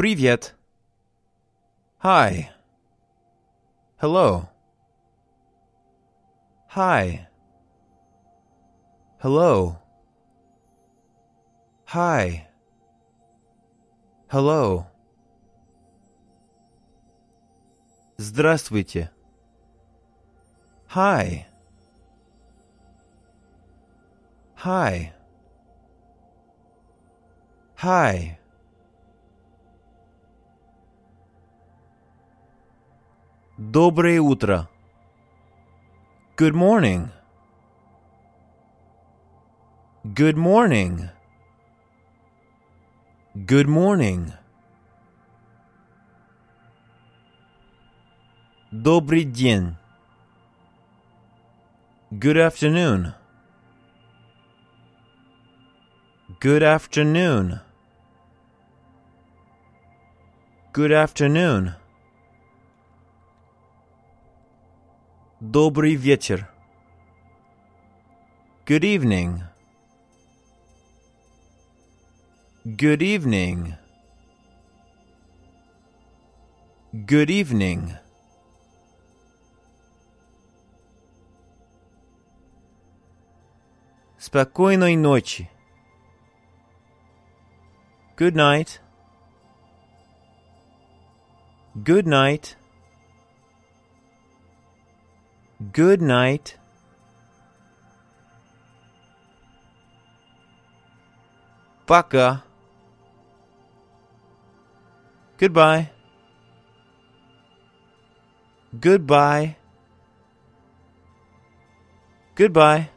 Привет. 0.00 0.54
Hi. 2.02 2.50
Hello. 4.00 4.48
Hi. 6.74 7.26
Hello. 9.18 9.78
Hi. 11.86 12.46
Hello. 14.28 14.86
Здравствуйте. 18.18 19.10
Hi. 20.88 21.46
Hi. 24.56 25.12
Hi. 27.76 28.38
Доброе 33.60 34.20
утро. 34.20 34.68
Good 36.36 36.54
morning. 36.54 37.10
Good 40.04 40.36
morning. 40.36 41.10
Good 43.34 43.66
morning. 43.66 44.32
Добрый 48.70 49.24
день. 49.24 49.76
Good 52.10 52.36
afternoon. 52.36 53.14
Good 56.40 56.62
afternoon. 56.62 57.60
Good 60.72 60.92
afternoon. 60.92 61.76
Добрый 65.40 65.94
вечер. 65.94 66.50
Good 68.64 68.82
evening. 68.82 69.42
Good 72.64 73.00
evening. 73.00 73.74
Good 76.92 77.28
evening. 77.28 77.92
Спокойной 84.18 84.96
ночи. 84.96 85.48
Good 88.16 88.34
night. 88.34 88.80
Good 91.76 92.06
night. 92.06 92.56
Good 95.72 96.02
night. 96.02 96.58
Пока. 101.86 102.42
Goodbye. 105.38 105.90
Goodbye. 108.72 109.56
Goodbye. 112.34 112.90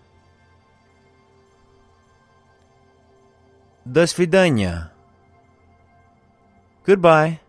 До 3.86 4.06
свидания. 4.06 4.92
Goodbye. 6.86 7.40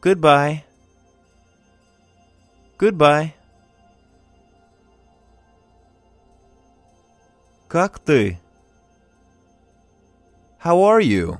Goodbye. 0.00 0.64
Goodbye. 2.82 3.34
Как 7.68 7.98
ты? 7.98 8.38
How 10.58 10.82
are 10.82 11.00
you? 11.00 11.38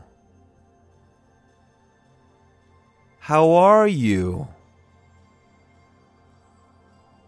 How 3.21 3.50
are 3.50 3.87
you? 3.88 4.47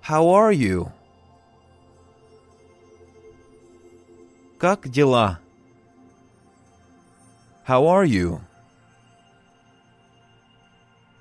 How 0.02 0.28
are 0.28 0.52
you? 0.52 0.90
Как 4.58 4.88
дела? 4.88 5.38
How 7.66 7.86
are 7.86 8.04
you? 8.04 8.40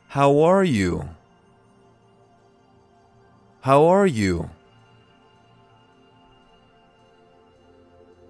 How 0.09 0.31
are 0.41 0.63
you? 0.63 1.07
How 3.63 3.83
are 3.85 4.07
you? 4.07 4.50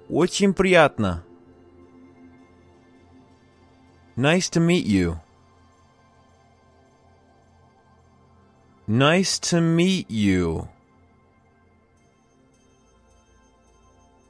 Очень 0.09 0.53
приятно. 0.53 1.23
Nice 4.15 4.49
to 4.49 4.59
meet 4.59 4.85
you. 4.85 5.19
Nice 8.87 9.39
to 9.39 9.61
meet 9.61 10.09
you. 10.09 10.67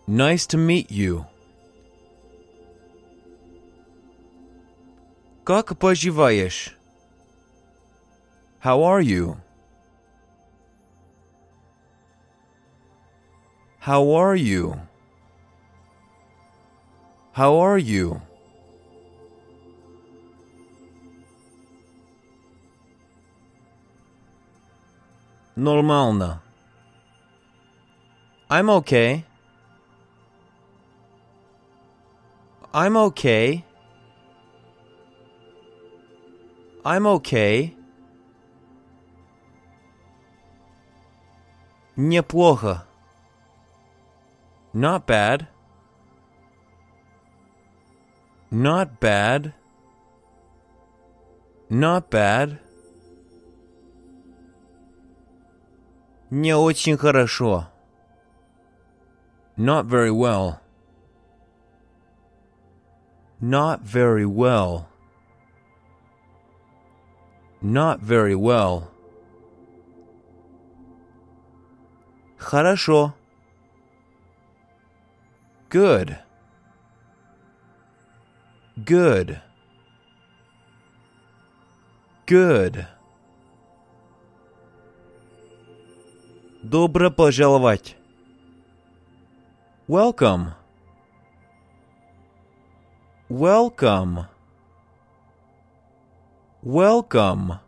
Nice 0.06 0.46
to 0.48 0.58
meet 0.58 0.92
you. 0.92 1.26
Как 5.46 5.78
поживаешь? 5.80 6.76
How 8.62 8.84
are 8.84 9.02
you? 9.02 9.38
How 13.84 14.12
are 14.12 14.36
you? 14.36 14.80
How 17.34 17.58
are 17.58 17.78
you? 17.78 18.22
Нормально. 25.56 26.42
I'm 28.50 28.70
okay. 28.70 29.26
I'm 32.72 32.96
okay. 32.98 33.64
I'm 36.84 37.06
okay. 37.08 37.76
Неплохо. 41.98 42.86
Not 44.74 45.08
bad. 45.08 45.48
Not 48.52 49.00
bad. 49.00 49.54
Not 51.70 52.10
bad. 52.10 52.60
Не 56.32 56.54
очень 56.54 56.98
хорошо. 56.98 57.68
Not 59.58 59.86
very 59.86 60.12
well. 60.12 60.62
Not 63.42 63.82
very 63.82 64.26
well. 64.26 64.88
Not 67.62 68.00
very 68.00 68.36
well. 68.36 68.92
Хорошо. 72.38 73.14
Good. 75.75 76.19
Good. 78.77 79.41
Good. 82.29 82.87
Добро 86.63 87.11
пожаловать. 87.11 87.97
Welcome. 89.89 90.53
Welcome. 93.29 94.29
Welcome. 96.63 97.59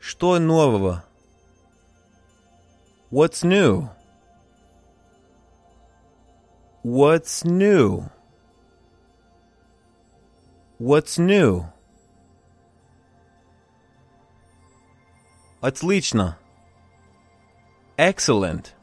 Что 0.00 0.38
нового? 0.38 1.02
What's 3.13 3.43
new? 3.43 3.89
What's 6.83 7.43
new? 7.43 8.09
What's 10.77 11.17
new? 11.19 11.65
Отлично. 15.61 16.37
Excellent. 17.97 18.73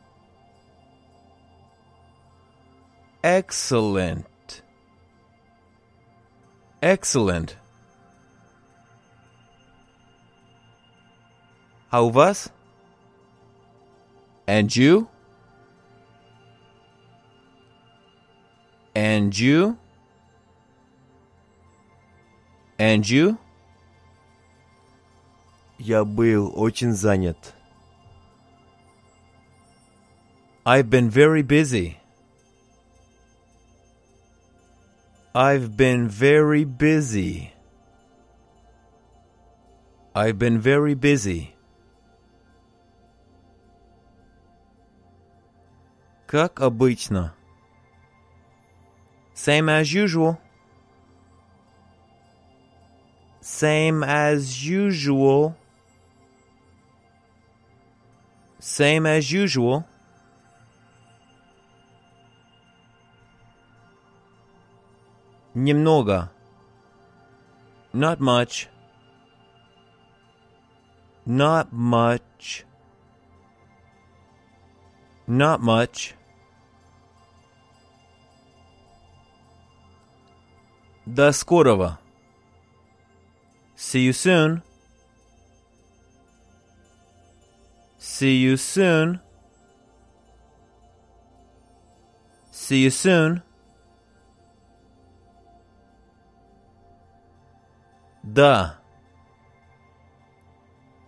Excellent. 3.22 4.62
Excellent. 6.82 7.56
А 11.90 12.02
у 12.02 12.10
вас? 12.10 12.52
And 14.50 14.74
you? 14.74 15.08
And 18.94 19.36
you? 19.38 19.76
And 22.78 23.08
you? 23.08 23.38
Я 25.78 26.04
был 26.04 26.52
очень 26.56 26.92
занят. 26.92 27.52
I've 30.64 30.90
been 30.90 31.10
very 31.10 31.42
busy. 31.42 31.98
I've 35.34 35.76
been 35.76 36.08
very 36.08 36.64
busy. 36.64 37.52
I've 40.14 40.38
been 40.38 40.58
very 40.58 40.94
busy. 40.94 41.54
Как 46.30 46.60
обычно. 46.60 47.34
Same 49.34 49.68
as 49.68 49.92
usual. 49.92 50.38
Same 53.40 54.02
as 54.02 54.66
usual. 54.66 55.54
Same 58.58 59.06
as 59.06 59.30
usual. 59.30 59.84
Немного. 65.54 66.30
Not 67.92 68.20
much. 68.20 68.68
Not 71.24 71.72
much. 71.72 72.66
Not 75.26 75.62
much. 75.62 76.14
До 81.06 81.32
скорого. 81.32 81.98
See 83.76 84.06
you 84.06 84.12
soon. 84.12 84.62
See 87.98 88.38
you 88.38 88.56
soon. 88.56 89.20
See 92.50 92.82
you 92.82 92.90
soon. 92.90 93.42
Да. 98.22 98.80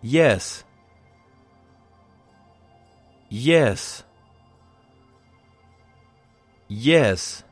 Yes. 0.02 0.64
Yes. 3.28 4.04
Yes. 6.68 7.44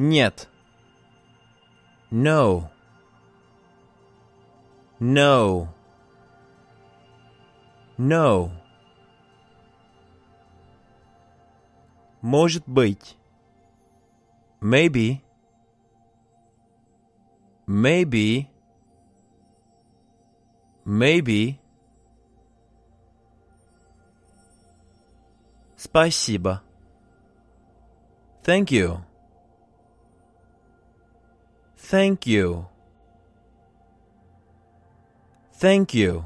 Нет. 0.00 0.48
No. 2.10 2.70
No. 5.00 5.68
No. 7.98 8.50
Может 12.22 12.66
быть. 12.66 13.16
Maybe. 14.60 15.22
Maybe. 17.66 18.48
Maybe. 20.84 21.58
Спасибо. 25.76 26.62
Thank 28.42 28.70
you. 28.70 29.04
Thank 31.90 32.26
you. 32.26 32.66
Thank 35.58 35.94
you. 35.94 36.24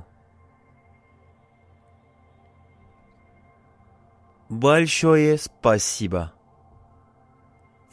Большое 4.48 5.38
спасибо. 5.38 6.32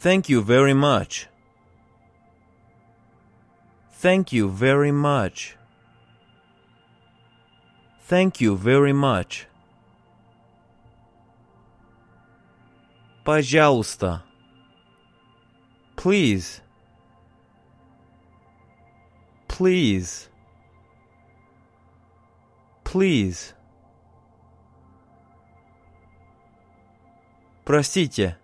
Thank 0.00 0.28
you 0.28 0.42
very 0.42 0.74
much. 0.74 1.28
Thank 4.00 4.32
you 4.32 4.48
very 4.48 4.92
much. 4.92 5.56
Thank 8.08 8.40
you 8.40 8.56
very 8.56 8.92
much. 8.92 9.46
Пожалуйста. 13.24 14.22
Please. 15.96 16.61
Please. 19.52 20.28
Please. 22.84 23.54
Простите. 27.64 28.36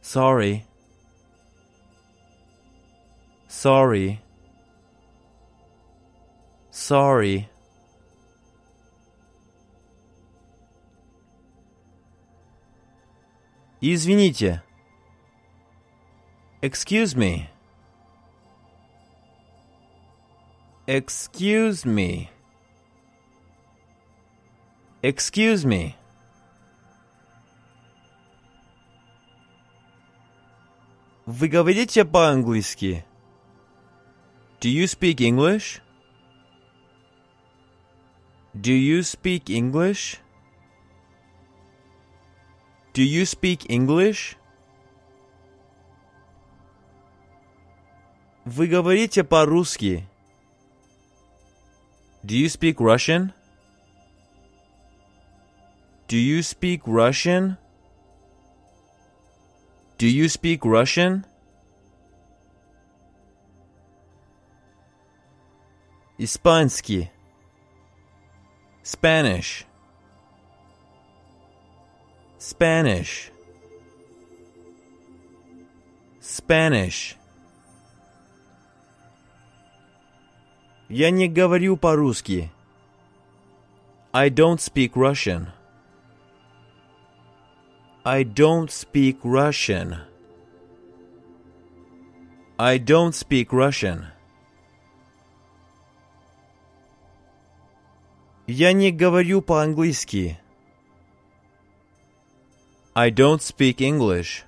Sorry. 0.00 0.64
Sorry. 3.48 4.20
Sorry. 6.70 7.48
Извините. 13.80 14.62
Excuse 16.62 17.14
me. 17.16 17.50
Excuse 20.88 21.84
me. 21.84 22.28
Excuse 25.02 25.64
me. 25.64 25.94
Вы 31.26 31.48
говорите 31.48 32.04
по-английски? 32.04 33.04
Do 34.60 34.68
you 34.68 34.84
speak 34.84 35.20
English? 35.20 35.80
Do 38.54 38.72
you 38.72 39.00
speak 39.00 39.50
English? 39.50 40.20
Do 42.92 43.02
you 43.02 43.24
speak 43.24 43.66
English? 43.68 44.36
Вы 48.44 48.68
говорите 48.68 49.24
по-русски? 49.24 50.06
Do 52.24 52.36
you 52.36 52.48
speak 52.48 52.80
Russian? 52.80 53.32
Do 56.08 56.16
you 56.16 56.42
speak 56.42 56.82
Russian? 56.86 57.58
Do 59.98 60.08
you 60.08 60.28
speak 60.28 60.64
Russian? 60.64 61.26
Испанский. 66.18 67.10
Spanish. 68.82 69.66
Spanish. 72.38 73.30
Spanish. 76.20 77.16
Я 80.88 81.10
не 81.10 81.28
говорю 81.28 81.76
по-русски. 81.76 82.50
I 84.12 84.30
don't 84.30 84.60
speak 84.60 84.92
Russian. 84.94 85.48
I 88.04 88.22
don't 88.22 88.70
speak 88.70 89.18
Russian. 89.24 89.96
I 92.58 92.78
don't 92.78 93.12
speak 93.12 93.50
Russian. 93.50 94.04
Я 98.46 98.72
не 98.72 98.92
говорю 98.92 99.40
по-английски. 99.40 100.38
I 102.94 103.10
don't 103.10 103.40
speak 103.40 103.80
English. 103.80 104.44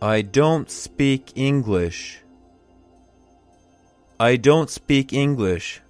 I 0.00 0.22
don't 0.22 0.68
speak 0.70 1.32
English. 1.36 2.23
I 4.18 4.36
don't 4.36 4.68
speak 4.68 5.12
English. 5.12 5.80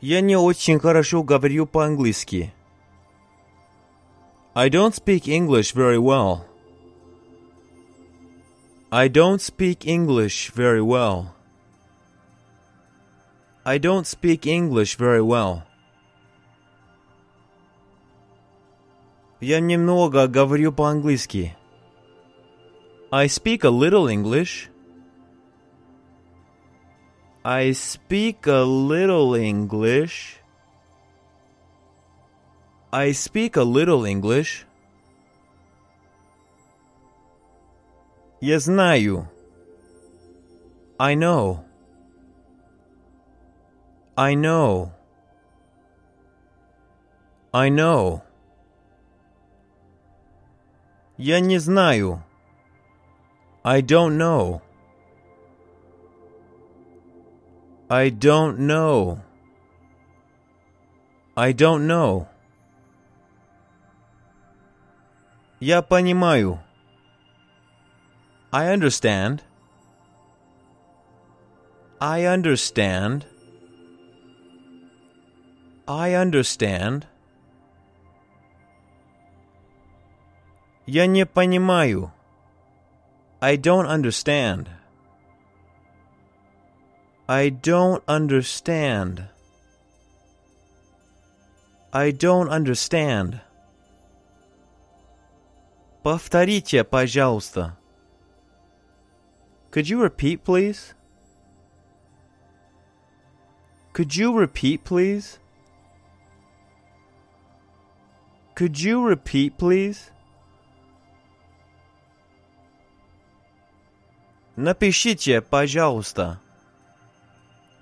Я 0.00 0.20
не 0.20 0.36
очень 0.36 0.78
хорошо 0.78 1.22
говорю 1.22 1.66
по-английски. 1.66 2.52
I 4.54 4.68
don't 4.68 4.94
speak 4.94 5.26
English 5.26 5.74
very 5.74 5.98
well. 5.98 6.44
I 8.90 9.08
don't 9.08 9.40
speak 9.40 9.86
English 9.86 10.52
very 10.54 10.80
well. 10.80 11.34
I 13.64 13.78
don't 13.78 14.06
speak 14.06 14.46
English 14.46 14.96
very 14.98 15.22
well. 15.22 15.62
Я 19.40 19.60
немного 19.60 20.28
говорю 20.28 20.72
по-английски. 20.72 21.56
I 23.12 23.26
speak 23.28 23.64
a 23.64 23.70
little 23.70 24.08
English. 24.08 24.70
I 27.44 27.72
speak 27.72 28.46
a 28.46 28.64
little 28.64 29.34
English. 29.34 30.40
I 32.92 33.12
speak 33.12 33.56
a 33.56 33.62
little 33.62 34.04
English. 34.04 34.66
Я 38.40 38.58
знаю. 38.58 39.28
I 40.98 41.14
know. 41.14 41.64
I 44.16 44.34
know. 44.34 44.92
I 47.52 47.68
know. 47.68 48.22
Я 51.16 51.40
не 51.40 51.58
знаю. 51.58 52.22
I 53.63 53.81
don't 53.81 54.17
know. 54.17 54.61
I 57.89 58.09
don't 58.09 58.59
know. 58.59 59.19
I 61.35 61.51
don't 61.53 61.87
know. 61.87 62.27
Я 65.59 65.81
понимаю. 65.81 66.59
I 68.51 68.71
understand. 68.73 69.43
I 71.99 72.25
understand. 72.25 73.25
I 75.85 76.13
understand. 76.13 77.07
Я 80.85 81.07
не 81.07 81.25
понимаю. 81.25 82.11
I 83.40 83.56
don't 83.56 83.86
understand. 83.86 84.70
I 87.28 87.48
don't 87.48 88.02
understand. 88.06 89.28
I 91.92 92.10
don't 92.10 92.48
understand. 92.48 93.40
Повторите, 96.02 96.84
пожалуйста. 96.84 97.76
Could 99.70 99.88
you 99.88 100.00
repeat, 100.00 100.44
please? 100.44 100.94
Could 103.92 104.14
you 104.16 104.32
repeat, 104.36 104.84
please? 104.84 105.38
Could 108.54 108.80
you 108.80 109.02
repeat, 109.02 109.56
please? 109.56 110.10
Напишите, 114.58 115.40
пожалуйста. 115.40 116.40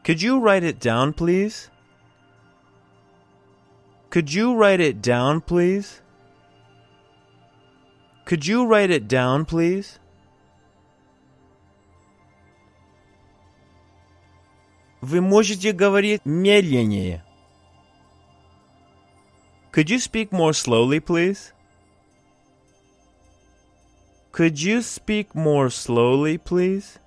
Could 0.05 0.21
you 0.21 0.41
write 0.41 0.65
it 0.65 0.81
down, 0.81 1.13
please? 1.13 1.71
Could 4.11 4.33
you 4.33 4.55
write 4.55 4.81
it 4.81 5.01
down, 5.01 5.41
please? 5.41 6.01
Could 8.25 8.47
you 8.47 8.67
write 8.67 8.91
it 8.91 9.07
down, 9.07 9.45
please? 9.45 9.99
Вы 15.01 15.21
можете 15.21 15.73
говорить 15.73 16.21
медленнее. 16.25 17.25
Could 19.73 19.89
you 19.89 19.99
speak 19.99 20.31
more 20.31 20.53
slowly, 20.53 21.01
please? 21.01 21.53
Could 24.37 24.63
you 24.63 24.83
speak 24.83 25.35
more 25.35 25.69
slowly, 25.69 26.39
please? 26.39 26.99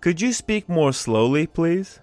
Could 0.00 0.20
you 0.20 0.32
speak 0.32 0.68
more 0.68 0.92
slowly, 0.92 1.46
please? 1.46 2.00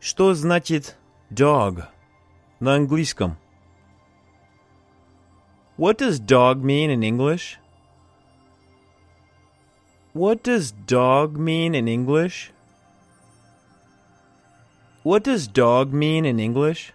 Что 0.00 0.34
значит 0.34 0.96
dog 1.32 1.84
на 2.58 2.74
английском? 2.74 3.36
What 5.76 5.98
does 5.98 6.18
dog 6.18 6.62
mean 6.62 6.90
in 6.90 7.02
English? 7.02 7.58
What 10.12 10.42
does 10.42 10.72
dog 10.72 11.38
mean 11.38 11.74
in 11.74 11.88
English? 11.88 12.52
What 15.02 15.24
does 15.24 15.48
dog 15.48 15.92
mean 15.92 16.26
in 16.26 16.38
English? 16.38 16.92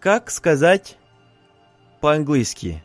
Как 0.00 0.30
сказать 0.30 0.96
по-английски? 2.00 2.82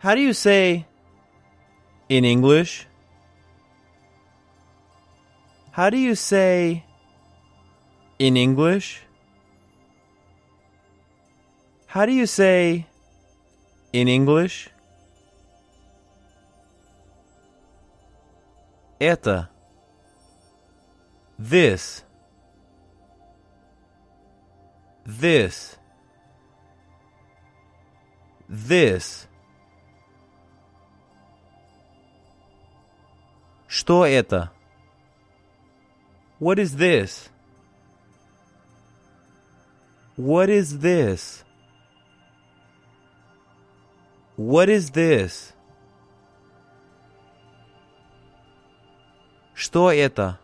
How 0.00 0.14
do 0.14 0.20
you 0.20 0.32
say 0.32 0.86
in 2.08 2.24
English? 2.24 2.86
How 5.72 5.90
do 5.90 5.96
you 5.96 6.14
say 6.14 6.84
in 8.20 8.36
English? 8.36 9.02
How 11.88 12.06
do 12.06 12.12
you 12.12 12.26
say 12.26 12.86
in 13.92 14.06
English? 14.06 14.70
Это. 19.00 19.48
This. 21.36 22.04
This. 25.05 25.77
This. 28.49 29.27
Что 33.67 34.05
это? 34.05 34.51
What 36.39 36.59
is 36.59 36.75
this? 36.75 37.29
What 40.15 40.49
is 40.49 40.79
this? 40.79 41.43
What 44.35 44.69
is 44.69 44.89
this? 44.91 45.53
Что 49.53 49.91
это? 49.91 50.39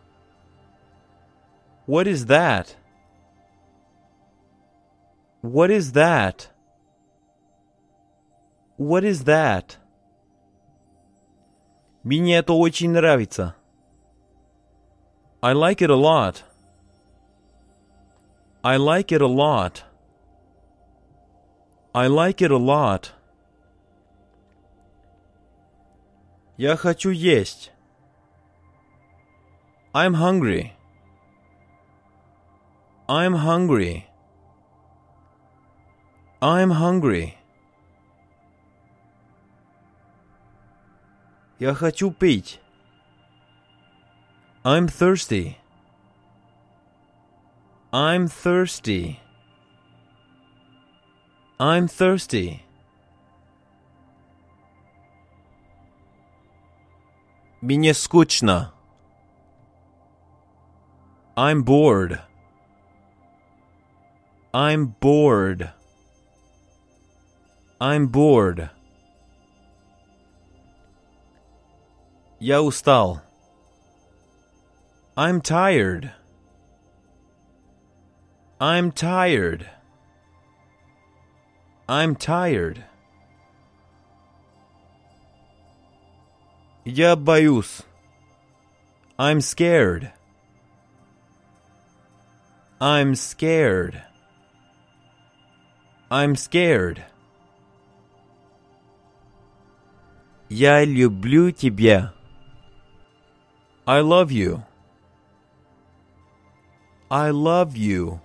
What 1.85 2.07
is 2.07 2.25
that? 2.25 2.75
What 5.47 5.69
is 5.71 5.91
that? 5.93 6.49
What 8.77 9.03
is 9.03 9.25
that? 9.25 9.77
Мне 12.03 12.37
это 12.37 12.53
очень 12.53 12.91
нравится. 12.91 13.55
I 15.41 15.53
like 15.53 15.81
it 15.81 15.89
a 15.89 15.95
lot. 15.95 16.43
I 18.63 18.77
like 18.77 19.11
it 19.11 19.21
a 19.21 19.27
lot. 19.27 19.83
I 21.93 22.07
like 22.07 22.41
it 22.41 22.51
a 22.51 22.57
lot. 22.57 23.11
Я 26.57 26.75
хочу 26.77 27.09
есть. 27.09 27.71
I'm 29.93 30.15
hungry. 30.15 30.71
I'm 33.07 33.33
hungry. 33.35 34.05
I'm 36.41 36.71
hungry. 36.71 37.35
Я 41.59 41.73
хочу 41.73 42.11
пить. 42.11 42.59
I'm 44.63 44.87
thirsty. 44.87 45.57
I'm 47.91 48.27
thirsty. 48.27 49.19
I'm 51.59 51.87
thirsty. 51.87 52.63
Мне 57.61 57.93
скучно. 57.93 58.73
I'm 61.37 61.63
bored. 61.63 62.19
I'm 64.53 64.95
bored. 64.99 65.71
I'm 67.80 68.08
bored. 68.08 68.70
Я 72.40 72.60
устал. 72.60 73.22
I'm 75.16 75.40
tired. 75.40 76.12
I'm 78.60 78.90
tired. 78.90 79.68
I'm 81.88 82.16
tired. 82.16 82.84
Я 86.84 87.14
боюсь. 87.14 87.82
I'm 89.16 89.40
scared. 89.40 90.12
I'm 92.80 93.14
scared. 93.14 94.02
I'm 96.10 96.34
scared. 96.34 97.04
Я 100.49 100.85
люблю 100.85 101.51
тебя. 101.51 102.13
I 103.85 104.01
love 104.01 104.31
you. 104.31 104.61
I 107.09 107.31
love 107.31 107.75
you. 107.75 108.19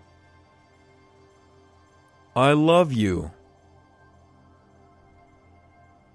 I 2.35 2.53
love 2.53 2.93
you. 2.93 3.31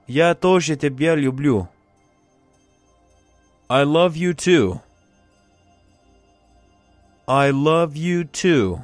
Я 0.07 0.35
тоже 0.35 0.75
тебя 0.75 1.15
люблю. 1.15 1.67
I 3.69 3.83
love 3.83 4.15
you 4.15 4.33
too. 4.33 4.79
I 7.27 7.51
love 7.51 7.95
you 7.95 8.25
too. 8.25 8.81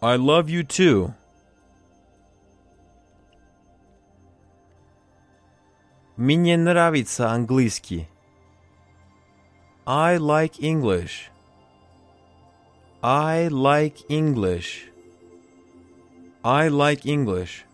I 0.00 0.16
love 0.16 0.48
you 0.48 0.62
too. 0.64 1.14
Мне 6.15 6.57
нравится 6.57 7.31
английский. 7.31 8.07
I 9.85 10.17
like 10.17 10.59
English. 10.59 11.31
I 13.01 13.47
like 13.49 14.05
English. 14.09 14.91
I 16.43 16.69
like 16.69 17.01
English. 17.05 17.65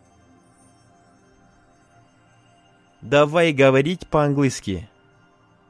Давай 3.01 3.51
говорить 3.51 4.07
по-английски. 4.07 4.89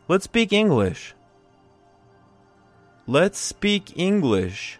Let's 0.07 0.29
speak 0.31 0.49
English. 0.51 1.15
Let's 3.07 3.37
speak 3.37 3.93
English. 3.95 4.79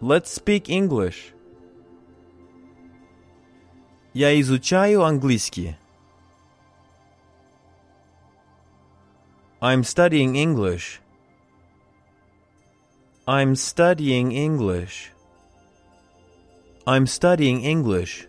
Let's 0.00 0.26
speak 0.26 0.68
English. 0.68 1.32
Я 4.12 4.38
изучаю 4.40 5.04
английский. 5.04 5.76
I'm 9.61 9.83
studying 9.83 10.35
English. 10.35 11.01
I'm 13.27 13.55
studying 13.55 14.31
English. 14.31 15.11
I'm 16.85 17.07
studying 17.07 17.63
English. 17.63 18.27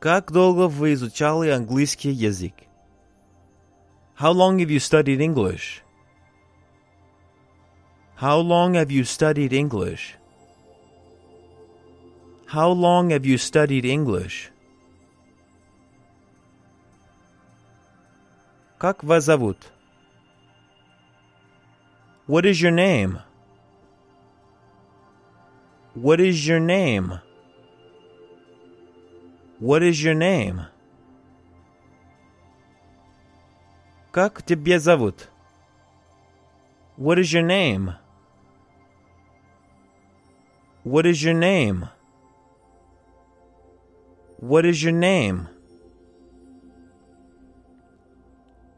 Как 0.00 0.32
долго 0.32 0.68
вы 0.68 0.94
изучали 0.94 1.50
английский 1.50 2.10
язык? 2.10 2.54
How 4.18 4.32
long 4.32 4.58
have 4.58 4.70
you 4.70 4.80
studied 4.80 5.20
English? 5.20 5.82
How 8.16 8.38
long 8.38 8.74
have 8.74 8.90
you 8.90 9.04
studied 9.04 9.52
English? 9.52 10.16
How 12.46 12.70
long 12.70 13.10
have 13.10 13.26
you 13.26 13.36
studied 13.36 13.84
English? 13.84 14.50
Как 18.78 19.04
вас 19.04 19.24
зовут? 19.24 19.72
What 22.26 22.44
is 22.44 22.60
your 22.60 22.72
name? 22.72 23.18
What 25.94 26.20
is 26.20 26.46
your 26.46 26.60
name? 26.60 27.20
What 29.60 29.82
is 29.82 30.02
your 30.02 30.14
name? 30.14 30.66
Как 34.10 34.42
тебя 34.42 34.78
зовут? 34.78 35.28
What 36.96 37.18
is 37.18 37.32
your 37.32 37.42
name? 37.42 37.94
What 40.84 41.06
is 41.06 41.22
your 41.22 41.34
name? 41.34 41.88
What 44.38 44.66
is 44.66 44.82
your 44.82 44.92
name? 44.92 45.48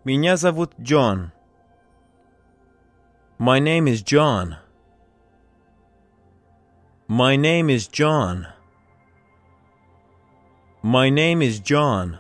Меня 0.09 0.37
зовут 0.37 0.75
Джон. 0.81 1.33
My 3.39 3.59
name 3.59 3.89
is 3.89 4.03
John. 4.03 4.57
My 7.09 7.37
name 7.37 7.69
is 7.69 7.89
John. 7.89 8.47
My 10.83 11.11
name 11.11 11.43
is 11.43 11.59
John. 11.61 12.19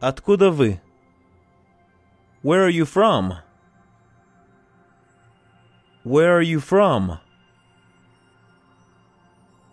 Откуда 0.00 0.50
вы? 0.50 0.80
Where 2.42 2.64
are 2.64 2.68
you 2.68 2.84
from? 2.84 3.38
Where 6.02 6.36
are 6.36 6.42
you 6.42 6.60
from? 6.60 7.18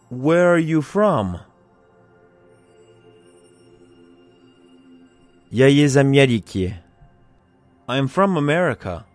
Where 0.09 0.53
are 0.53 0.57
you 0.57 0.81
from? 0.81 1.41
Я 5.49 5.67
из 5.67 5.97
Америки. 5.97 6.75
I'm 7.87 8.07
from 8.07 8.37
America. 8.37 9.05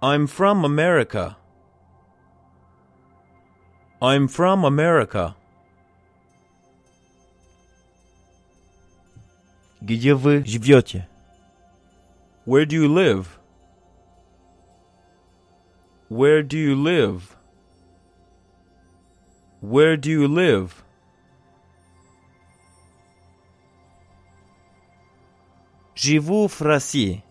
I'm 0.00 0.26
from 0.26 0.64
America. 0.64 1.36
I'm 4.00 4.28
from 4.28 4.64
America. 4.64 5.34
Где 9.80 10.14
вы 10.14 10.44
живете? 10.44 11.08
Where 12.44 12.64
do 12.64 12.74
you 12.74 12.88
live? 12.88 13.38
Where 16.08 16.42
do 16.42 16.56
you 16.56 16.74
live? 16.74 17.36
Where 19.60 19.96
do 19.96 20.10
you 20.10 20.26
live? 20.26 20.81
Живу 26.02 26.48
в 26.48 26.60
России. 26.60 27.24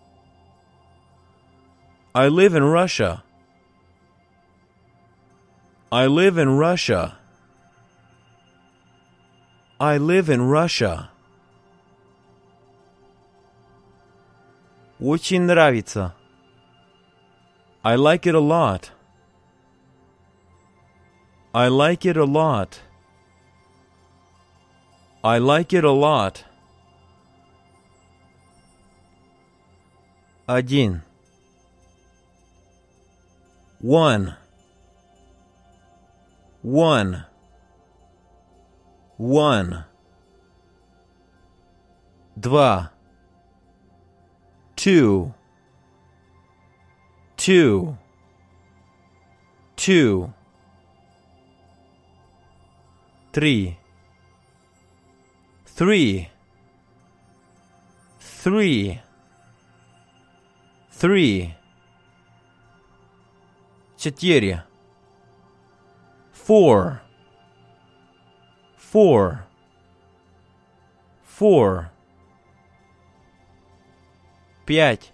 I 2.14 2.28
live 2.28 2.54
in 2.54 2.64
Russia. 2.64 3.22
I 5.90 6.06
live 6.06 6.36
in 6.36 6.58
Russia. 6.58 7.16
I 9.80 9.98
live 9.98 10.28
in 10.28 10.42
Russia. 10.42 11.10
Очень 15.00 15.42
нравится. 15.42 16.14
I 17.84 17.94
like 17.94 18.26
it 18.26 18.34
a 18.34 18.40
lot. 18.40 18.90
I 21.54 21.68
like 21.68 22.04
it 22.04 22.16
a 22.16 22.24
lot. 22.24 22.80
I 25.22 25.38
like 25.38 25.72
it 25.72 25.84
a 25.84 25.92
lot. 25.92 26.44
Один. 30.46 31.02
One. 33.80 34.34
One. 36.62 37.24
One. 39.16 39.84
Два. 42.38 42.90
Two. 44.74 45.34
Two. 47.36 47.96
Two. 49.76 50.32
Три. 53.32 53.78
Three. 55.66 56.28
Three. 58.18 59.00
Three. 61.02 61.54
Четыре. 63.96 64.64
Four. 66.32 67.00
Four. 68.76 69.46
Four. 71.24 71.90
Пять. 74.66 75.12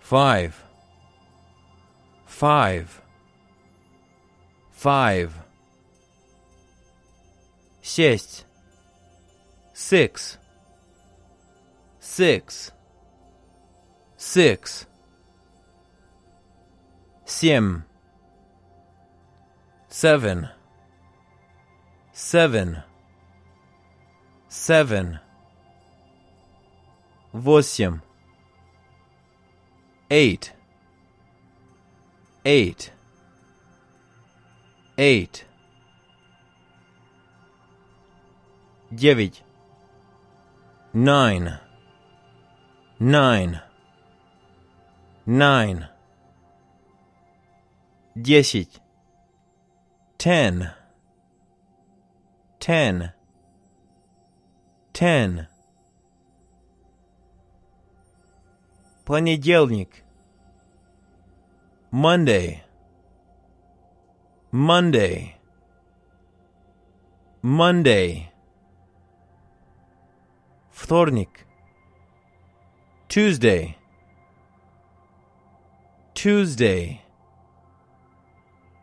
Five. 0.00 0.64
Five. 2.26 3.02
Five. 4.70 5.32
Сесть. 7.82 8.44
Six. 9.74 10.38
Six. 12.00 12.72
Six. 14.32 14.86
Семь. 17.24 17.82
Seven. 19.88 20.48
Seven. 22.12 22.82
Seven. 24.48 25.20
Восемь. 27.32 28.00
Eight. 30.10 30.52
Eight. 32.44 32.92
Eight. 34.96 35.44
Девять. 38.90 39.42
Nine. 40.94 41.58
Nine. 42.98 43.60
Nine. 45.26 45.88
Десять. 48.14 48.80
Ten. 50.16 50.72
Ten. 52.58 53.12
Ten. 54.92 55.46
Понедельник. 59.04 60.04
Monday. 61.90 62.62
Monday. 64.52 65.36
Monday. 67.42 68.32
Вторник. 70.70 71.46
Tuesday. 73.08 73.78
Tuesday. 76.14 77.00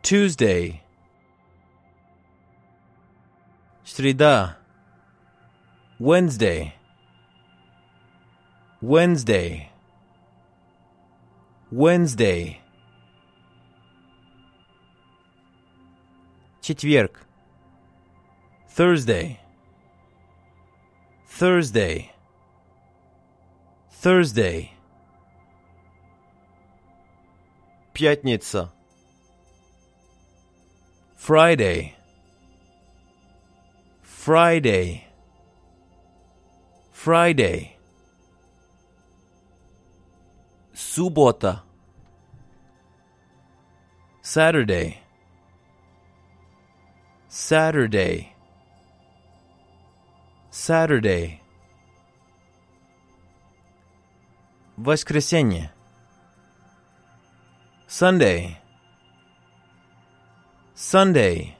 Tuesday. 0.02 0.82
Среда. 3.84 4.56
Wednesday. 5.98 6.74
Wednesday. 8.80 9.70
Wednesday. 11.70 12.60
Четверг. 16.60 17.26
Thursday. 18.68 19.40
Thursday. 21.26 22.12
Thursday. 23.90 24.72
Пятница. 28.00 28.72
Friday. 31.16 31.94
Friday. 34.02 35.04
Friday. 36.92 37.76
Суббота. 40.74 41.62
Saturday. 44.22 44.98
Saturday. 47.28 48.34
Saturday. 50.50 51.40
Воскресенье. 54.76 55.72
Sunday. 57.90 58.58
Sunday. 60.74 61.56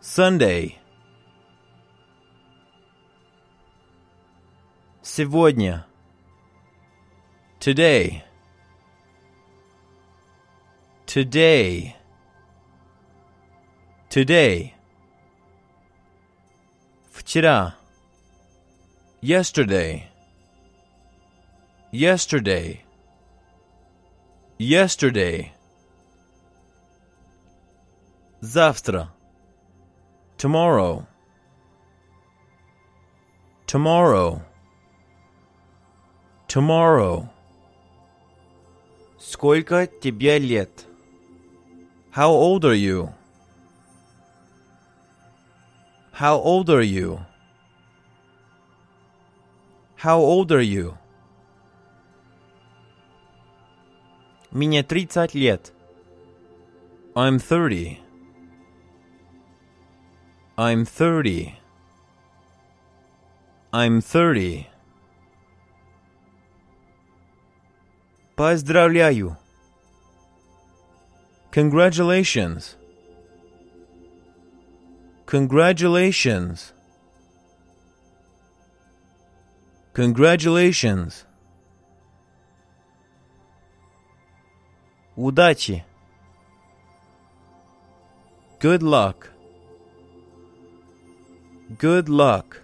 Sunday. 0.00 0.78
Сегодня. 5.02 5.86
Today. 7.58 8.24
Today. 11.06 11.96
Today. 14.08 14.74
Вчера. 17.12 17.74
Yesterday. 19.20 20.08
Yesterday. 21.92 22.82
Yesterday. 24.58 25.52
Завтра. 28.40 29.10
Tomorrow. 30.36 31.06
Tomorrow. 33.66 34.42
Tomorrow. 36.48 37.28
Сколько 39.18 39.86
тебе 39.86 40.38
лет? 40.38 40.86
How 42.10 42.30
old 42.30 42.64
are 42.64 42.74
you? 42.74 43.14
How 46.12 46.36
old 46.36 46.68
are 46.68 46.82
you? 46.82 47.20
How 49.96 50.18
old 50.18 50.50
are 50.50 50.60
you? 50.60 50.98
Мне 54.54 54.82
30 54.82 55.34
лет. 55.34 55.72
I'm 57.14 57.38
30. 57.38 58.00
I'm 60.56 60.84
30. 60.84 61.54
I'm 63.72 64.00
30. 64.00 64.66
Поздравляю. 68.36 69.36
Congratulations. 71.52 72.76
Congratulations. 75.26 76.72
Congratulations. 79.92 81.24
Удачи. 85.16 85.84
Good 88.60 88.82
luck. 88.82 89.30
Good 91.78 92.08
luck. 92.08 92.62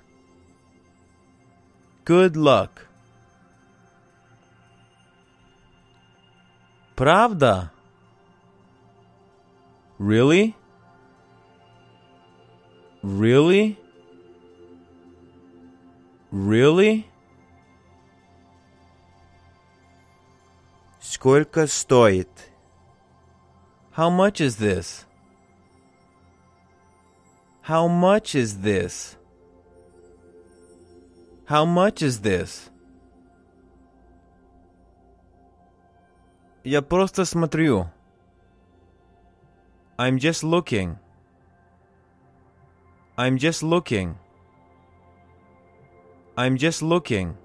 Good 2.05 2.37
luck. 2.37 2.87
Правда? 6.95 7.73
Really? 9.99 10.55
Really? 13.03 13.79
Really? 16.31 17.07
Сколько 21.11 21.67
стоит? 21.67 22.29
How 23.97 24.11
much 24.11 24.41
is 24.41 24.57
this? 24.57 25.07
How 27.63 27.89
much 27.89 28.35
is 28.35 28.61
this? 28.61 29.17
How 31.47 31.65
much 31.65 32.03
is 32.03 32.21
this? 32.21 32.71
Я 36.65 36.83
просто 36.83 37.25
смотрю. 37.25 37.87
I'm 39.97 40.19
just 40.19 40.43
looking. 40.43 40.99
I'm 43.17 43.39
just 43.39 43.63
looking. 43.63 44.17
I'm 46.37 46.57
just 46.57 46.83
looking. 46.83 47.37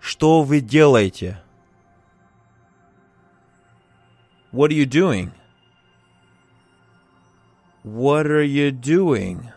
Что 0.00 0.42
вы 0.42 0.60
делаете? 0.60 1.40
What 4.52 4.70
are 4.70 4.74
you 4.74 4.86
doing? 4.86 5.32
What 7.84 8.26
are 8.26 8.42
you 8.42 8.70
doing? 8.70 9.52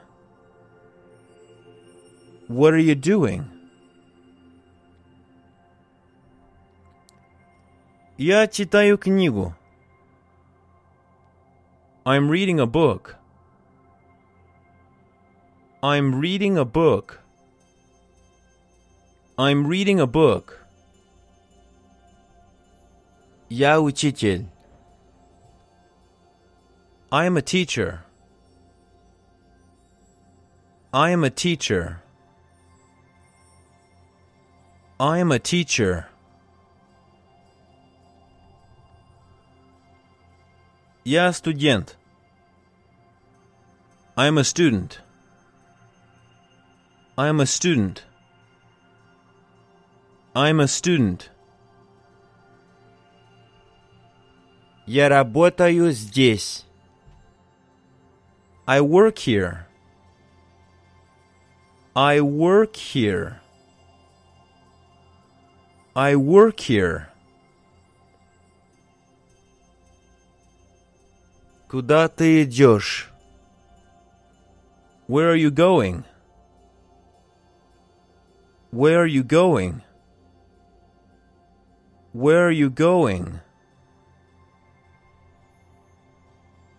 What 2.47 2.73
are 2.73 2.79
you 2.79 2.95
doing? 2.95 3.45
Я 8.17 8.47
читаю 8.47 8.97
книгу. 8.97 9.55
I'm 12.05 12.29
reading 12.29 12.59
a 12.59 12.65
book. 12.65 13.15
I'm 15.81 16.19
reading 16.19 16.57
a 16.57 16.65
book. 16.65 17.21
I'm 19.37 19.67
reading 19.67 19.99
a 19.99 20.07
book. 20.07 20.65
Я 23.49 23.79
учитель. 23.79 24.45
I 27.11 27.25
am 27.25 27.37
a 27.37 27.41
teacher. 27.41 28.03
I 30.93 31.11
am 31.11 31.23
a 31.23 31.29
teacher. 31.29 32.01
I 34.99 35.19
am 35.19 35.31
a 35.31 35.39
teacher. 35.39 36.07
Я 41.05 41.31
студент. 41.31 41.95
I 44.17 44.27
am 44.27 44.37
a 44.37 44.43
student. 44.43 44.99
I 47.17 47.27
am 47.27 47.39
a 47.39 47.45
student. 47.45 48.03
I 50.35 50.49
am 50.49 50.59
a 50.59 50.67
student. 50.67 51.29
Я 54.85 55.09
работаю 55.09 55.91
здесь. 55.91 56.65
I 58.65 58.81
work 58.81 59.17
here. 59.17 59.65
I 61.95 62.21
work 62.21 62.75
here. 62.75 63.39
I 65.95 66.15
work 66.15 66.59
here. 66.59 67.09
Куда 71.67 72.07
ты 72.07 72.43
идешь? 72.43 73.11
Where 75.07 75.31
are 75.31 75.35
you 75.35 75.51
going? 75.51 76.03
Where 78.71 79.01
are 79.01 79.07
you 79.07 79.23
going? 79.23 79.81
Where 82.13 82.47
are 82.47 82.51
you 82.51 82.69
going? 82.69 83.39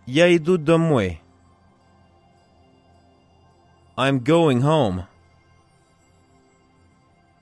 Я 0.05 0.27
иду 0.35 0.57
домой. 0.57 1.21
I'm 3.97 4.19
going 4.19 4.61
home. 4.61 5.05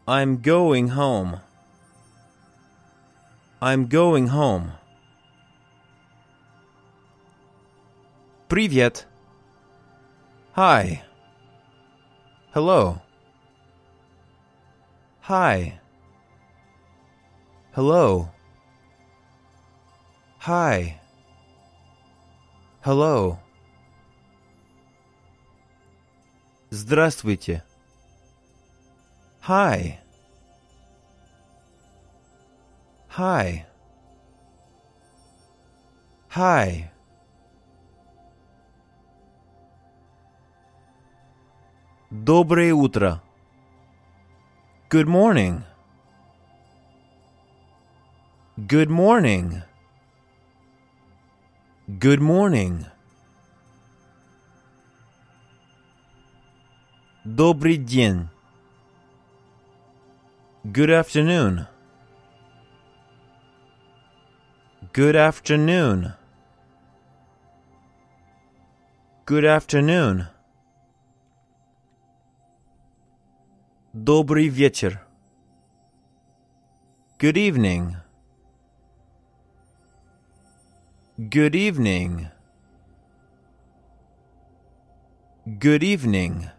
I'm 0.08 0.42
going 0.42 0.90
home. 0.90 1.40
I'm 3.62 3.88
going 3.88 4.28
home. 4.28 4.74
Привет. 8.48 9.06
Hi. 10.54 11.04
Hello. 12.52 13.02
Hi. 15.22 15.80
Hello. 17.74 18.30
Hi. 20.40 21.00
Hello. 22.82 23.38
Здравствуйте. 26.72 27.64
Hi. 29.42 30.00
Hi. 33.10 33.66
Hi. 36.36 36.90
Доброе 42.12 42.74
утро. 42.74 43.22
Good 44.90 45.08
morning. 45.08 45.64
Good 48.58 48.90
morning. 48.90 49.64
Good 51.88 52.20
morning. 52.20 52.86
Добрый 57.26 57.78
день. 57.78 58.30
Good 60.64 60.92
afternoon. 60.92 61.68
Good 64.94 65.16
afternoon. 65.16 66.14
Good 69.26 69.46
afternoon. 69.46 70.28
Добрый 73.94 74.48
вечер. 74.48 75.02
Good 77.18 77.38
evening. 77.38 77.96
Good 81.18 81.56
evening. 81.56 82.30
Good 85.46 85.84
evening. 85.84 86.50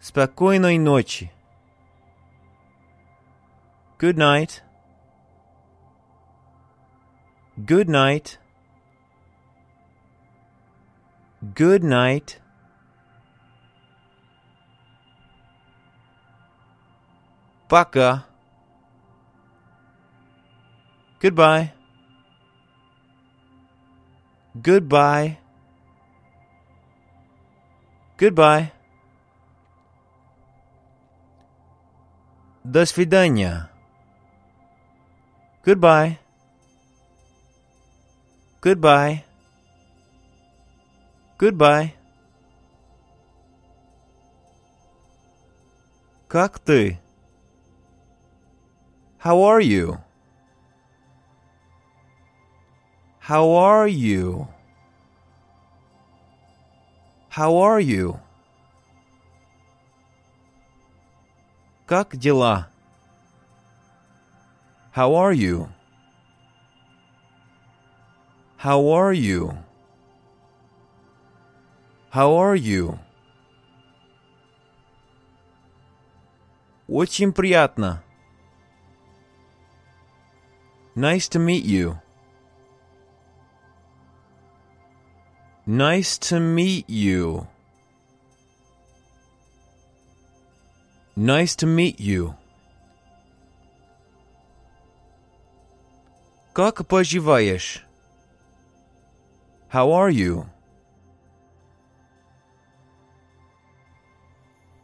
Спокойной 0.00 0.78
ночи. 0.78 1.30
Good 3.98 4.16
night. 4.16 4.62
Good 7.56 7.88
night. 7.88 8.38
Good 11.42 11.82
night. 11.82 12.40
Пока. 17.68 18.24
Goodbye. 21.22 21.72
Goodbye. 24.54 25.38
Goodbye. 28.16 28.72
До 32.64 32.84
свидания. 32.84 33.70
Goodbye. 35.64 36.18
Goodbye. 38.60 39.24
Goodbye. 41.38 41.94
Как 46.28 46.58
ты? 46.58 46.98
How 49.18 49.40
are 49.42 49.60
you? 49.60 49.98
How 53.22 53.50
are 53.50 53.86
you? 53.88 54.48
How 57.28 57.56
are 57.56 57.80
you? 57.80 58.18
Как 61.86 62.16
дела? 62.16 62.68
How 64.92 65.14
are 65.14 65.32
you? 65.32 65.68
How 68.56 68.80
are 68.88 69.12
you? 69.12 69.56
How 72.10 72.32
are 72.34 72.56
you? 72.56 72.98
Очень 76.88 77.32
приятно. 77.32 78.02
Nice 80.96 81.28
to 81.28 81.38
meet 81.38 81.64
you. 81.64 82.00
Nice 85.66 86.18
to 86.18 86.40
meet 86.40 86.88
you. 86.88 87.46
Nice 91.16 91.56
to 91.56 91.66
meet 91.66 92.00
you. 92.00 92.34
Как 96.54 96.86
поживаешь? 96.86 97.84
How 99.68 99.92
are 99.92 100.10
you? 100.10 100.46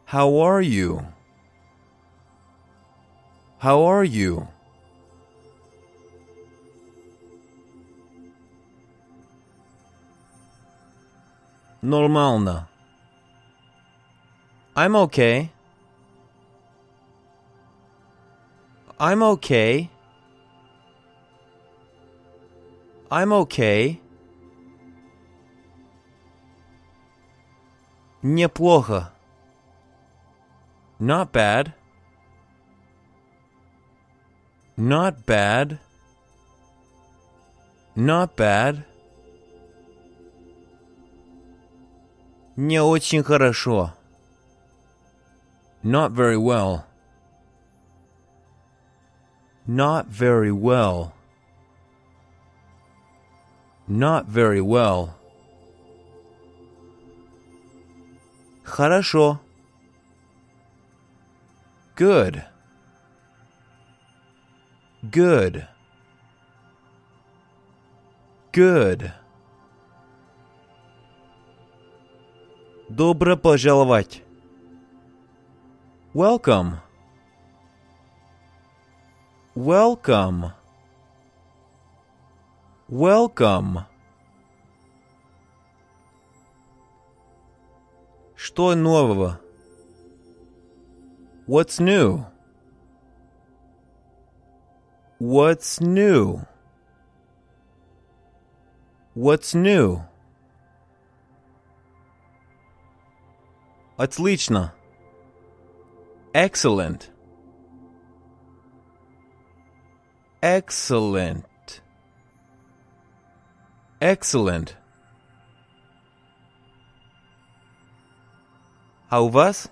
How 0.05 0.37
are 0.37 0.61
you? 0.61 1.01
How 3.57 3.81
are 3.81 4.03
you? 4.03 4.47
Нормально. 11.81 12.67
I'm 14.75 14.95
okay. 14.95 15.51
I'm 18.97 19.21
okay. 19.23 19.89
I'm 23.09 23.31
okay. 23.33 24.01
Неплохо. 28.23 29.11
Not 30.99 31.31
bad. 31.31 31.73
Not 34.77 35.25
bad. 35.25 35.79
Not 37.95 38.35
bad. 38.35 38.85
Не 42.59 42.79
очень 42.79 43.23
хорошо. 43.23 43.93
Not 45.83 46.11
very 46.11 46.37
well. 46.37 46.85
Not 49.67 50.07
very 50.07 50.51
well. 50.51 51.13
Not 53.87 54.25
very 54.25 54.61
well. 54.61 55.15
Хорошо. 58.63 59.39
Good. 61.95 62.45
Good. 65.11 65.67
Good. 68.51 69.13
Добро 72.90 73.36
пожаловать. 73.36 74.24
Welcome. 76.12 76.80
Welcome. 79.54 80.50
Welcome. 82.88 83.84
Что 88.34 88.74
нового? 88.74 89.40
What's 91.46 91.78
new? 91.78 92.26
What's 95.20 95.80
new? 95.80 96.44
What's 99.14 99.54
new? 99.54 100.09
Отлично. 103.99 104.73
Excellent. 106.33 107.11
Excellent. 110.41 111.45
Excellent. 113.99 114.75
А 119.09 119.21
у 119.21 119.29
вас? 119.29 119.71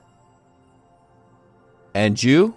And 1.94 2.16
you? 2.24 2.54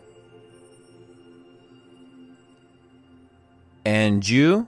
And 3.85 4.23
you? 4.23 4.67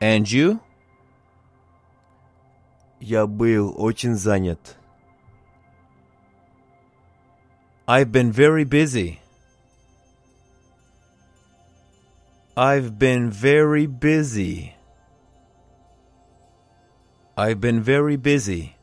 And 0.00 0.30
you? 0.30 0.60
Я 3.02 3.26
был 3.26 3.74
очень 3.76 4.14
занят. 4.14 4.76
I've 7.86 8.12
been 8.12 8.32
very 8.32 8.64
busy. 8.64 9.20
I've 12.56 12.98
been 12.98 13.30
very 13.30 13.86
busy. 13.86 14.74
I've 17.36 17.60
been 17.60 17.80
very 17.80 18.16
busy. 18.16 18.74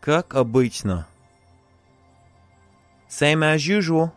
Как 0.00 0.34
обычно. 0.34 1.06
Same 3.08 3.42
as 3.42 3.66
usual. 3.66 4.14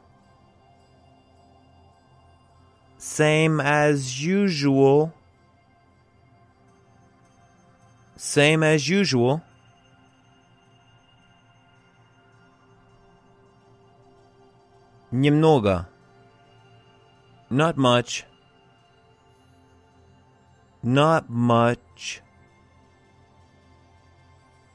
Same 3.00 3.60
as 3.60 4.24
usual. 4.24 5.12
Same 8.18 8.64
as 8.64 8.88
usual. 8.88 9.42
Немного. 15.12 15.88
Not 17.50 17.78
much. 17.78 18.26
Not 20.82 21.30
much. 21.30 22.22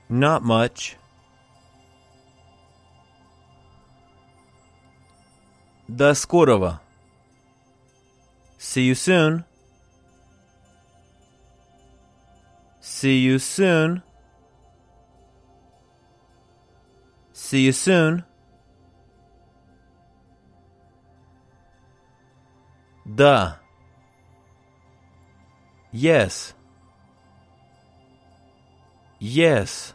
Not 0.08 0.42
much. 0.42 0.96
До 5.88 6.14
скорого. 6.14 6.80
See 8.58 8.82
you 8.82 8.94
soon. 8.94 9.44
See 13.02 13.18
you 13.18 13.38
soon. 13.38 14.02
See 17.32 17.64
you 17.66 17.72
soon. 17.72 18.24
Да. 23.04 23.58
Yes. 25.92 26.54
Yes. 29.18 29.94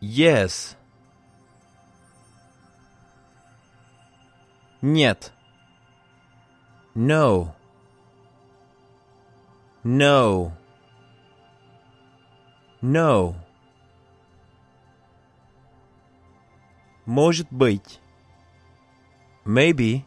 Yes. 0.00 0.76
Нет. 4.82 5.32
No. 6.94 7.54
No. 9.84 10.52
No. 12.82 13.34
Может 17.06 17.50
быть. 17.50 18.00
Maybe. 19.44 20.04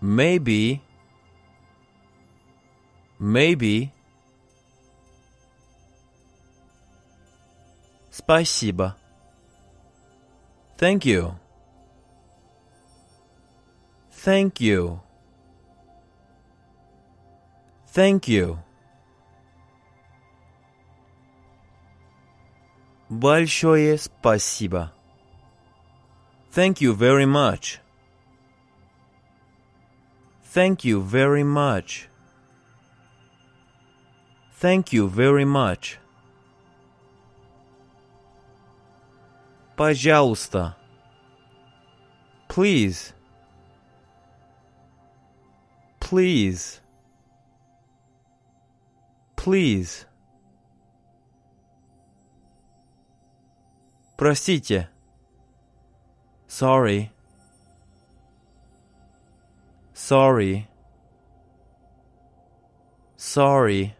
Maybe. 0.00 0.80
Maybe. 3.18 3.92
Спасибо. 8.10 8.96
Thank 10.76 11.04
you. 11.04 11.34
Thank 14.10 14.60
you. 14.60 15.00
Thank 17.94 18.28
you. 18.28 18.58
Большое 23.08 23.98
спасибо. 23.98 24.92
Thank 26.52 26.80
you 26.80 26.94
very 26.94 27.26
much. 27.26 27.80
Thank 30.52 30.84
you 30.84 31.00
very 31.00 31.44
much. 31.44 32.08
Thank 34.60 34.92
you 34.92 35.08
very 35.08 35.44
much. 35.44 35.98
Пожалуйста. 39.76 40.76
Please. 42.48 43.14
Please. 45.98 46.80
Please. 49.44 50.06
Простите. 54.16 54.88
Sorry. 56.46 57.10
Sorry. 59.94 60.68
Sorry. 63.16 63.94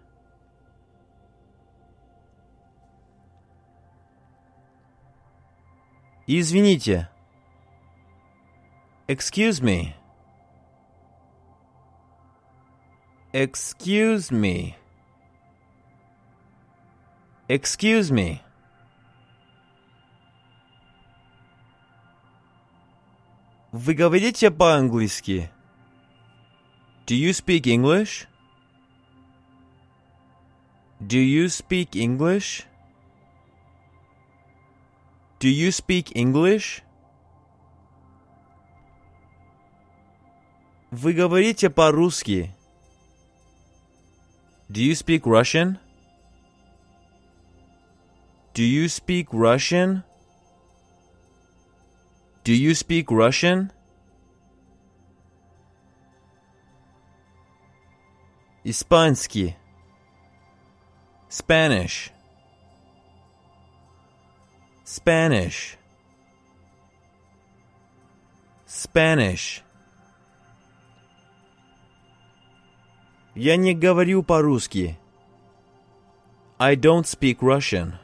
Извините. 6.26 7.08
Excuse 9.08 9.60
me. 9.60 9.94
Excuse 13.32 14.30
me. 14.30 14.76
Excuse 17.48 18.10
me. 18.10 18.40
Вы 23.72 23.94
говорите 23.94 24.50
по-английски? 24.50 25.50
Do 27.06 27.14
you 27.14 27.30
speak 27.30 27.66
English? 27.66 28.26
Do 31.00 31.18
you 31.18 31.46
speak 31.46 31.96
English? 31.96 32.66
Do 35.40 35.48
you 35.48 35.70
speak 35.70 36.12
English? 36.14 36.82
Вы 40.90 41.14
говорите 41.14 41.70
по-русски? 41.70 42.52
Do 44.68 44.82
you 44.82 44.94
speak 44.94 45.22
Russian? 45.24 45.78
Do 48.54 48.64
you 48.64 48.88
speak 48.88 49.28
Russian? 49.32 50.02
Do 52.44 52.52
you 52.52 52.74
speak 52.74 53.10
Russian? 53.10 53.70
Испанский. 58.64 59.56
Spanish. 61.28 62.10
Spanish. 64.84 65.78
Spanish. 68.66 69.62
Я 73.34 73.56
не 73.56 73.74
говорю 73.74 74.22
по-русски. 74.22 74.96
I 76.58 76.74
don't 76.76 77.06
speak 77.06 77.38
Russian. 77.40 77.94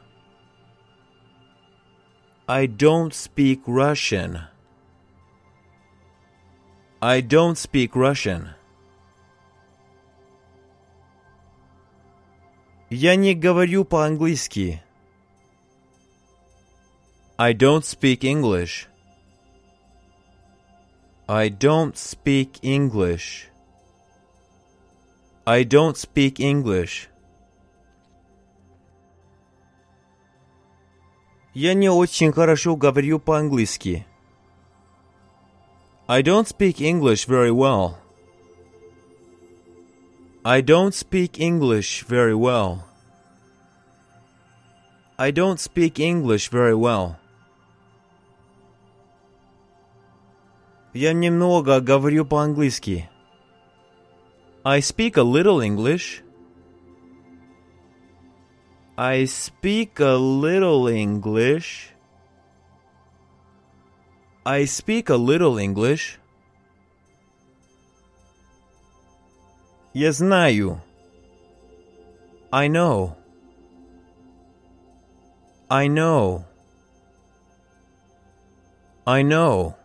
I 2.47 2.65
don't 2.67 3.13
speak 3.13 3.61
Russian. 3.67 4.39
I 7.01 7.21
don't 7.21 7.57
speak 7.57 7.93
Russian. 7.95 8.55
Я 12.89 13.15
не 13.15 13.35
говорю 13.35 13.83
по-английски. 13.83 14.81
I 17.37 17.53
don't 17.53 17.83
speak 17.83 18.23
English. 18.23 18.87
I 21.27 21.49
don't 21.49 21.97
speak 21.97 22.57
English. 22.63 23.49
I 25.45 25.63
don't 25.63 25.97
speak 25.97 26.39
English. 26.39 27.09
Я 31.53 31.73
не 31.73 31.89
очень 31.89 32.31
хорошо 32.31 32.75
говорю 32.75 33.19
по-английски. 33.19 34.05
I 36.07 36.21
don't 36.21 36.47
speak 36.47 36.79
English 36.79 37.27
very 37.27 37.51
well. 37.51 37.95
I 40.43 40.61
don't 40.61 40.93
speak 40.93 41.39
English 41.39 42.05
very 42.07 42.33
well. 42.33 42.83
I 45.17 45.31
don't 45.31 45.59
speak 45.59 45.99
English 45.99 46.49
very 46.51 46.75
well. 46.75 47.15
Я 50.93 51.13
немного 51.13 51.81
говорю 51.81 52.23
по-английски. 52.25 53.09
I 54.63 54.79
speak 54.79 55.17
a 55.17 55.23
little 55.23 55.59
English. 55.59 56.23
I 59.01 59.25
speak 59.25 59.99
a 59.99 60.17
little 60.17 60.87
English. 60.87 61.93
I 64.45 64.65
speak 64.65 65.09
a 65.09 65.15
little 65.15 65.57
English. 65.57 66.19
Я 69.93 70.11
знаю. 70.11 70.81
I 72.51 72.67
know. 72.67 73.15
I 75.69 75.87
know. 75.87 76.45
I 79.05 79.21
know. 79.21 79.75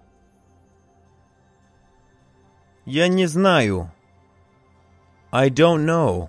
Я 2.87 3.09
не 3.09 3.27
знаю. 3.27 3.91
I 5.33 5.49
don't 5.49 5.85
know. 5.85 6.29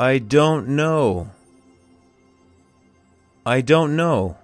I 0.00 0.18
don't 0.20 0.68
know. 0.68 1.28
I 3.44 3.62
don't 3.62 3.96
know. 3.96 4.36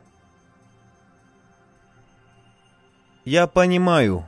Я 3.24 3.46
понимаю. 3.46 4.24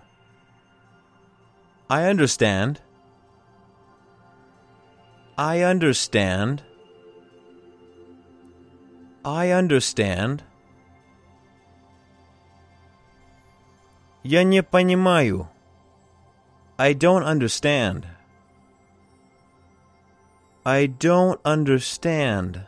I 1.88 2.08
understand. 2.08 2.80
I 5.36 5.62
understand. 5.62 6.62
I 9.24 9.50
understand. 9.50 10.44
Я 14.22 14.44
не 14.44 14.62
понимаю. 14.62 15.48
I 16.78 16.94
don't 16.94 17.24
understand. 17.24 18.15
I 20.65 20.85
don't 20.85 21.39
understand. 21.43 22.65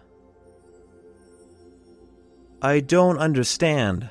I 2.62 2.80
don't 2.80 3.18
understand. 3.18 4.10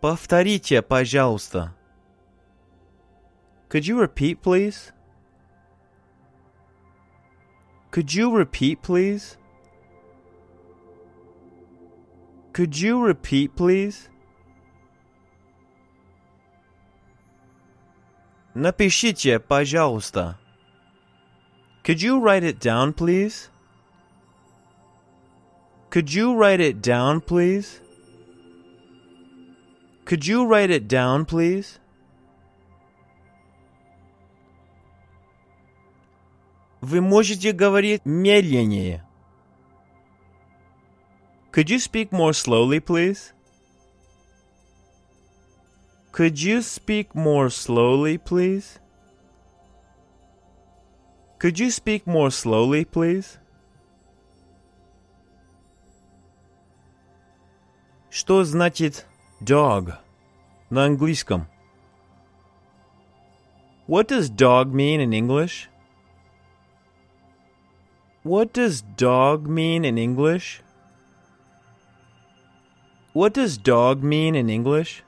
Повторите, 0.00 0.82
пожалуйста. 0.82 1.74
Could 3.68 3.86
you 3.86 4.00
repeat, 4.00 4.42
please? 4.42 4.92
Could 7.92 8.12
you 8.12 8.34
repeat, 8.34 8.82
please? 8.82 9.36
Could 12.52 12.76
you 12.76 13.00
repeat, 13.00 13.54
please? 13.54 14.08
Напишите, 18.54 19.38
пожалуйста. 19.38 20.38
Could 21.86 22.00
you 22.00 22.20
write 22.20 22.44
it 22.44 22.60
down, 22.60 22.92
please? 22.92 23.48
Could 25.90 26.14
you 26.14 26.34
write 26.34 26.60
it 26.60 26.80
down, 26.80 27.20
please? 27.20 27.80
Could 30.04 30.26
you 30.26 30.46
write 30.46 30.70
it 30.70 30.88
down, 30.88 31.26
please? 31.26 31.78
Вы 36.80 37.00
можете 37.00 37.52
говорить 37.52 38.04
медленнее. 38.04 39.04
Could 41.52 41.68
you 41.68 41.78
speak 41.78 42.10
more 42.10 42.32
slowly, 42.32 42.80
please? 42.80 43.32
Could 46.12 46.42
you 46.42 46.62
speak 46.62 47.14
more 47.14 47.50
slowly, 47.50 48.18
please? 48.18 48.78
Could 51.38 51.58
you 51.58 51.70
speak 51.70 52.06
more 52.06 52.30
slowly, 52.30 52.84
please? 52.84 53.38
Что 58.10 58.44
значит 58.44 59.06
dog 59.40 59.94
на 60.70 60.84
английском? 60.84 61.48
What 63.88 64.08
does 64.08 64.30
dog 64.30 64.72
mean 64.72 65.00
in 65.00 65.12
English? 65.12 65.68
What 68.22 68.52
does 68.52 68.82
dog 68.96 69.48
mean 69.48 69.84
in 69.84 69.98
English? 69.98 70.62
What 73.12 73.34
does 73.34 73.58
dog 73.58 74.02
mean 74.02 74.36
in 74.36 74.48
English? 74.48 75.02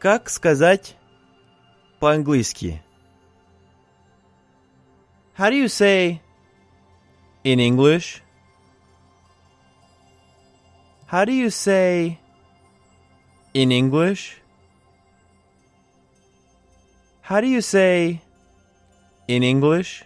Как 0.00 0.28
сказать 0.28 0.96
по-английски? 2.00 2.82
How 5.36 5.50
do 5.50 5.56
you 5.56 5.68
say 5.68 6.20
in 7.44 7.58
English? 7.58 8.22
How 11.06 11.24
do 11.24 11.32
you 11.32 11.50
say 11.50 12.18
in 13.54 13.70
English? 13.70 14.40
How 17.22 17.40
do 17.40 17.46
you 17.46 17.62
say 17.62 18.20
in 19.28 19.42
English? 19.42 20.04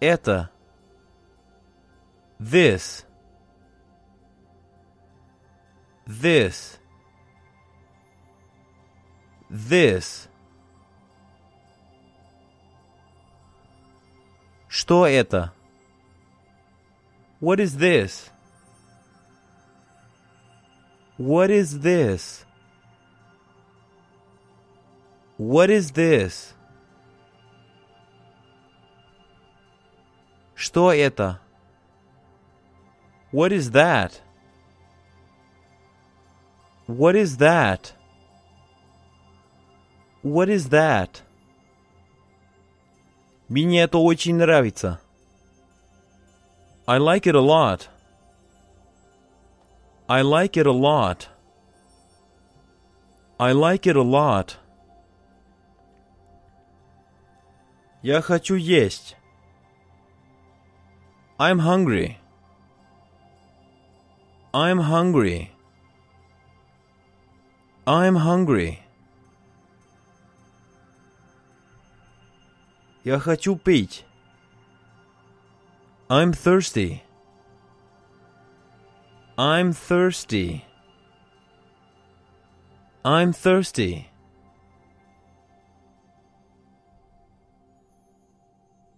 Это. 0.00 0.50
This. 2.38 3.04
This. 6.06 6.78
This. 9.52 10.28
Что 14.68 15.06
это? 15.06 15.52
What 17.40 17.60
is 17.60 17.76
this? 17.76 18.30
What 21.16 21.50
is 21.50 21.80
this? 21.80 22.44
What 25.36 25.70
is 25.70 25.92
this? 25.92 26.54
Что 30.54 30.92
это? 30.92 31.40
What 33.30 33.52
is 33.52 33.70
that? 33.70 34.20
What 36.86 37.14
is 37.14 37.36
that? 37.38 37.92
What 40.22 40.48
is 40.48 40.68
that? 40.70 41.22
Мне 43.48 43.82
это 43.82 43.98
очень 43.98 44.36
нравится. 44.36 45.00
I 46.86 46.98
like 46.98 47.26
it 47.26 47.34
a 47.34 47.40
lot. 47.40 47.88
I 50.08 50.22
like 50.22 50.56
it 50.56 50.66
a 50.66 50.72
lot. 50.72 51.28
I 53.38 53.52
like 53.52 53.86
it 53.86 53.96
a 53.96 54.02
lot. 54.02 54.56
Я 58.02 58.20
хочу 58.20 58.54
есть. 58.54 59.16
I'm 61.38 61.60
hungry. 61.60 62.16
I'm 64.52 64.78
hungry. 64.80 65.50
I'm 67.86 68.16
hungry. 68.16 68.80
Я 73.04 73.18
хочу 73.18 73.56
пить. 73.56 74.04
I'm 76.08 76.32
thirsty. 76.32 77.02
I'm 79.36 79.72
thirsty. 79.72 80.64
I'm 83.04 83.32
thirsty. 83.32 84.08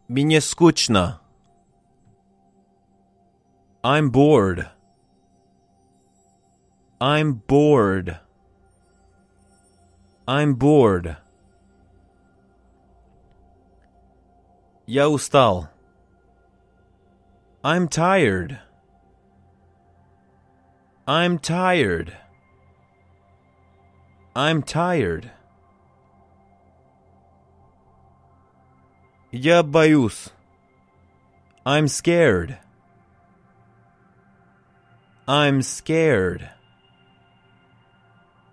Мне 0.08 0.40
скучно. 0.40 1.20
I'm 3.82 4.10
bored. 4.10 4.68
I'm 7.00 7.34
bored. 7.46 8.18
I'm 10.26 10.54
bored. 10.54 11.16
Я 14.86 15.08
устал. 15.08 15.68
I'm 17.62 17.88
tired. 17.88 18.58
I'm 21.06 21.38
tired. 21.38 22.16
I'm 24.34 24.62
tired. 24.62 25.30
Я 29.32 29.62
боюсь. 29.62 30.30
I'm 31.64 31.86
scared. 31.88 32.58
I'm 35.26 35.62
scared. 35.62 36.48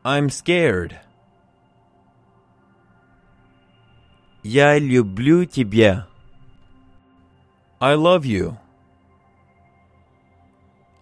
I'm 0.04 0.30
scared. 0.30 1.00
Я 4.44 4.78
люблю 4.78 5.46
тебя. 5.46 6.08
I 7.82 7.94
love 7.96 8.26
you. 8.26 8.58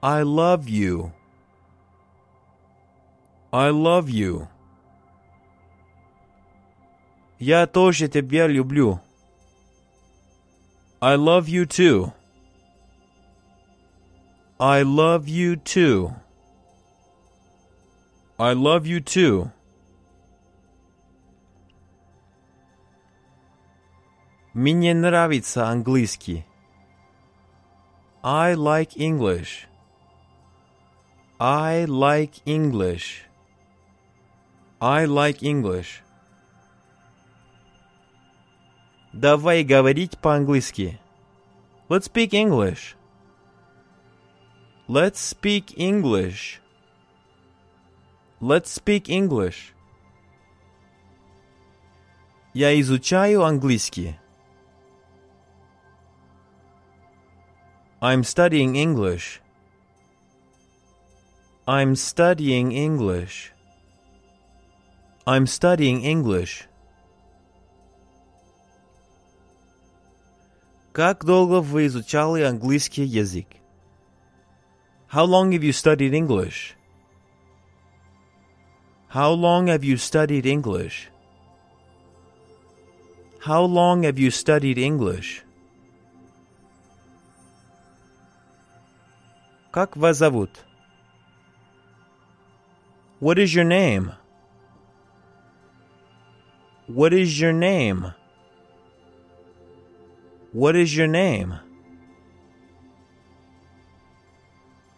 I 0.02 0.24
love 0.24 0.68
you. 0.68 1.12
I 3.52 3.70
love 3.70 4.10
you. 4.10 4.48
Я 7.40 7.66
тоже 7.68 8.08
тебя 8.08 8.48
люблю. 8.48 9.00
I 11.02 11.16
love 11.16 11.48
you 11.48 11.66
too. 11.66 12.12
I 14.60 14.84
love 14.84 15.28
you 15.28 15.56
too. 15.58 16.14
I 18.38 18.54
love 18.54 18.86
you 18.86 19.02
too. 19.02 19.50
Мне 24.54 24.94
нравится 24.94 25.68
английский. 25.68 26.46
I 28.24 28.56
like 28.56 28.98
English. 28.98 29.68
I 31.40 31.86
like 31.86 32.42
English. 32.46 33.26
I 34.82 35.06
like 35.06 35.44
English. 35.44 36.02
Давай 39.14 39.64
говорить 39.64 40.18
по-английски. 40.18 41.00
Let's 41.88 42.08
speak 42.08 42.34
English. 42.34 42.96
Let's 44.88 45.18
speak 45.18 45.74
English. 45.78 46.62
Let's 48.42 48.68
speak 48.68 49.08
English. 49.08 49.74
Я 52.54 52.80
изучаю 52.80 53.44
английский. 53.44 54.20
I'm 58.02 58.24
studying 58.24 58.76
English. 58.76 59.42
I'm 61.68 61.96
studying 61.96 62.72
English. 62.72 63.52
I'm 65.26 65.48
studying 65.48 66.04
English. 66.04 66.68
Как 70.94 71.26
долго 71.26 71.62
вы 71.62 71.88
изучали 71.88 72.44
английский 72.44 73.04
язык? 73.04 73.48
How 75.12 75.26
long 75.26 75.52
have 75.52 75.64
you 75.64 75.74
studied 75.74 76.14
English? 76.14 76.76
How 79.10 79.32
long 79.32 79.68
have 79.68 79.84
you 79.84 79.98
studied 79.98 80.46
English? 80.46 81.10
How 83.40 83.64
long 83.64 84.04
have 84.04 84.20
you 84.20 84.30
studied 84.30 84.78
English? 84.78 85.44
Как 89.72 89.98
вас 89.98 90.18
зовут? 90.18 90.66
What 93.20 93.38
is 93.38 93.54
your 93.54 93.66
name? 93.66 94.12
What 96.88 97.14
is 97.14 97.40
your 97.40 97.54
name? 97.54 98.14
What 100.54 100.76
is 100.76 100.96
your 100.96 101.08
name? 101.08 101.56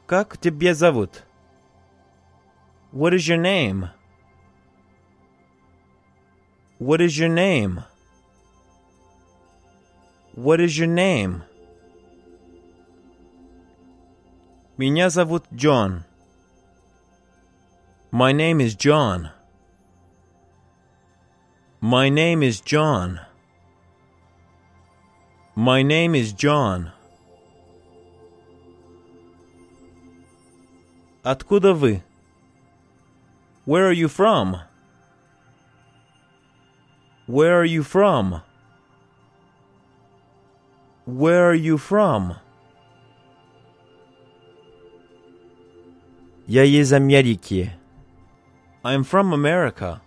Как 0.05 0.37
тебя 0.37 0.73
зовут? 0.73 1.23
What 2.91 3.13
is 3.13 3.27
your 3.27 3.37
name? 3.37 3.89
What 6.79 7.01
is 7.01 7.17
your 7.17 7.29
name? 7.29 7.83
What 10.35 10.61
is 10.61 10.77
your 10.77 10.87
name? 10.87 11.43
Меня 14.81 15.09
зовут 15.09 15.45
Джон. 15.53 16.03
My 18.11 18.31
name 18.31 18.61
is 18.61 18.75
John. 18.75 19.31
My 21.81 22.09
name 22.09 22.41
is 22.41 22.61
John. 22.61 23.19
My 25.55 25.81
name 25.81 26.15
is 26.15 26.31
John. 26.33 26.91
Откуда 31.23 31.73
вы? 31.73 32.01
Where 33.65 33.87
are 33.87 33.91
you 33.91 34.07
from? 34.07 34.61
Where 37.25 37.59
are 37.59 37.65
you 37.65 37.83
from? 37.83 38.41
Where 41.05 41.49
are 41.49 41.53
you 41.53 41.77
from? 41.77 42.37
Я 46.47 46.63
из 46.63 46.93
Америки. 46.93 47.71
I'm 48.83 49.03
from 49.03 49.33
America. 49.33 50.01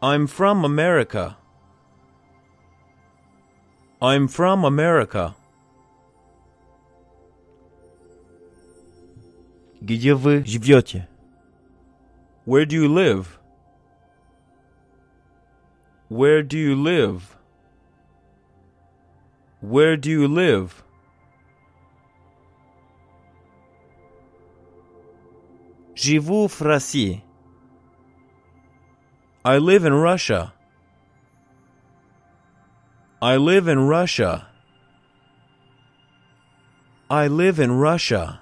I'm 0.00 0.26
from 0.26 0.64
America. 0.64 1.36
I'm 4.00 4.28
from 4.28 4.64
America. 4.64 5.34
Где 9.80 10.14
вы 10.14 10.44
живете? 10.44 11.08
Where 12.44 12.64
do 12.64 12.74
you 12.74 12.88
live? 12.88 13.38
Where 16.08 16.42
do 16.42 16.56
you 16.56 16.74
live? 16.74 17.36
Where 19.60 19.96
do 19.96 20.10
you 20.10 20.26
live? 20.26 20.81
Живу 26.02 26.48
в 26.48 26.60
России. 26.62 27.24
I 29.44 29.58
live 29.58 29.84
in 29.84 29.94
Russia. 29.94 30.52
I 33.20 33.36
live 33.36 33.66
in 33.66 33.88
Russia. 33.88 34.46
I 37.10 37.26
live 37.28 37.58
in 37.58 37.72
Russia. 37.72 38.40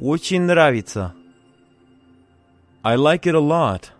Очень 0.00 0.42
нравится. 0.42 1.12
I 2.84 2.94
like 2.94 3.26
it 3.26 3.34
a 3.34 3.40
lot. 3.40 3.90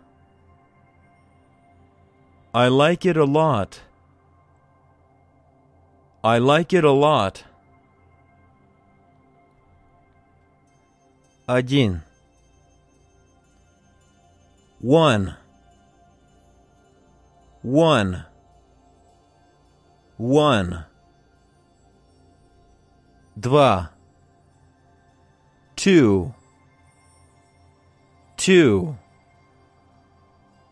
I 2.54 2.68
like 2.68 3.04
it 3.04 3.16
a 3.16 3.24
lot. 3.24 3.80
I 6.22 6.38
like 6.38 6.72
it 6.72 6.84
a 6.84 6.92
lot. 6.92 7.44
1. 11.45 12.01
1. 14.81 15.35
1. 17.63 18.25
1. 20.17 20.85
Два. 23.35 23.91
2. 25.75 26.33
2. 28.37 28.95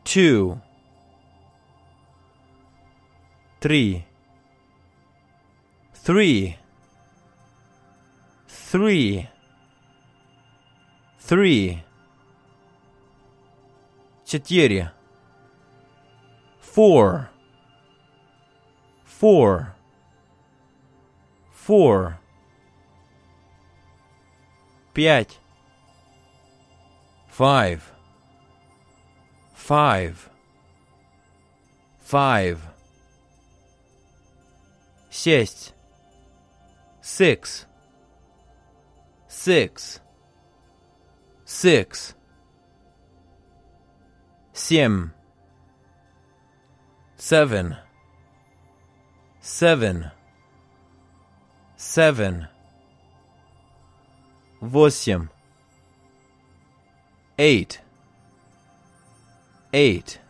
2. 0.06 0.62
3. 3.60 4.06
3. 6.06 6.58
3 8.72 9.41
Three. 11.31 11.83
Четыре. 14.25 14.93
Four. 16.61 17.31
Four. 19.05 19.75
Four. 21.53 22.19
Пять. 24.93 25.39
Five. 27.29 27.93
Five. 29.55 30.31
Five. 31.99 32.61
Шесть. 35.11 35.75
Six. 37.01 37.67
Six. 39.29 40.01
Six. 41.61 42.14
Семь. 44.53 45.11
Seven. 47.17 47.77
Seven. 49.41 50.11
Seven. 51.77 52.49
Восемь. 54.61 55.29
Eight. 57.39 57.81
Eight. 59.73 60.21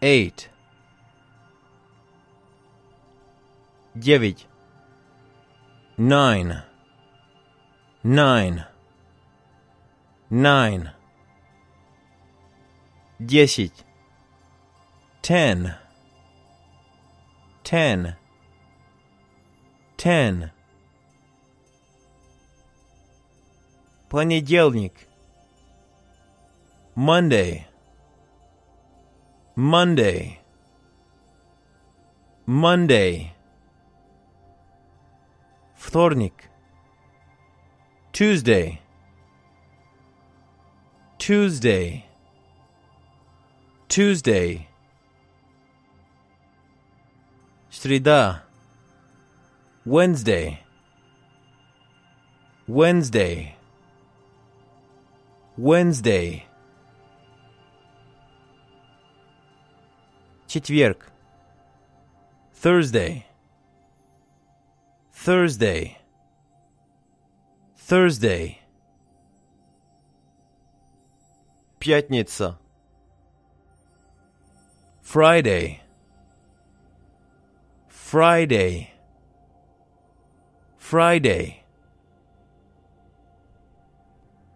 Eight. 0.00 0.48
Девять. 3.94 4.46
Nine. 5.98 6.62
Nine. 8.02 8.64
Nine. 10.30 10.90
Десять. 13.18 13.84
Ten. 15.22 15.74
Ten. 17.62 18.16
Ten. 19.96 20.50
Понедельник. 24.08 25.08
Monday. 26.94 27.66
Monday. 29.56 30.38
Monday. 32.46 33.32
Вторник. 35.76 36.50
Tuesday. 38.12 38.80
Tuesday. 41.26 42.04
Tuesday. 43.88 44.68
Среда. 47.70 48.42
Wednesday. 49.84 50.60
Wednesday. 52.68 53.56
Wednesday. 55.56 56.46
Четверг. 60.46 61.10
Thursday. 62.54 63.26
Thursday. 65.12 65.98
Thursday. 67.76 68.60
Пятница. 71.78 72.58
Friday. 75.02 75.80
Friday. 77.88 78.90
Friday. 80.78 81.64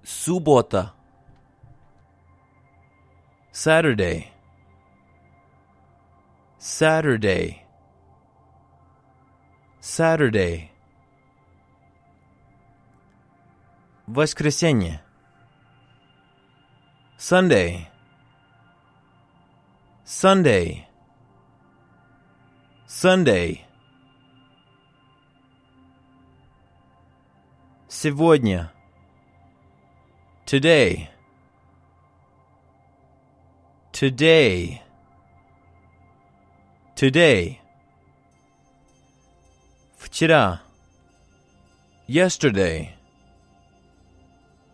Суббота. 0.02 0.92
Saturday. 3.52 4.30
Saturday. 6.58 7.64
Saturday. 9.80 10.70
Воскресенье. 14.06 15.02
Sunday. 17.20 17.88
Sunday. 20.04 20.86
Sunday. 22.86 23.66
Сегодня. 27.88 28.70
Today. 30.44 31.08
Today. 33.92 34.82
Today. 36.94 37.60
Вчера. 39.98 40.60
Yesterday. 42.06 42.94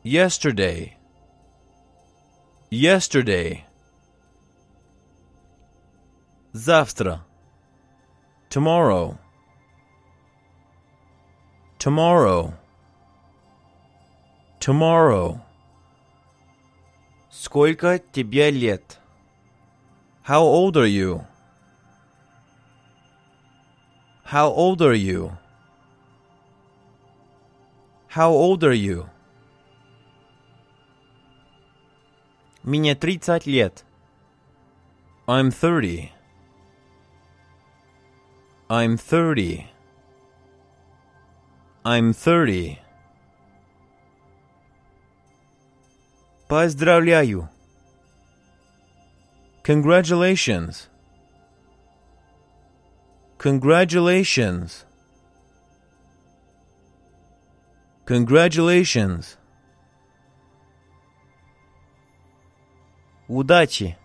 Yesterday. 0.04 0.95
Yesterday. 2.70 3.64
Завтра. 6.52 7.24
Tomorrow. 8.48 9.18
Tomorrow. 11.78 12.54
Tomorrow. 14.60 15.40
Сколько 17.30 17.98
тебе 17.98 18.50
лет? 18.50 18.98
How 20.22 20.42
old 20.42 20.76
are 20.76 20.86
you? 20.86 21.26
How 24.24 24.48
old 24.48 24.80
are 24.80 24.94
you? 24.94 25.36
How 28.08 28.30
old 28.30 28.62
are 28.62 28.72
you? 28.72 29.08
Мне 32.66 32.94
30 32.94 33.46
лет. 33.46 33.84
I'm 35.26 35.50
30. 35.50 36.12
I'm 38.68 38.96
30. 38.96 39.66
I'm 41.84 42.12
30. 42.12 42.78
Поздравляю. 46.48 47.48
Congratulations. 49.64 50.88
Congratulations. 53.38 54.84
Congratulations. 58.04 59.36
Удачи. 63.28 63.96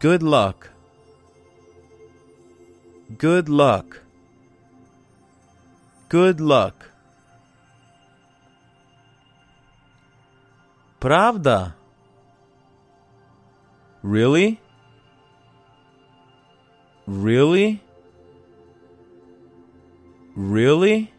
Good 0.00 0.22
luck. 0.22 0.70
Good 3.18 3.48
luck. 3.48 4.02
Good 6.08 6.40
luck. 6.40 6.90
Правда? 10.98 11.74
Really? 14.02 14.60
Really? 17.06 17.80
Really? 20.34 21.12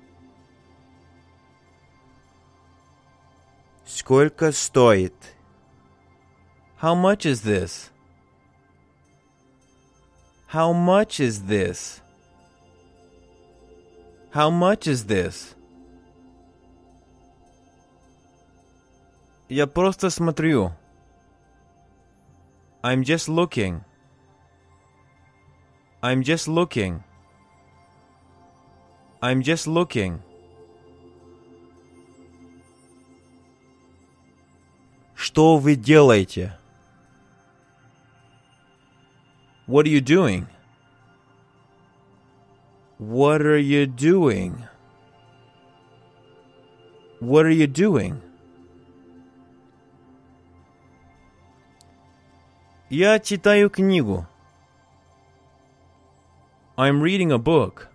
Сколько 3.96 4.52
стоит? 4.52 5.14
How 6.82 6.96
much 6.96 7.26
is 7.26 7.42
this? 7.42 7.92
How 10.48 10.74
much 10.74 11.20
is 11.20 11.46
this? 11.46 12.02
How 14.34 14.50
much 14.50 14.88
is 14.88 15.06
this? 15.06 15.56
Я 19.50 19.68
просто 19.68 20.10
смотрю. 20.10 20.72
I'm 22.82 23.04
just 23.04 23.28
looking. 23.28 23.84
I'm 26.02 26.24
just 26.24 26.48
looking. 26.48 27.04
I'm 29.22 29.42
just 29.42 29.68
looking. 29.68 30.22
Что 35.16 35.58
вы 35.58 35.76
делаете? 35.76 36.58
What 39.68 39.86
are 39.86 39.90
you 39.90 40.02
doing? 40.02 40.48
What 43.00 43.42
are 43.42 43.58
you 43.58 43.86
doing? 43.86 44.68
What 47.20 47.46
are 47.46 47.52
you 47.52 47.68
doing? 47.68 48.22
Я 52.90 53.20
читаю 53.20 53.70
книгу. 53.70 54.28
I'm 56.76 57.02
reading 57.02 57.32
a 57.32 57.38
book. 57.38 57.88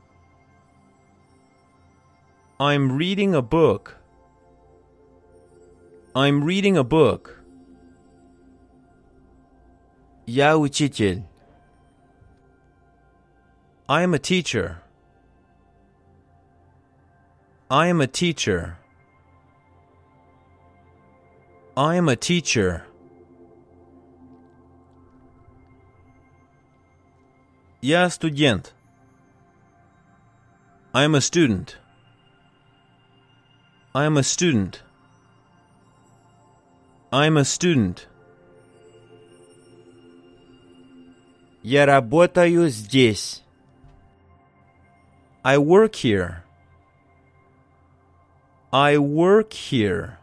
I'm 2.59 2.97
reading 2.97 3.35
a 3.35 3.43
book. 3.43 3.97
I'm 6.14 6.45
reading 6.45 6.77
a 6.77 6.85
book. 6.85 7.43
Я 10.27 10.57
учитель. 10.57 11.22
I 13.89 14.03
am 14.03 14.14
a 14.14 14.18
teacher. 14.18 14.83
I 17.70 17.89
am 17.89 18.01
a 18.01 18.07
teacher. 18.07 18.79
I 21.77 21.97
am 21.97 22.09
a 22.09 22.16
teacher. 22.16 22.85
Я 27.83 28.09
студент. 28.09 28.72
I 30.95 31.05
am 31.05 31.14
a 31.14 31.20
student. 31.20 31.77
I 33.95 34.05
am 34.05 34.16
a 34.16 34.22
student. 34.22 34.83
I 37.12 37.27
am 37.27 37.37
a 37.37 37.45
student. 37.45 38.09
Я 41.62 41.87
работаю 41.87 42.68
здесь. 42.68 43.43
I 45.43 45.59
work 45.59 45.95
here. 45.95 46.43
I 48.72 48.99
work 48.99 49.53
here. 49.53 50.18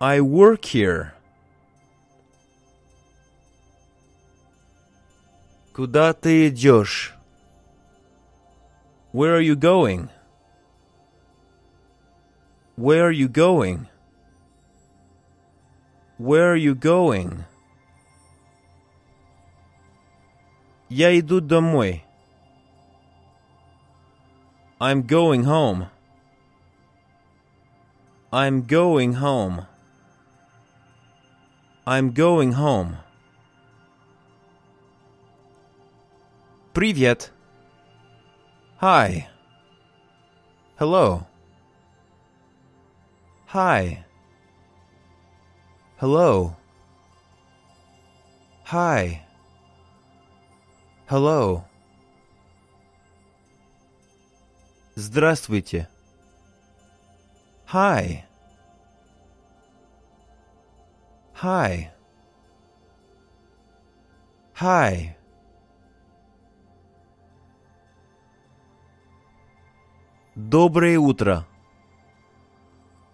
I 0.00 0.20
work 0.20 0.64
here. 0.64 1.12
Куда 5.72 6.12
ты 6.12 6.48
идешь? 6.48 7.14
Where 9.12 9.36
are 9.36 9.40
you 9.40 9.56
going? 9.56 10.10
Where 12.76 13.06
are 13.06 13.12
you 13.12 13.28
going? 13.28 13.88
Where 16.18 16.52
are 16.52 16.56
you 16.56 16.74
going? 16.74 17.44
Я 20.88 21.18
иду 21.18 21.40
домой. 21.40 22.04
I'm 24.80 25.02
going 25.02 25.44
home. 25.44 25.88
I'm 28.32 28.62
going 28.62 29.14
home. 29.14 29.66
I'm 31.86 32.12
going 32.12 32.52
home. 32.52 32.96
Привет. 36.72 37.30
Hi. 38.78 39.28
Hello. 40.76 41.26
Hi. 43.46 44.04
Hello. 45.98 46.56
Hi. 48.66 49.26
Hello. 51.06 51.64
Здравствуйте. 54.96 55.88
Hi. 57.66 58.24
Hi. 61.42 61.90
Hi. 64.60 65.16
Доброе 70.36 70.98
утро. 70.98 71.46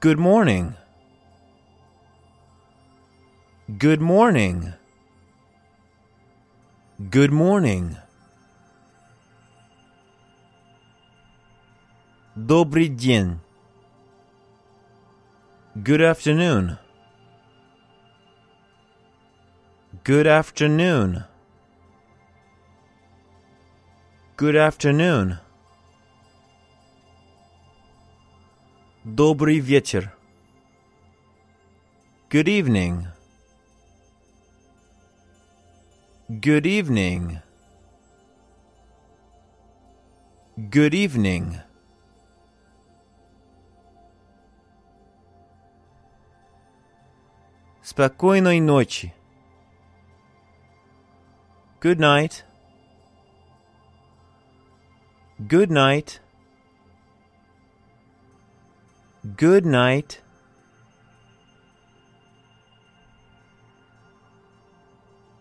Good 0.01 0.19
morning. 0.19 0.75
Good 3.69 4.01
morning. 4.01 4.75
Good 6.99 7.31
morning. 7.31 7.97
Добрый 12.37 12.89
день. 12.89 13.41
Good 15.75 16.03
afternoon. 16.03 16.79
Good 20.05 20.27
afternoon. 20.27 21.25
Good 24.37 24.57
afternoon. 24.57 25.39
Добрый 29.05 29.59
вечер. 29.59 30.13
Good 32.31 32.49
evening. 32.49 33.07
Good 36.29 36.67
evening. 36.67 37.41
Good 40.57 40.95
evening. 40.95 41.61
Спокойной 47.83 48.61
ночи. 48.61 49.13
Good 51.81 51.99
night. 51.99 52.45
Good 55.39 55.71
night. 55.71 56.21
Good 59.25 59.65
night. 59.67 60.21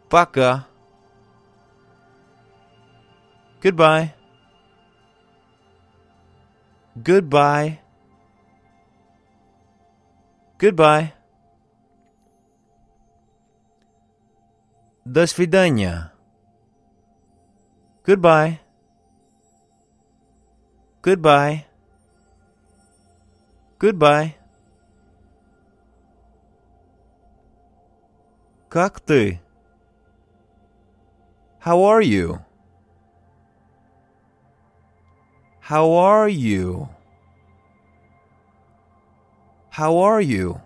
Пока. 0.09 0.65
Goodbye. 3.63 4.13
Goodbye. 6.95 7.79
Goodbye. 10.57 11.13
До 15.05 15.25
свидания. 15.27 16.11
Goodbye. 18.05 18.59
Goodbye. 21.01 21.65
Goodbye. 23.79 24.35
Как 28.69 28.99
ты? 28.99 29.39
How 31.59 31.81
are 31.83 32.01
you? 32.01 32.39
How 35.63 35.91
are 35.91 36.27
you? 36.29 36.89
How 39.69 39.97
are 39.97 40.21
you? 40.21 40.61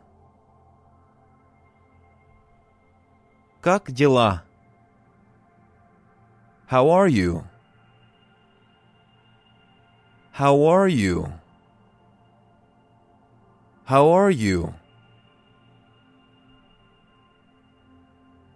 Как 3.62 3.92
дела? 3.92 4.44
How 6.68 6.90
are 6.90 7.08
you? 7.08 7.44
How 10.32 10.56
are 10.66 10.88
you? 10.88 11.32
How 13.86 14.08
are 14.10 14.32
you? 14.32 14.74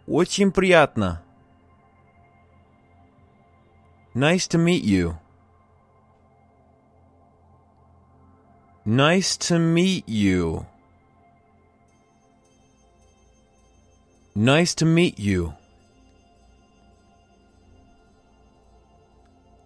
Очень 0.08 0.52
приятно. 0.52 1.22
Nice 4.16 4.48
to 4.48 4.58
meet 4.58 4.84
you. 4.84 5.20
Nice 8.86 9.38
to 9.38 9.60
meet 9.60 10.08
you. 10.08 10.66
Nice 14.36 14.76
to 14.76 14.86
meet 14.86 15.20
you. 15.20 15.54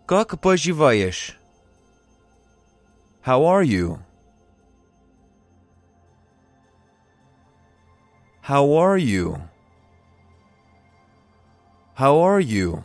Как 0.07 0.39
поживаешь? 0.39 1.37
How 3.21 3.45
are 3.45 3.63
you? 3.63 3.99
How 8.41 8.73
are 8.73 8.97
you? 8.97 9.37
How 11.93 12.17
are 12.17 12.39
you? 12.39 12.83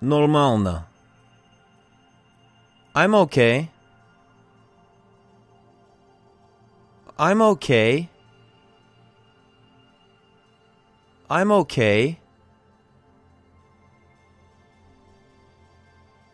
Нормально. 0.00 0.86
I'm 2.94 3.14
okay. 3.14 3.70
I'm 7.16 7.40
okay. 7.42 8.08
I'm 11.28 11.50
okay. 11.52 12.18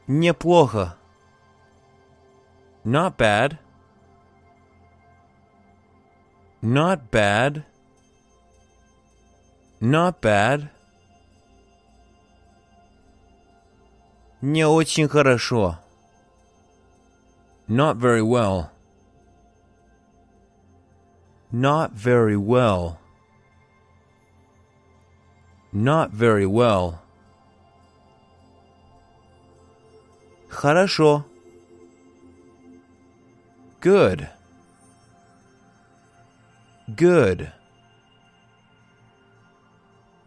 Неплохо. 0.08 0.96
Not 2.84 3.16
bad. 3.16 3.58
Not 6.62 7.11
bad. 7.11 7.64
Not 9.80 10.20
bad. 10.20 10.70
Не 14.44 14.64
очень 14.64 15.08
хорошо. 15.08 15.78
Not 17.68 17.96
very 17.96 18.22
well. 18.22 18.70
Not 21.52 21.92
very 21.92 22.36
well. 22.36 22.98
Not 25.72 26.11
very 26.11 26.46
well. 26.46 27.00
Хорошо. 30.48 31.24
Good. 33.80 34.28
Good. 36.94 37.52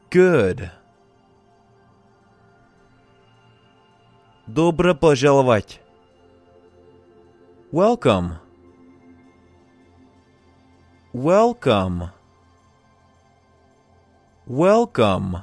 Good. 0.09 0.71
Добро 4.48 4.94
пожаловать. 4.94 5.78
Welcome. 7.70 8.38
Welcome. 11.12 12.08
Welcome. 14.46 15.42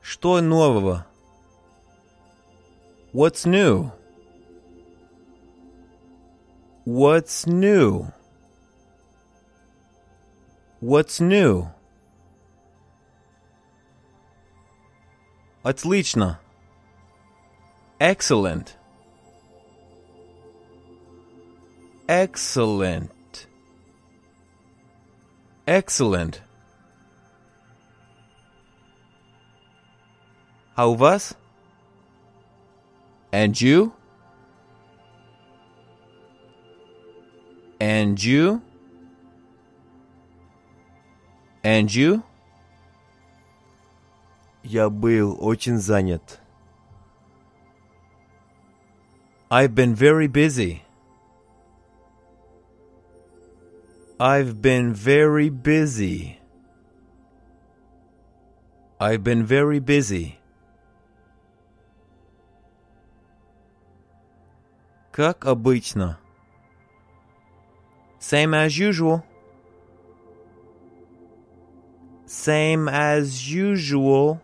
Что 0.00 0.40
нового? 0.40 1.06
What's 3.12 3.44
new? 3.44 3.92
What's 6.86 7.46
new? 7.46 8.06
What's 10.80 11.20
new? 11.20 11.75
Отлично. 15.65 16.39
Excellent. 17.99 18.77
Excellent. 22.07 23.47
Excellent. 25.65 26.41
А 30.75 30.87
у 30.87 30.95
вас? 30.95 31.37
And 33.31 33.53
you? 33.61 33.93
And 37.79 38.17
you? 38.17 38.61
And 41.63 41.93
you? 41.93 42.23
Я 44.65 44.89
был 44.89 45.37
очень 45.39 45.77
занят. 45.77 46.39
I've 49.49 49.75
been 49.75 49.95
very 49.95 50.27
busy. 50.27 50.83
I've 54.19 54.61
been 54.61 54.93
very 54.93 55.49
busy. 55.49 56.39
I've 58.99 59.23
been 59.23 59.43
very 59.43 59.79
busy. 59.79 60.37
Как 65.11 65.45
обычно. 65.45 66.17
Same 68.19 68.53
as 68.53 68.77
usual. 68.77 69.25
Same 72.27 72.87
as 72.87 73.51
usual. 73.51 74.39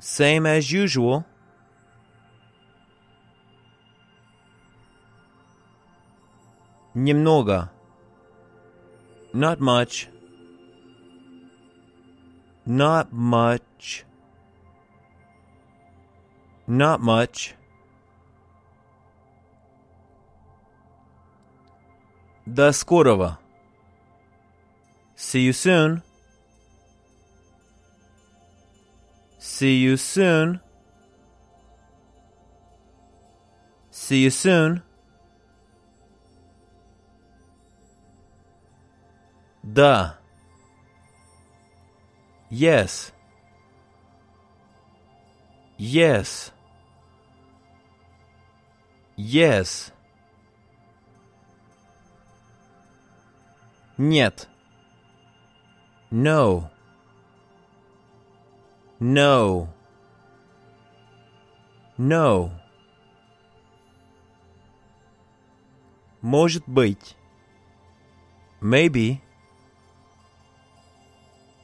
Same 0.00 0.46
as 0.46 0.70
usual. 0.70 1.24
Немного. 6.94 7.70
Not 9.32 9.60
much. 9.60 10.08
Not 12.64 13.12
much. 13.12 14.04
Not 16.66 17.00
much. 17.00 17.54
До 22.46 22.72
скорого. 22.72 23.38
See 25.16 25.40
you 25.40 25.52
soon. 25.52 26.02
See 29.60 29.76
you 29.78 29.96
soon. 29.96 30.60
See 33.90 34.22
you 34.22 34.30
soon. 34.30 34.82
Да. 39.62 40.18
Yes. 42.50 43.12
Yes. 45.76 46.52
Yes. 49.16 49.92
Нет. 53.98 54.48
No. 56.10 56.70
No. 59.00 59.68
No. 61.98 62.50
Может 66.22 66.66
быть. 66.66 67.16
Maybe. 68.60 69.20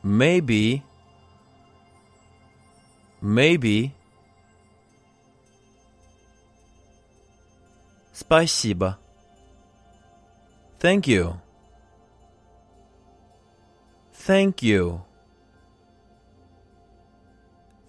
Maybe. 0.02 0.82
Maybe. 3.20 3.92
Спасибо. 8.12 8.98
Thank 10.78 11.06
you. 11.06 11.40
Thank 14.12 14.62
you. 14.62 15.02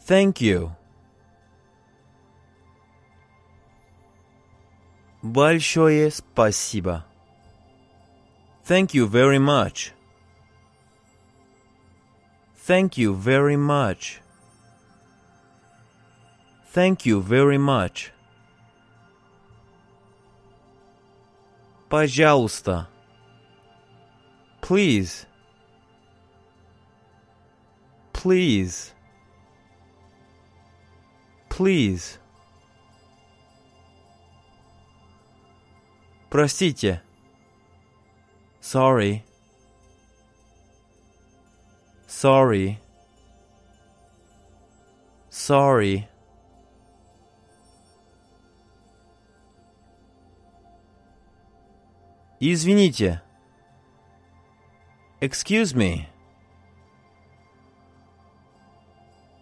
Thank 0.07 0.41
you. 0.41 0.71
Большое 5.21 6.11
спасибо. 6.11 7.05
Thank 8.65 8.93
you 8.93 9.07
very 9.07 9.39
much. 9.39 9.93
Thank 12.65 12.97
you 12.97 13.13
very 13.13 13.57
much. 13.57 14.21
Thank 16.73 17.05
you 17.05 17.21
very 17.21 17.57
much. 17.57 18.11
Пожалуйста. 21.89 22.87
Please. 24.61 25.25
Please. 28.11 28.93
Please. 31.57 32.19
Простите. 36.29 37.01
Sorry. 38.59 39.23
Sorry. 42.07 42.79
Sorry. 45.29 46.07
Извините. 52.39 53.21
Excuse 55.21 55.73
me. 55.73 56.09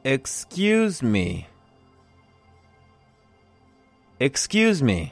Excuse 0.04 1.02
me. 1.02 1.48
Excuse 4.20 4.82
me. 4.82 5.12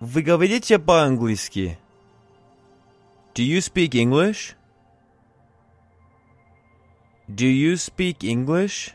Вы 0.00 0.22
говорите 0.22 0.78
по-английски? 0.78 1.78
Do 3.34 3.44
you 3.44 3.58
speak 3.58 3.94
English? 3.94 4.56
Do 7.28 7.46
you 7.46 7.74
speak 7.74 8.24
English? 8.24 8.94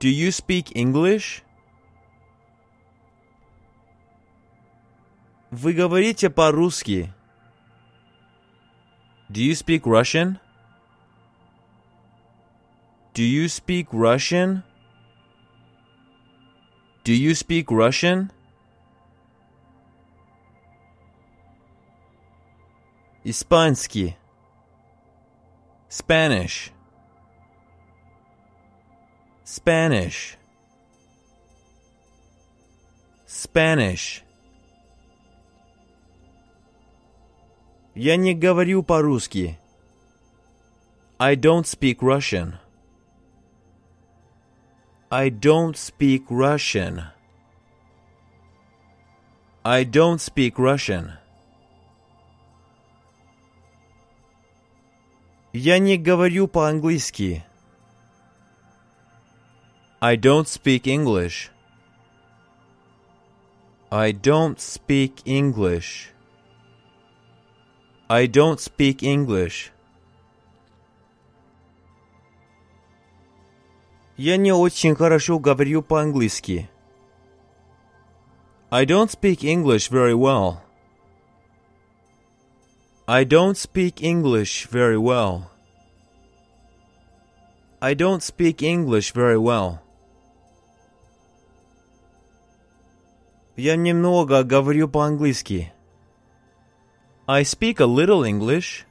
Do 0.00 0.08
you 0.08 0.30
speak 0.30 0.72
English? 0.74 1.42
Вы 5.50 5.74
говорите 5.74 6.30
по-русски? 6.30 7.12
Do 9.28 9.42
you 9.42 9.54
speak 9.54 9.82
Russian? 9.84 10.38
Do 13.14 13.22
you 13.22 13.48
speak 13.48 13.88
Russian? 13.92 14.62
Do 17.04 17.12
you 17.12 17.34
speak 17.34 17.70
Russian? 17.70 18.30
Испанский. 23.24 24.16
Spanish. 25.88 26.72
Spanish. 29.44 30.36
Spanish. 33.26 34.22
Я 37.94 38.16
не 38.16 38.34
говорю 38.34 38.82
по-русски. 38.82 39.58
I 41.18 41.34
don't 41.34 41.66
speak 41.66 41.98
Russian. 42.00 42.54
I 45.10 45.28
don't 45.28 45.76
speak 45.76 46.24
Russian. 46.30 47.02
I 49.64 49.84
don't 49.84 50.20
speak 50.20 50.56
Russian. 50.56 51.18
Я 55.52 55.78
не 55.78 55.98
говорю 55.98 56.46
по-английски. 56.46 57.42
I 60.00 60.16
don't 60.16 60.46
speak 60.46 60.86
English. 60.86 61.50
I 63.90 64.12
don't 64.12 64.60
speak 64.60 65.20
English. 65.24 66.12
I 68.08 68.26
don't 68.26 68.60
speak 68.60 69.02
English. 69.02 69.72
Я 74.16 74.36
не 74.36 74.52
очень 74.52 74.94
хорошо 74.94 75.38
говорю 75.38 75.82
по-английски. 75.82 76.68
I 78.70 78.84
don't 78.84 79.10
speak 79.10 79.42
English 79.42 79.90
very 79.90 80.14
well. 80.14 80.58
I 83.06 83.24
don't 83.24 83.56
speak 83.56 84.00
English 84.02 84.68
very 84.70 84.96
well. 84.96 85.50
I 87.80 87.94
don't 87.94 88.22
speak 88.22 88.62
English 88.62 89.12
very 89.14 89.38
well. 89.38 89.80
Я 93.56 93.76
немного 93.76 94.44
говорю 94.44 94.88
по-английски. 94.88 95.72
I 97.26 97.42
speak 97.42 97.80
a 97.80 97.86
little 97.86 98.22
English. 98.22 98.86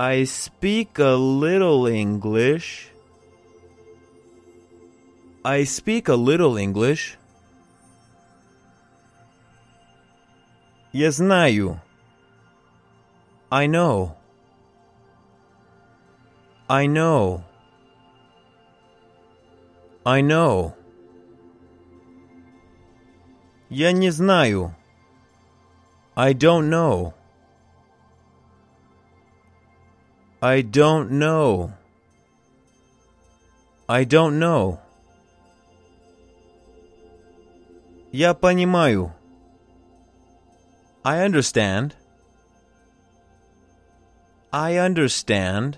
I 0.00 0.24
speak 0.24 0.98
a 0.98 1.16
little 1.16 1.86
English. 1.86 2.90
I 5.44 5.64
speak 5.64 6.08
a 6.08 6.16
little 6.16 6.56
English. 6.56 7.16
Я 10.92 11.10
знаю. 11.10 11.80
I 13.50 13.66
know. 13.66 14.16
I 16.68 16.86
know. 16.86 17.42
I 20.04 20.20
know. 20.20 20.74
Я 23.70 23.92
не 23.92 24.10
знаю. 24.10 24.74
I 26.16 26.32
don't 26.32 26.68
know. 26.70 27.14
I 30.43 30.63
don't 30.63 31.11
know. 31.11 31.71
I 33.87 34.05
don't 34.05 34.39
know. 34.39 34.79
Я 38.11 38.33
понимаю. 38.33 39.13
I 41.03 41.23
understand. 41.23 41.93
I 44.51 44.77
understand. 44.77 45.77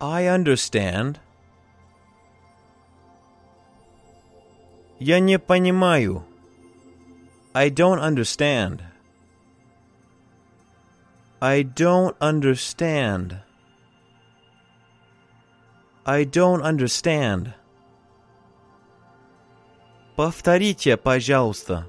I 0.00 0.26
understand. 0.26 1.20
Я 4.98 5.20
не 5.20 5.38
понимаю. 5.38 6.24
I 7.54 7.70
don't 7.70 8.00
understand. 8.00 8.91
I 11.41 11.61
don't 11.63 12.15
understand. 12.19 13.41
I 16.05 16.23
don't 16.23 16.61
understand. 16.61 17.53
Повторите, 20.15 20.97
пожалуйста. 20.97 21.85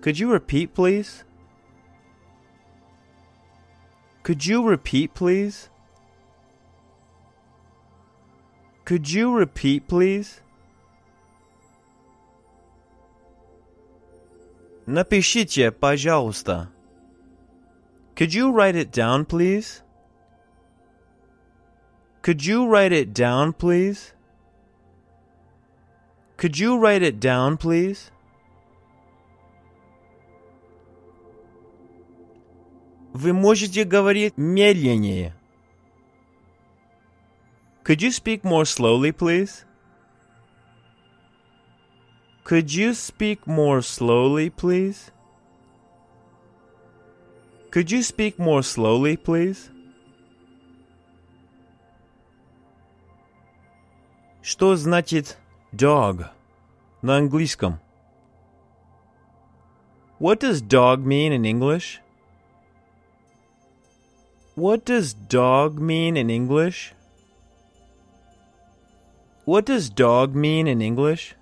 Could 0.00 0.18
you 0.18 0.30
repeat, 0.32 0.74
please? 0.74 1.24
Could 4.24 4.44
you 4.44 4.66
repeat, 4.66 5.14
please? 5.14 5.70
Could 8.84 9.08
you 9.08 9.32
repeat, 9.32 9.86
please? 9.86 10.40
Напишите, 14.86 15.70
пожалуйста. 15.70 16.68
Could 18.18 18.32
you 18.32 18.52
write 18.52 18.76
it 18.76 18.92
down, 18.92 19.24
please? 19.24 19.82
Could 22.22 22.46
you 22.46 22.66
write 22.66 22.92
it 22.92 23.12
down, 23.12 23.52
please? 23.52 24.14
Could 26.36 26.58
you 26.58 26.78
write 26.78 27.02
it 27.02 27.20
down, 27.20 27.56
please? 27.58 28.10
Вы 33.12 33.32
можете 33.32 33.84
говорить 33.84 34.36
медленнее. 34.36 35.34
Could 37.84 38.00
you 38.00 38.10
speak 38.10 38.42
more 38.42 38.64
slowly, 38.64 39.12
please? 39.12 39.64
Could 42.44 42.74
you 42.74 42.94
speak 42.94 43.46
more 43.46 43.82
slowly, 43.82 44.50
please? 44.50 45.10
Could 47.70 47.90
you 47.90 48.02
speak 48.02 48.38
more 48.38 48.62
slowly, 48.62 49.16
please? 49.16 49.70
Что 54.42 54.76
значит 54.76 55.36
dog 55.72 56.26
на 57.02 57.16
английском? 57.16 57.80
What 60.20 60.40
does 60.40 60.60
dog 60.60 61.04
mean 61.04 61.32
in 61.32 61.44
English? 61.44 62.00
What 64.54 64.84
does 64.84 65.12
dog 65.12 65.80
mean 65.80 66.16
in 66.16 66.30
English? 66.30 66.94
What 69.44 69.66
does 69.66 69.90
dog 69.90 70.34
mean 70.34 70.68
in 70.68 70.80
English? 70.80 71.34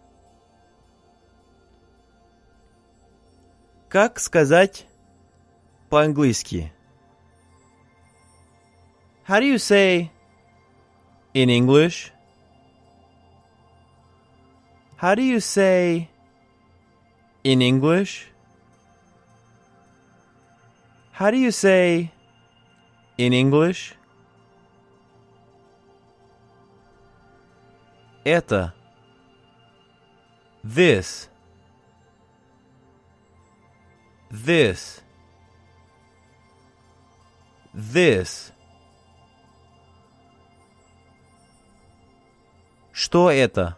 Как 3.91 4.19
сказать 4.19 4.86
по-английски? 5.89 6.73
How 9.29 9.41
do 9.41 9.47
you 9.47 9.59
say 9.59 10.11
in 11.35 11.49
English? 11.49 12.13
How 14.97 15.15
do 15.15 15.23
you 15.23 15.41
say 15.41 16.09
in 17.45 17.61
English? 17.61 18.29
How 21.13 21.31
do 21.31 21.37
you 21.37 21.53
say 21.53 22.11
in 23.19 23.33
English? 23.33 23.95
Это. 28.25 28.73
This. 30.63 31.29
This. 34.31 35.03
This. 37.77 38.53
Что 42.93 43.31
это? 43.31 43.77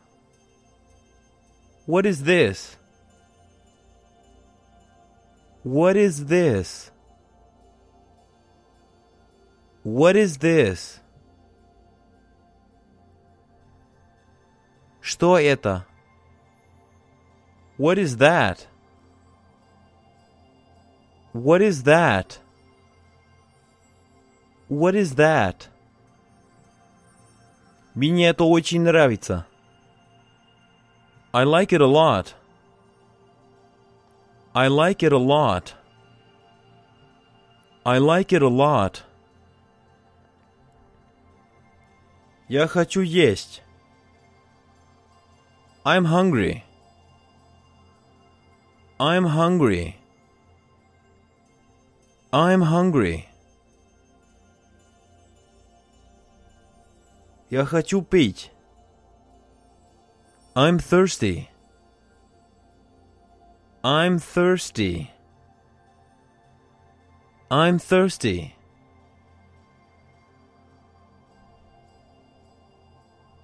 What 1.86 2.06
is 2.06 2.22
this? 2.22 2.76
What 5.62 5.96
is 5.96 6.26
this? 6.26 6.90
What 9.82 10.16
is 10.16 10.38
this? 10.38 11.00
Что 15.00 15.38
это? 15.38 15.86
What 17.76 17.98
is 17.98 18.16
that? 18.16 18.66
What 21.32 21.60
is 21.60 21.82
that? 21.84 22.38
What 24.68 24.94
is 24.94 25.14
that? 25.16 25.68
Мне 27.94 28.28
это 28.28 28.44
очень 28.44 28.82
нравится. 28.82 29.46
I 31.32 31.44
like 31.44 31.72
it 31.72 31.80
a 31.80 31.86
lot. 31.86 32.34
I 34.54 34.68
like 34.68 35.02
it 35.02 35.12
a 35.12 35.18
lot. 35.18 35.74
I 37.84 37.98
like 37.98 38.32
it 38.32 38.42
a 38.42 38.48
lot. 38.48 39.02
Я 42.48 42.66
хочу 42.66 43.00
есть. 43.00 43.62
I'm 45.84 46.06
hungry. 46.06 46.62
I'm 48.98 49.24
hungry. 49.26 49.96
I'm 52.32 52.62
hungry. 52.62 53.26
Я 57.50 57.64
хочу 57.64 58.02
пить. 58.02 58.50
I'm 60.54 60.78
thirsty. 60.78 61.48
I'm 63.82 64.18
thirsty. 64.18 65.10
I'm 67.50 67.78
thirsty. 67.78 68.54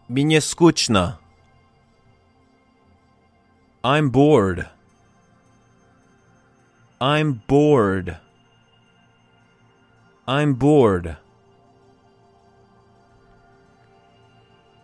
Мне 0.09 0.41
скучно. 0.41 1.19
I'm 3.83 4.11
bored. 4.11 4.69
I'm 7.01 7.43
bored. 7.47 8.19
I'm 10.27 10.55
bored. 10.55 11.17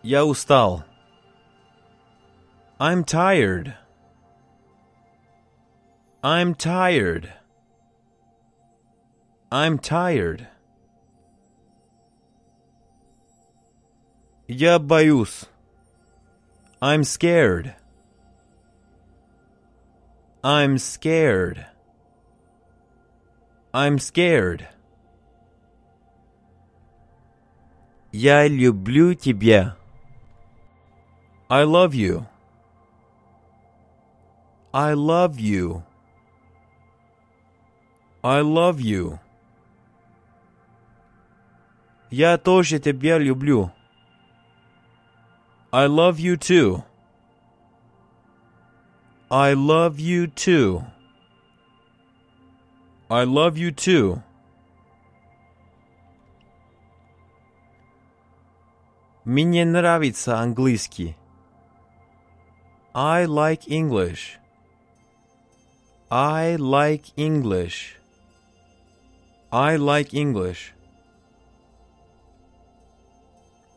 Я 0.02 0.24
устал. 0.24 0.84
I'm 2.78 3.04
tired. 3.04 3.74
I'm 6.22 6.54
tired. 6.54 7.32
I'm 9.50 9.78
tired. 9.78 10.48
Я 14.48 14.78
боюсь. 14.78 15.46
I'm 16.80 17.02
scared. 17.04 17.74
I'm 20.42 20.78
scared. 20.78 21.66
I'm 23.72 23.98
scared. 23.98 24.68
Я 28.12 28.46
люблю 28.46 29.14
тебя. 29.14 29.76
I 31.50 31.62
love 31.64 31.94
you. 31.94 32.26
I 34.72 34.94
love 34.94 35.38
you. 35.38 35.82
I 38.22 38.40
love 38.42 38.80
you. 38.80 39.18
Я 42.10 42.36
тоже 42.38 42.78
тебя 42.78 43.18
люблю. 43.18 43.70
I 45.72 45.86
love 45.86 46.18
you 46.18 46.36
too. 46.36 46.82
I 49.30 49.54
love 49.54 49.98
you 49.98 50.26
too. 50.28 50.82
I 53.08 53.24
love 53.24 53.56
you 53.56 53.72
too. 53.72 54.22
Мне 59.24 59.64
нравится 59.64 60.38
английский. 60.38 61.16
I 62.94 63.26
like 63.26 63.68
English. 63.68 64.38
I 66.10 66.56
like 66.56 67.12
English. 67.16 67.96
I 69.50 69.76
like 69.76 70.14
English. 70.14 70.72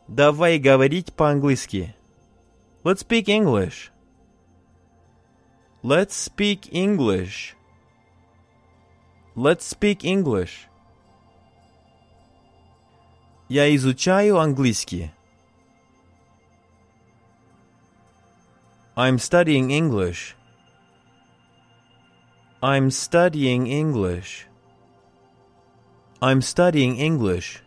Давай 0.08 0.58
говорить 0.58 1.12
по-английски. 1.12 1.94
Let's 2.82 3.02
speak 3.06 3.28
English. 3.28 3.90
Let's 5.82 6.12
speak 6.12 6.68
English. 6.72 7.54
Let's 9.36 9.62
speak 9.62 10.02
English. 10.02 10.66
Я 13.48 13.74
изучаю 13.74 14.38
английский. 14.38 15.10
I'm 18.96 19.18
studying 19.18 19.70
English. 19.70 20.36
I'm 22.62 22.90
studying 22.90 23.66
English. 23.66 24.46
I'm 26.20 26.42
studying 26.42 26.96
English. 26.98 27.62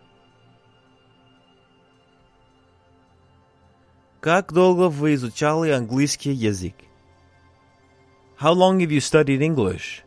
Как 4.22 4.54
долго 4.54 4.90
вы 4.90 5.16
изучали 5.16 5.72
английский 5.72 6.32
язык? 6.32 6.76
How 8.40 8.54
long 8.54 8.80
have 8.80 8.92
you 8.92 9.02
studied 9.02 9.42
English? 9.42 10.04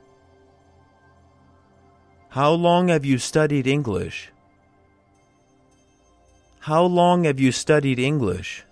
How 2.31 2.53
long 2.53 2.89
have 2.89 3.05
you 3.05 3.19
studied 3.19 3.67
English? 3.67 4.31
How 6.61 6.85
long 6.85 7.25
have 7.25 7.41
you 7.41 7.51
studied 7.51 7.99
English? 7.99 8.65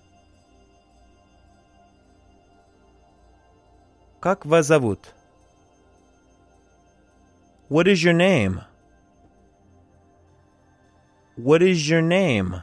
Как 4.20 4.46
вас 4.46 4.66
зовут? 4.66 5.14
What 7.68 7.86
is 7.86 8.02
your 8.02 8.14
name? 8.14 8.60
What 11.36 11.62
is 11.62 11.88
your 11.88 12.02
name? 12.02 12.62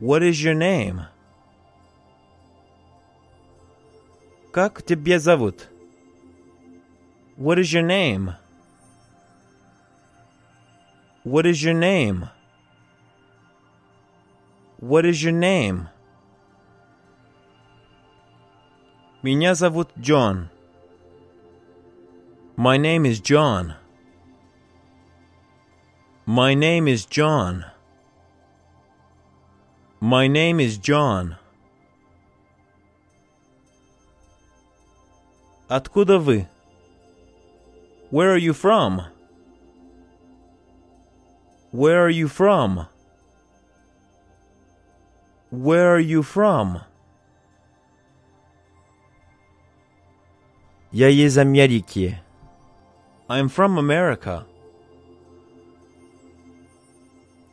What 0.00 0.22
is 0.22 0.42
your 0.42 0.54
name? 0.54 1.02
Как 4.52 4.82
тебя 4.82 5.18
зовут? 5.18 5.68
What 7.36 7.58
is 7.58 7.72
your 7.72 7.82
name? 7.82 8.34
What 11.24 11.46
is 11.46 11.62
your 11.62 11.74
name? 11.74 12.28
What 14.78 15.06
is 15.06 15.22
your 15.22 15.32
name? 15.32 15.88
Меня 19.22 19.54
зовут 19.54 19.90
John. 20.00 20.48
My 22.56 22.76
name 22.76 23.06
is 23.06 23.20
John. 23.20 23.74
My 26.26 26.54
name 26.54 26.86
is 26.86 27.06
John. 27.06 27.64
My 30.00 30.26
name 30.26 30.60
is 30.60 30.78
John. 30.78 31.36
Откуда 35.68 36.18
вы? 36.18 36.46
Where 38.10 38.30
are 38.32 38.36
you 38.36 38.52
from? 38.52 39.02
Where 41.70 42.04
are 42.04 42.10
you 42.10 42.28
from? 42.28 42.86
Where 45.50 45.94
are 45.94 45.98
you 45.98 46.22
from? 46.22 46.82
Я 50.96 51.08
из 51.08 51.38
Америки. 51.38 52.18
I'm 53.28 53.48
from 53.48 53.78
America. 53.78 54.46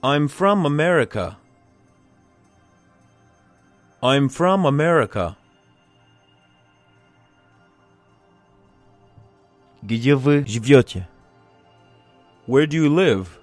I'm 0.01 0.27
from 0.27 0.65
America. 0.65 1.38
I'm 4.01 4.30
from 4.30 4.65
America. 4.65 5.35
Где 9.81 10.15
вы 10.15 10.45
живете? 10.45 11.07
Where 12.47 12.65
do 12.65 12.76
you 12.76 12.89
live? 12.89 13.39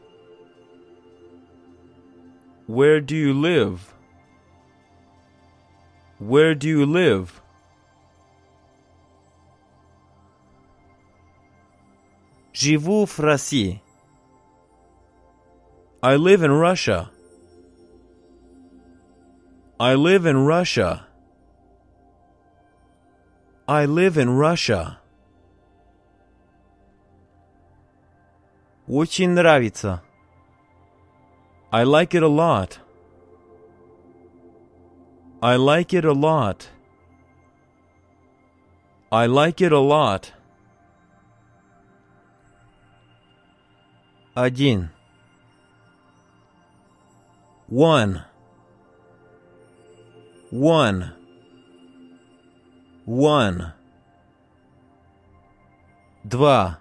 Where 2.66 3.00
do 3.00 3.14
you 3.14 3.32
live? 3.32 3.94
Where 6.18 6.54
do 6.54 6.68
you 6.68 6.84
live? 6.84 7.39
Живу 12.60 13.06
в 13.06 13.18
России. 13.18 13.82
I 16.02 16.16
live 16.16 16.42
in 16.42 16.52
Russia. 16.52 17.10
I 19.78 19.94
live 19.94 20.24
in 20.24 20.46
Russia. 20.46 21.06
I 23.68 23.84
live 23.86 24.16
in 24.16 24.30
Russia. 24.30 24.98
Очень 28.88 29.30
нравится. 29.30 30.02
I 31.72 31.82
like 31.82 32.14
it 32.14 32.22
a 32.22 32.28
lot. 32.28 32.78
I 35.42 35.56
like 35.56 35.92
it 35.92 36.04
a 36.04 36.12
lot. 36.12 36.68
I 39.10 39.26
like 39.26 39.60
it 39.60 39.72
a 39.72 39.80
lot. 39.80 40.32
Один. 44.34 44.90
One. 47.68 48.22
One. 50.50 51.12
One. 53.04 53.72
Два. 56.24 56.78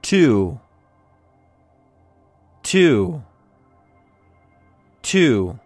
Two. 0.00 0.60
Two. 2.62 3.22
Two. 5.02 5.58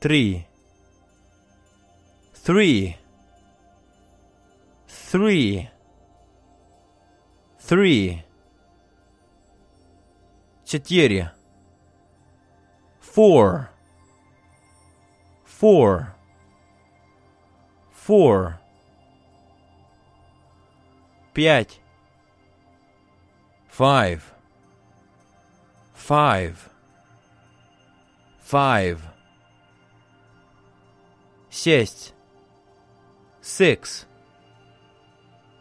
Три. 0.00 0.46
Three. 2.34 2.96
Three. 4.86 5.68
Three. 7.70 8.22
Четыре. 10.64 11.32
Four. 13.00 13.70
Four. 15.44 16.14
Four. 17.92 18.60
Пять. 21.32 21.80
Five. 23.68 24.32
Five. 25.94 26.70
Five. 28.38 29.00
Шесть. 31.50 32.14
Six. 33.40 34.06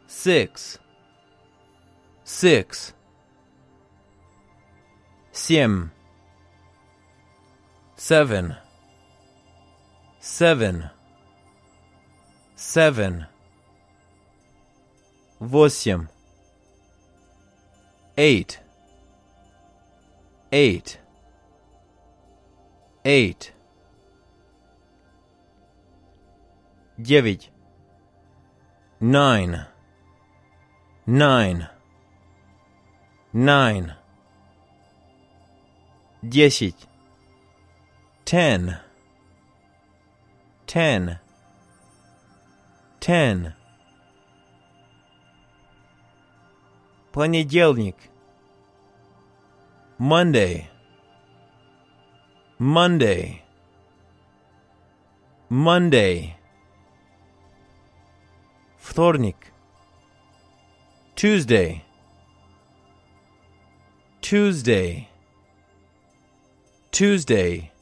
Six. 0.07 0.80
Six. 2.30 2.94
Семь. 5.32 5.90
Seven. 7.95 8.56
Seven. 10.19 10.90
Seven. 12.56 13.26
Восемь. 15.40 16.07
Eight. 18.18 18.60
Eight. 20.52 20.99
Eight. 23.03 23.53
Девять. 26.98 27.52
Nine. 28.99 29.65
Nine. 31.06 31.68
Nine. 33.34 33.95
Десять. 36.22 36.88
Ten. 38.23 38.77
Ten. 40.65 41.19
Ten. 42.99 43.53
Понедельник. 47.11 47.95
Monday. 49.99 50.68
Monday. 52.60 53.41
Monday. 55.49 56.36
Вторник. 58.77 59.53
Tuesday. 61.15 61.84
Tuesday, 64.31 65.09
Tuesday, 66.93 67.73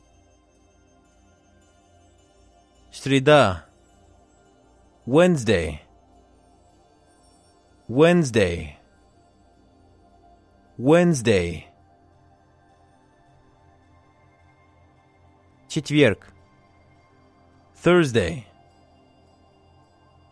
Среда. 2.91 3.65
Wednesday, 5.05 5.83
Wednesday, 7.87 8.79
Wednesday, 10.79 11.69
Четверг, 15.69 16.33
Thursday, 17.75 18.47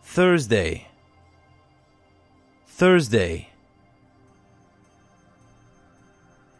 Thursday, 0.01 0.87
Thursday. 2.65 3.56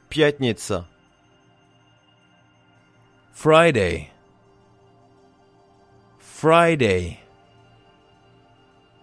Пятница. 0.08 0.86
Friday. 3.32 4.10
Friday. 6.18 7.18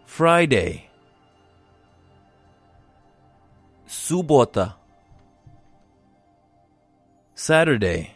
Friday. 0.05 0.89
Суббота. 3.87 4.75
Saturday. 7.33 8.15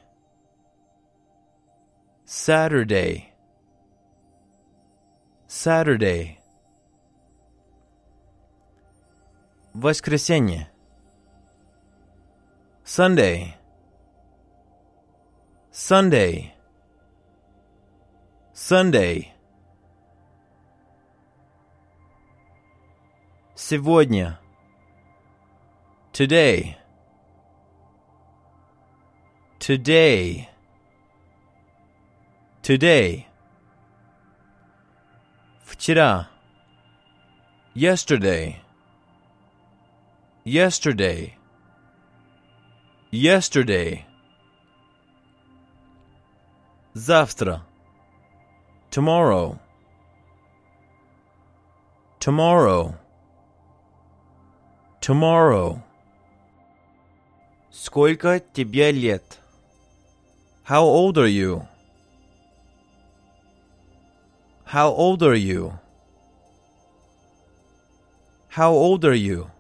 Saturday. 2.26 3.34
Saturday. 5.48 6.40
Воскресенье. 9.74 10.70
Sunday. 12.88 13.56
Sunday. 15.72 16.54
Sunday. 18.54 19.34
Сегодня. 23.56 24.40
Today. 26.12 26.78
Today. 29.60 30.50
Today. 32.62 33.28
Вчера. 35.66 36.30
Yesterday. 37.74 38.62
Yesterday. 40.46 41.37
Yesterday. 43.12 44.06
Завтра. 46.94 47.64
Tomorrow. 48.90 49.60
Tomorrow. 52.20 52.96
Tomorrow. 55.02 55.82
Сколько 57.72 58.40
тебе 58.40 58.92
лет? 58.92 59.40
How 60.64 60.84
old 60.84 61.18
are 61.18 61.28
you? 61.28 61.68
How 64.66 64.90
old 64.90 65.22
are 65.22 65.36
you? 65.36 65.74
How 68.50 68.72
old 68.72 69.04
are 69.04 69.14
you? 69.14 69.52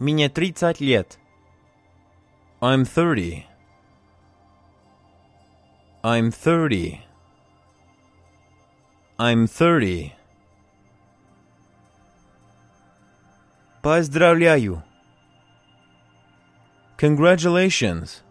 Мне 0.00 0.28
30 0.28 0.80
лет. 0.80 1.18
I'm 2.60 2.84
30. 2.84 3.46
I'm 6.02 6.30
30. 6.30 7.00
I'm 9.18 9.46
30. 9.46 10.12
Поздравляю. 13.82 14.82
Congratulations. 16.98 18.22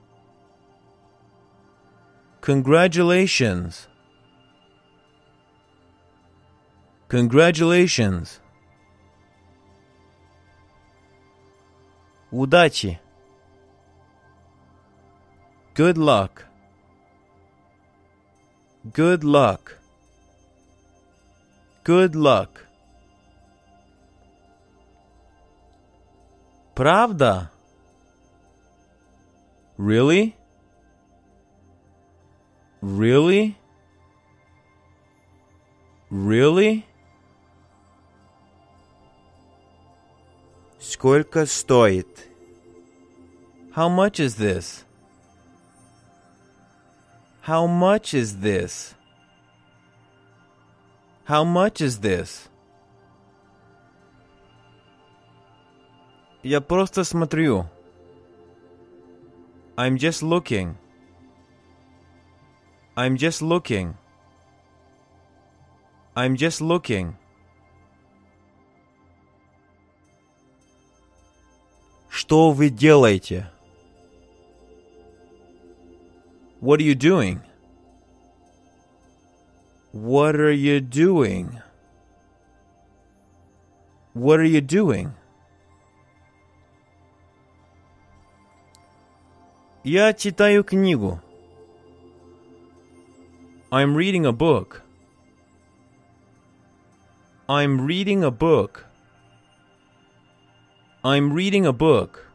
Congratulations. 2.42 3.88
Congratulations. 7.08 8.40
Удачи. 12.32 13.00
Good 15.74 15.98
luck. 15.98 16.46
Good 18.94 19.24
luck. 19.24 19.80
Good 21.84 22.16
luck. 22.16 22.66
Правда? 26.74 27.52
Really? 29.78 30.36
Really? 32.82 33.58
Really? 36.10 36.86
Сколько 40.90 41.46
стоит? 41.46 42.30
How 43.76 43.90
much 43.90 44.20
is 44.20 44.36
this? 44.36 44.86
How 47.42 47.68
much 47.68 48.14
is 48.14 48.40
this? 48.40 48.96
How 51.26 51.44
much 51.44 51.82
is 51.82 52.00
this? 52.00 52.50
Я 56.44 56.62
просто 56.62 57.04
смотрю. 57.04 57.66
I'm 59.76 59.98
just 59.98 60.22
looking. 60.24 60.78
I'm 62.96 63.18
just 63.18 63.42
looking. 63.42 63.96
I'm 66.16 66.36
just 66.36 66.62
looking. 66.62 67.18
Что 72.20 72.52
вы 72.52 72.70
делаете? 72.70 73.50
What 76.62 76.80
are 76.80 76.84
you 76.84 76.96
doing? 76.96 77.42
What 79.94 80.36
are 80.36 80.52
you 80.52 80.80
doing? 80.80 81.62
What 84.14 84.40
are 84.40 84.46
you 84.46 84.62
doing? 84.62 85.12
Я 89.84 90.14
читаю 90.14 90.64
книгу. 90.64 91.22
I'm 93.72 93.96
reading 93.96 94.26
a 94.26 94.32
book. 94.32 94.82
I'm 97.48 97.86
reading 97.86 98.24
a 98.24 98.32
book. 98.32 98.86
I'm 101.04 101.34
reading 101.34 101.66
a 101.66 101.74
book. 101.74 102.26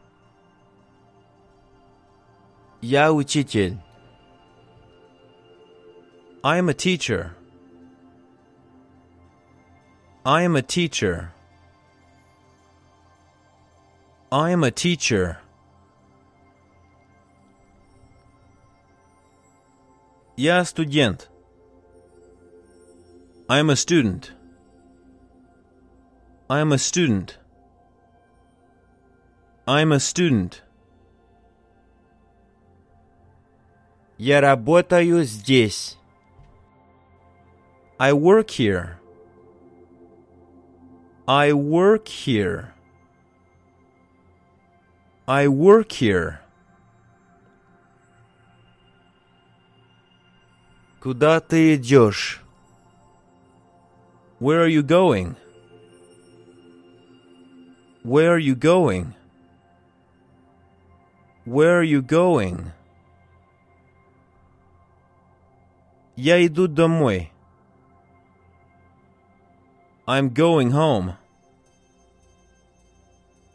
Я 2.81 3.11
учитель. 3.11 3.77
I 6.43 6.57
am 6.57 6.69
a 6.69 6.73
teacher. 6.73 7.35
I 10.25 10.43
am 10.43 10.55
a 10.55 10.61
teacher. 10.61 11.33
I 14.31 14.51
am 14.51 14.63
a 14.63 14.71
teacher. 14.71 15.39
Я 20.37 20.63
студент. 20.63 21.27
I 23.49 23.59
am 23.59 23.69
a 23.69 23.75
student. 23.75 24.31
I 26.49 26.59
am 26.59 26.71
a 26.71 26.77
student. 26.77 27.37
I 29.67 29.81
am 29.81 29.91
a 29.91 29.99
student. 29.99 30.63
Я 34.17 34.41
работаю 34.41 35.23
здесь. 35.23 35.97
I 37.97 38.13
work 38.13 38.49
here. 38.49 38.99
I 41.27 41.53
work 41.53 42.07
here. 42.07 42.73
I 45.27 45.47
work 45.47 45.91
here. 45.91 46.39
Куда 50.99 51.39
ты 51.39 51.75
идешь? 51.75 52.41
Where 54.39 54.61
are 54.61 54.67
you 54.67 54.83
going? 54.83 55.35
Where 58.03 58.33
are 58.33 58.39
you 58.39 58.55
going? 58.55 59.13
Where 61.45 61.79
are 61.79 61.83
you 61.83 62.01
going? 62.01 62.71
Я 66.15 66.45
иду 66.45 66.67
домой. 66.67 67.31
I'm 70.07 70.29
going 70.29 70.71
home. 70.71 71.15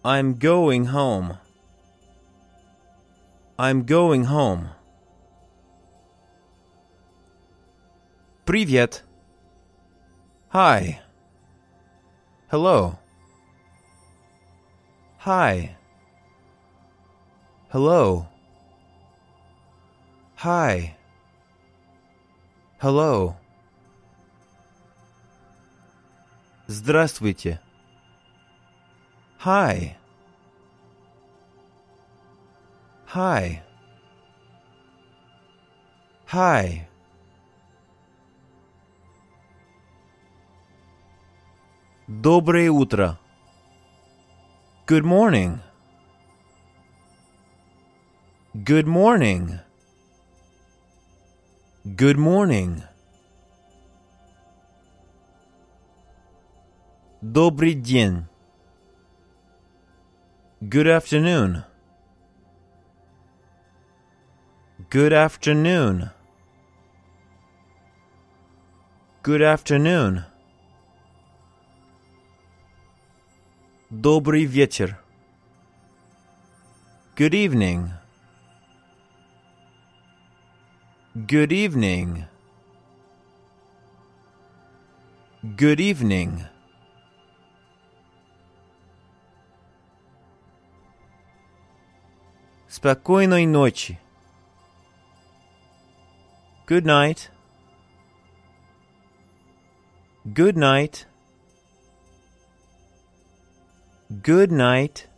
I'm 0.04 0.34
going 0.34 0.86
home. 0.86 1.38
I'm 3.58 3.84
going 3.84 4.24
home. 4.24 4.70
Привет. 8.44 9.02
Hi. 10.50 11.00
Hello. 12.48 12.98
Hi. 15.18 15.76
Hello. 17.70 18.26
Hi. 20.36 20.96
Hello. 22.78 23.36
Здравствуйте. 26.68 27.60
Hi. 29.40 29.96
Hi. 33.14 33.62
Hi. 36.32 36.88
Доброе 42.08 42.70
утро. 42.70 43.18
Good 44.86 45.04
morning. 45.04 45.60
Good 48.54 48.86
morning. 48.86 49.60
Good 51.84 52.16
morning. 52.16 52.82
Добрый 57.22 57.74
день. 57.74 58.26
Good 60.60 60.88
afternoon. 60.88 61.64
Good 64.90 65.12
afternoon. 65.12 66.10
Good 69.22 69.42
afternoon. 69.42 70.24
Добрый 73.90 74.44
вечер. 74.44 74.98
Good 77.16 77.34
evening. 77.34 77.90
Good 81.26 81.50
evening. 81.52 82.26
Good 85.56 85.80
evening. 85.80 86.44
Спокойной 92.68 93.46
ночи. 93.46 93.98
Good 96.66 96.84
night. 96.84 97.30
Good 100.24 100.56
night. 100.56 101.06
Good 104.10 104.50
night. 104.52 105.08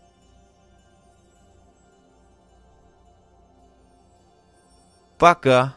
Пока. 5.19 5.74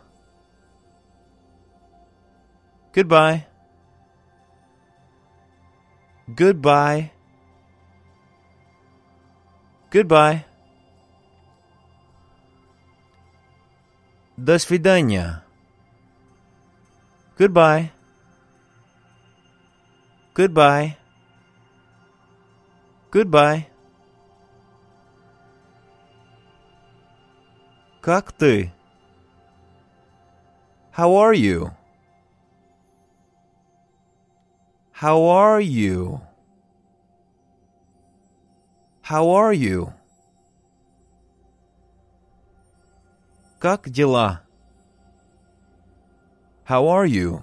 Goodbye. 2.95 3.45
Goodbye. 6.27 7.11
Goodbye. 9.91 10.45
До 14.37 14.57
свидания. 14.57 15.43
Goodbye. 17.37 17.91
Goodbye. 20.33 20.97
Goodbye. 23.11 23.67
Как 28.01 28.31
ты? 28.31 28.71
How 30.91 31.13
are 31.15 31.33
you? 31.33 31.71
How 34.95 35.23
are 35.23 35.59
you? 35.61 36.21
How 39.01 39.29
are 39.29 39.53
you? 39.53 39.93
Как 43.59 43.89
дела? 43.89 44.41
How 46.65 46.87
are 46.87 47.05
you? 47.05 47.41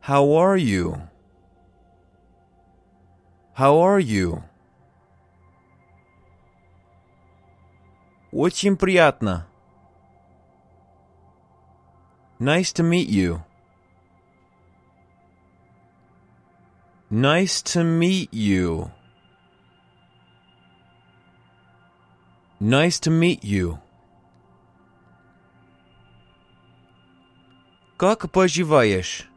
How 0.00 0.24
are 0.32 0.56
you? 0.56 1.00
How 3.54 3.78
are 3.78 4.00
you? 4.00 4.42
Очень 8.32 8.76
приятно. 8.76 9.46
Nice 12.40 12.72
to 12.72 12.82
meet 12.82 13.08
you. 13.08 13.44
Nice 17.10 17.62
to 17.62 17.84
meet 17.84 18.32
you. 18.32 18.90
Nice 22.60 23.00
to 23.00 23.10
meet 23.10 23.44
you. 23.44 23.78
Как 27.98 28.30
поживаешь? 28.30 29.28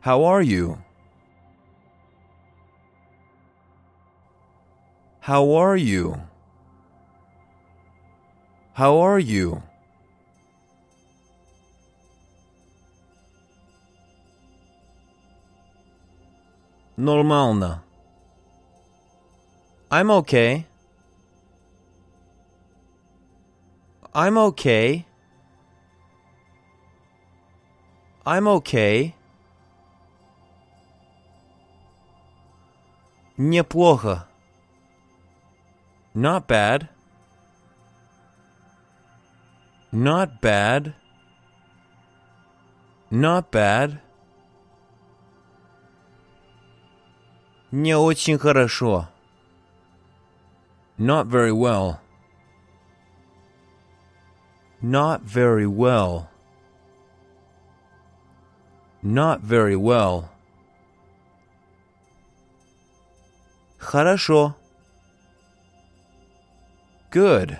How 0.00 0.24
are 0.24 0.42
you? 0.42 0.78
How 5.20 5.52
are 5.52 5.76
you? 5.76 6.16
How 8.72 8.98
are 8.98 9.18
you? 9.18 9.62
Нормально. 16.96 17.82
I'm 19.88 20.10
okay. 20.10 20.66
I'm 24.12 24.36
okay. 24.38 25.04
I'm 28.24 28.46
okay. 28.48 29.14
Неплохо. 33.38 34.26
Not 36.14 36.46
bad. 36.46 36.88
Not 39.92 40.40
bad. 40.40 40.94
Not 43.10 43.50
bad. 43.50 44.00
Не 47.74 47.94
очень 47.94 48.38
хорошо. 48.38 49.08
Not 50.98 51.26
very 51.26 51.52
well. 51.52 52.00
Not 54.82 55.22
very 55.22 55.66
well. 55.66 56.28
Not 59.02 59.40
very 59.40 59.76
well. 59.76 60.30
Хорошо. 63.78 64.54
Good. 67.10 67.58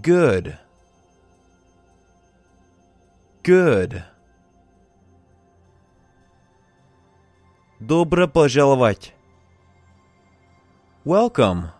Good. 0.00 0.58
Good. 3.42 4.04
Добро 7.81 8.27
пожаловать. 8.27 9.15
Welcome. 11.03 11.71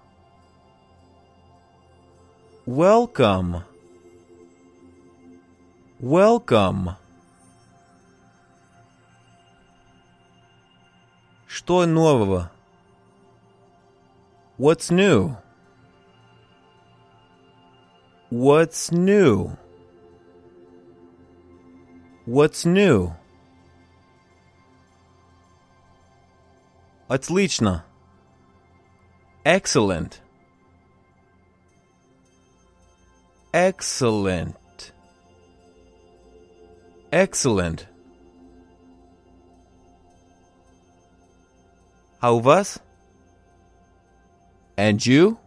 Welcome. 2.66 3.62
Welcome. 6.00 6.96
Что 11.46 11.86
нового? 11.86 12.50
What's 14.58 14.90
new? 14.90 15.38
What's 18.32 18.92
new? 18.92 19.56
What's 22.26 22.66
new? 22.66 23.21
Отлично. 27.11 27.85
Excellent. 29.45 30.21
Excellent. 33.53 34.57
Excellent. 37.11 37.87
А 42.21 42.33
у 42.33 42.41
вас? 42.41 42.83
And 44.77 44.99
you? 45.07 45.39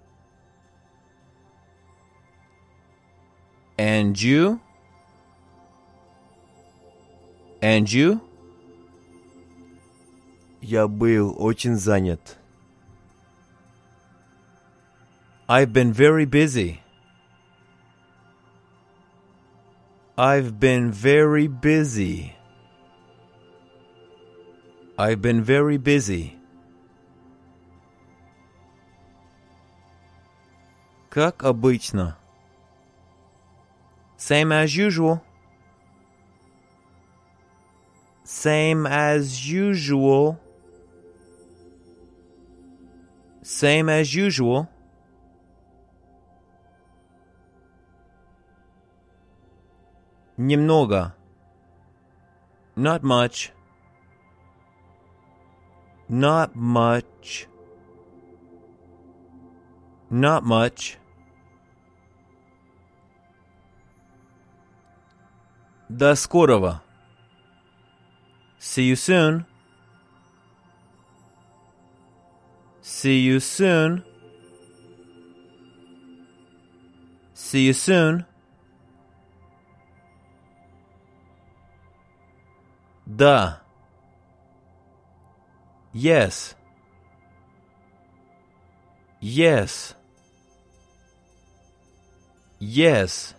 And 3.77 4.15
you? 4.15 4.59
And 7.61 7.91
you? 7.91 8.21
Я 10.63 10.87
был 10.87 11.35
очень 11.37 11.75
занят. 11.75 12.37
I've 15.47 15.73
been 15.73 15.91
very 15.91 16.25
busy. 16.25 16.81
I've 20.17 20.59
been 20.59 20.91
very 20.91 21.47
busy. 21.47 22.35
I've 24.97 25.21
been 25.21 25.41
very 25.41 25.77
busy. 25.77 26.35
Как 31.09 31.43
обычно. 31.43 32.17
Same 34.17 34.51
as 34.51 34.75
usual. 34.75 35.23
Same 38.25 38.85
as 38.85 39.49
usual. 39.49 40.37
Same 43.43 43.89
as 43.89 44.13
usual. 44.13 44.67
Немного. 50.37 51.13
Not 52.75 53.03
much. 53.03 53.51
Not 56.07 56.55
much. 56.55 57.47
Not 60.09 60.43
much. 60.43 60.97
До 65.89 66.15
скорого. 66.15 66.81
See 68.59 68.83
you 68.83 68.95
soon. 68.95 69.45
See 72.83 73.19
you 73.19 73.39
soon. 73.39 74.03
See 77.33 77.65
you 77.65 77.73
soon. 77.73 78.25
Да. 83.05 83.61
Yes. 85.93 86.55
Yes. 89.19 89.95
Yes. 92.59 93.35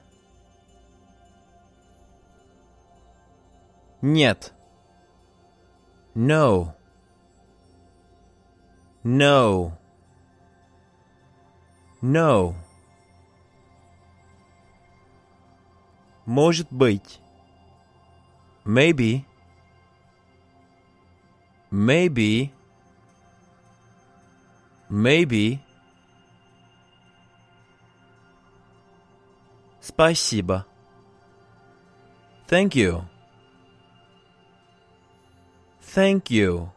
Нет. 4.03 4.53
No. 6.15 6.74
No. 9.05 9.73
No. 12.03 12.55
Может 16.27 16.70
быть. 16.70 17.20
Maybe. 18.65 19.24
Maybe. 21.70 22.53
Maybe. 24.89 25.61
Спасибо. 29.81 30.66
Thank 32.47 32.74
you. 32.74 33.05
Thank 35.81 36.31
you. 36.31 36.70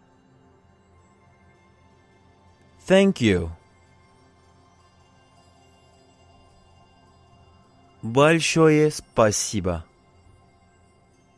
Thank 2.88 3.22
you. 3.22 3.49
Большое 8.01 8.91
спасибо. 8.91 9.85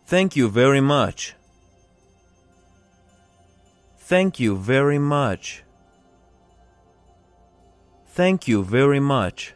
Thank 0.08 0.36
you 0.36 0.50
very 0.50 0.82
much. 0.82 1.36
Thank 4.08 4.40
you 4.40 4.56
very 4.56 5.00
much. 5.00 5.64
Thank 8.16 8.48
you 8.48 8.64
very 8.64 9.00
much. 9.00 9.54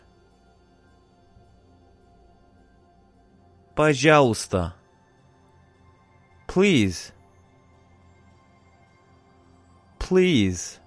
Пожалуйста. 3.75 4.73
Please. 6.47 7.13
Please. 9.99 10.79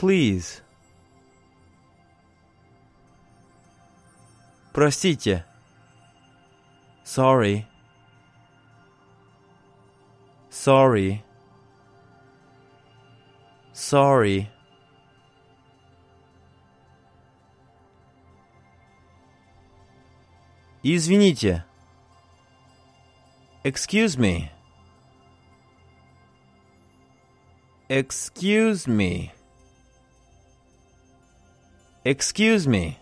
Please. 0.00 0.60
Простите. 4.72 5.44
Sorry. 7.02 7.66
Sorry. 10.50 11.24
Sorry. 13.72 14.50
Извините. 20.82 21.64
Excuse 23.64 24.16
me. 24.16 24.50
Excuse 27.88 28.86
me. 28.86 29.32
Excuse 32.04 32.66
me. 32.66 32.96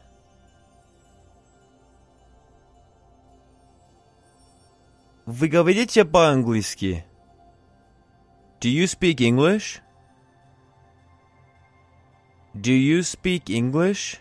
Вы 5.27 5.49
говорите 5.49 6.05
по-английски? 6.05 7.05
Do 8.61 8.69
you 8.69 8.85
speak 8.85 9.21
English? 9.21 9.81
Do 12.55 12.73
you 12.73 13.01
speak 13.01 13.51
English? 13.51 14.21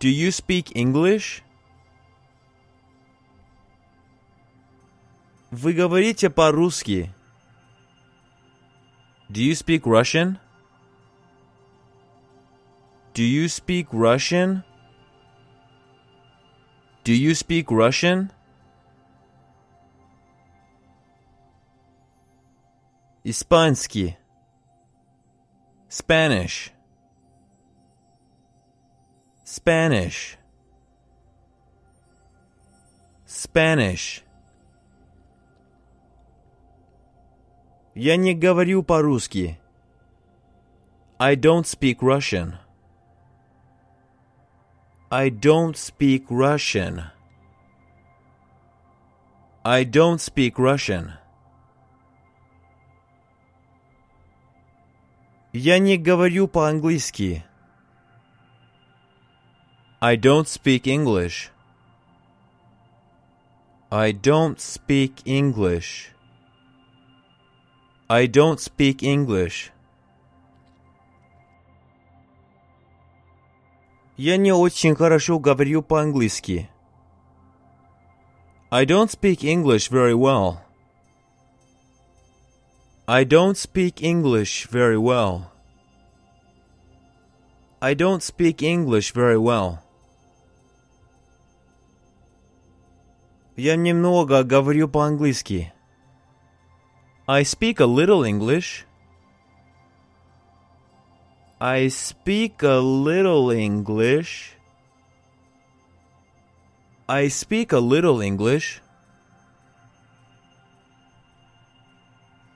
Do 0.00 0.08
you 0.08 0.30
speak 0.30 0.72
English? 0.74 1.42
Вы 5.50 5.74
говорите 5.74 6.30
по-русски? 6.30 7.12
Do 9.28 9.42
you 9.42 9.54
speak 9.54 9.82
Russian? 9.82 10.38
Do 13.14 13.22
you 13.22 13.48
speak 13.48 13.88
Russian? 13.92 14.64
Do 17.04 17.12
you 17.12 17.34
speak 17.34 17.70
Russian? 17.70 18.30
Испанский. 23.24 24.16
Spanish. 25.88 26.72
Spanish. 29.44 30.38
Spanish. 33.26 34.22
Я 37.94 38.16
не 38.16 38.34
говорю 38.34 38.82
по-русски. 38.82 39.58
I 41.18 41.34
don't 41.36 41.66
speak 41.66 41.98
Russian. 42.00 42.54
I 45.14 45.28
don't 45.28 45.76
speak 45.76 46.24
Russian. 46.30 47.10
I 49.64 49.84
don't 49.84 50.20
speak 50.20 50.58
Russian. 50.58 51.12
Я 55.52 55.78
не 55.78 55.98
говорю 55.98 56.46
по-английски. 56.46 57.44
I 60.00 60.16
don't 60.16 60.46
speak 60.46 60.86
English. 60.86 61.50
I 63.90 64.12
don't 64.12 64.60
speak 64.60 65.20
English. 65.24 66.12
I 68.08 68.26
don't 68.26 68.60
speak 68.60 69.02
English. 69.02 69.72
Я 74.16 74.36
не 74.36 74.52
очень 74.52 74.94
хорошо 74.94 75.38
говорю 75.38 75.82
по-английски. 75.82 76.68
I 78.70 78.84
don't 78.84 79.10
speak 79.10 79.42
English 79.42 79.90
very 79.90 80.14
well. 80.14 80.58
I 83.06 83.24
don't 83.24 83.56
speak 83.56 84.02
English 84.02 84.68
very 84.70 84.96
well. 84.96 85.50
I 87.80 87.94
don't 87.94 88.22
speak 88.22 88.62
English 88.62 89.12
very 89.14 89.38
well. 89.38 89.78
Я 93.56 93.76
немного 93.76 94.44
говорю 94.44 94.88
по-английски. 94.88 95.72
I 97.26 97.42
speak 97.42 97.80
a 97.80 97.86
little 97.86 98.22
English. 98.22 98.86
I 101.60 101.88
speak 101.88 102.62
a 102.62 102.80
little 102.80 103.50
English. 103.50 104.56
I 107.08 107.28
speak 107.28 107.72
a 107.72 107.80
little 107.80 108.20
English. 108.20 108.80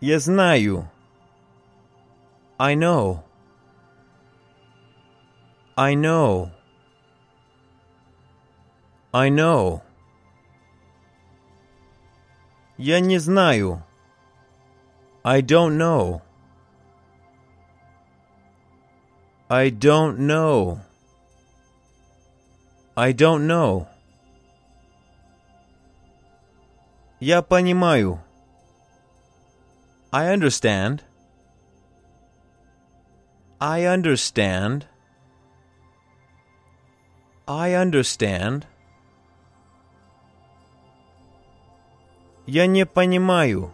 Я 0.01 0.19
знаю. 0.19 0.89
I 2.59 2.75
know. 2.75 3.25
I 5.77 5.95
know. 5.95 6.51
I 9.13 9.29
know. 9.29 9.83
Я 12.79 13.01
не 13.01 13.19
знаю. 13.19 13.83
I 15.25 15.41
don't 15.41 15.77
know. 15.77 16.23
I 19.52 19.72
don't 19.72 20.20
know. 20.20 20.80
I 22.96 23.14
don't 23.14 23.48
know. 23.48 23.88
Я 27.20 27.42
понимаю. 27.42 28.20
I 30.12 30.32
understand. 30.32 31.02
I 33.60 33.86
understand. 33.86 34.86
I 37.48 37.74
understand. 37.74 38.68
Я 42.46 42.68
не 42.68 42.86
понимаю. 42.86 43.72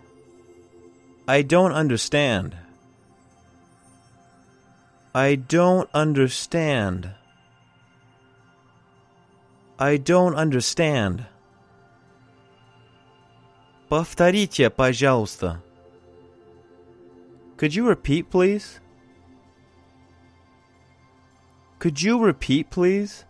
I 1.28 1.44
don't 1.44 1.74
understand. 1.74 2.65
I 5.15 5.35
don't 5.35 5.89
understand. 5.93 7.11
I 9.79 9.97
don't 9.97 10.35
understand. 10.35 11.27
Повторите, 13.89 14.71
пожалуйста. 14.71 15.63
Could 17.57 17.75
you 17.75 17.87
repeat, 17.87 18.31
please? 18.31 18.81
Could 21.81 22.01
you 22.01 22.23
repeat, 22.23 22.71
please? 22.71 23.25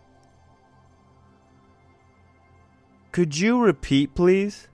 Could 3.11 3.35
you 3.35 3.59
repeat, 3.59 4.13
please? 4.13 4.67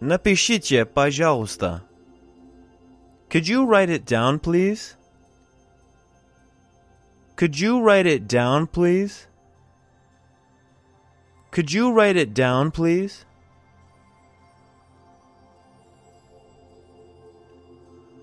Напишите, 0.00 0.84
пожалуйста. 0.84 1.82
Could 3.32 3.46
you 3.46 3.66
write 3.66 3.90
it 3.90 4.04
down, 4.04 4.38
please? 4.38 4.96
Could 7.36 7.60
you 7.60 7.80
write 7.80 8.06
it 8.06 8.26
down, 8.26 8.66
please? 8.66 9.26
Could 11.50 11.72
you 11.72 11.92
write 11.92 12.16
it 12.16 12.34
down, 12.34 12.70
please? 12.70 13.24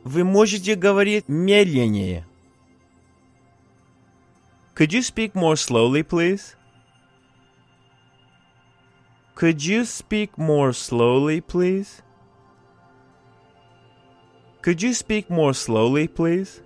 Вы 0.03 0.23
можете 0.23 0.75
говорить 0.75 1.27
медленнее. 1.27 2.25
Could 4.75 4.91
you 4.91 5.01
speak 5.01 5.33
more 5.33 5.55
slowly, 5.55 6.03
please? 6.03 6.55
Could 9.35 9.63
you 9.65 9.85
speak 9.85 10.37
more 10.37 10.73
slowly, 10.73 11.41
please? 11.41 12.01
Could 14.61 14.81
you 14.81 14.93
speak 14.93 15.29
more 15.29 15.53
slowly, 15.53 16.07
please? 16.07 16.61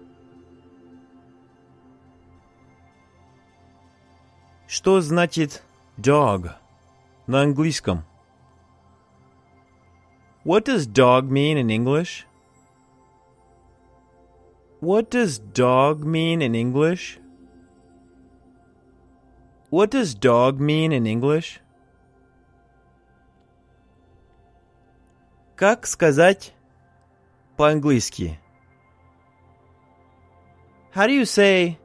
Что 4.68 5.02
значит 5.02 5.64
dog 5.98 6.52
на 7.28 7.42
английском? 7.42 8.06
What 10.46 10.66
does 10.66 10.88
dog 10.88 11.30
mean 11.30 11.58
in 11.58 11.70
English? 11.70 12.26
What 14.80 15.10
does 15.10 15.38
dog 15.40 16.06
mean 16.06 16.42
in 16.42 16.56
English? 16.56 17.20
What 19.70 19.92
does 19.92 20.16
dog 20.16 20.60
mean 20.60 20.94
in 20.94 21.06
English? 21.06 21.60
Как 25.58 25.86
сказать 25.86 26.53
по-английски? 27.58 28.40
How 30.94 31.06
do 31.08 31.14
you 31.14 31.26
say 31.26 31.78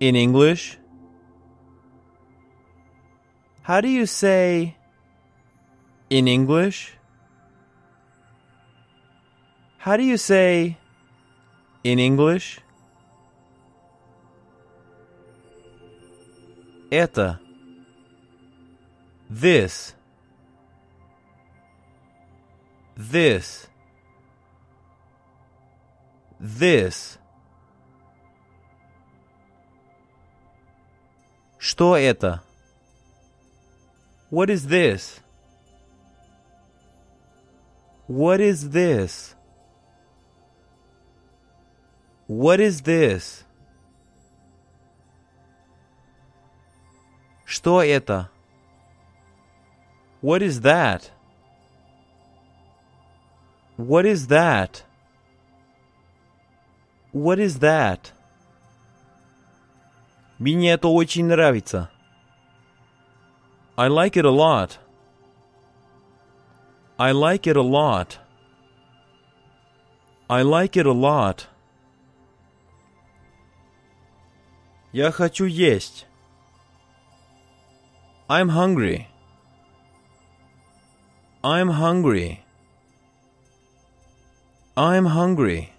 in 0.00 0.14
English? 0.14 0.78
How 3.62 3.80
do 3.80 3.88
you 3.88 4.06
say 4.06 4.76
in 6.10 6.26
English? 6.26 6.94
How 9.78 9.96
do 9.96 10.02
you 10.02 10.18
say 10.18 10.76
in 11.84 11.98
English? 11.98 12.60
Это. 16.90 17.40
This. 19.28 19.94
This. 22.96 23.68
This. 26.42 27.18
Что 31.58 31.96
это? 31.96 32.42
What 34.30 34.50
is 34.50 34.66
this? 34.66 35.20
What 38.06 38.40
is 38.40 38.70
this? 38.70 39.34
What 42.26 42.60
is 42.60 42.82
this? 42.82 43.44
Что 47.44 47.82
это? 47.82 48.30
What 50.20 50.42
is 50.42 50.60
that? 50.60 51.10
What 53.76 54.04
is 54.04 54.26
that? 54.28 54.84
What 57.12 57.38
is 57.38 57.58
that? 57.60 58.12
Мне 60.38 60.72
это 60.72 60.88
очень 60.88 61.26
нравится. 61.26 61.90
I 63.76 63.88
like 63.88 64.16
it 64.16 64.24
a 64.24 64.30
lot. 64.30 64.78
I 66.98 67.12
like 67.12 67.46
it 67.46 67.56
a 67.56 67.62
lot. 67.62 68.18
I 70.28 70.42
like 70.42 70.76
it 70.76 70.86
a 70.86 70.92
lot. 70.92 71.46
Я 74.92 75.10
хочу 75.10 75.44
есть. 75.44 76.06
I'm 78.28 78.50
hungry. 78.50 79.06
I'm 81.42 81.70
hungry. 81.70 82.40
I'm 84.76 85.06
hungry. 85.06 85.70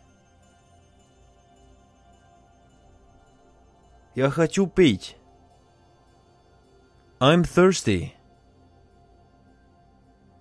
Я 4.15 4.29
хочу 4.29 4.67
пить. 4.67 5.15
I'm 7.19 7.43
thirsty. 7.43 8.13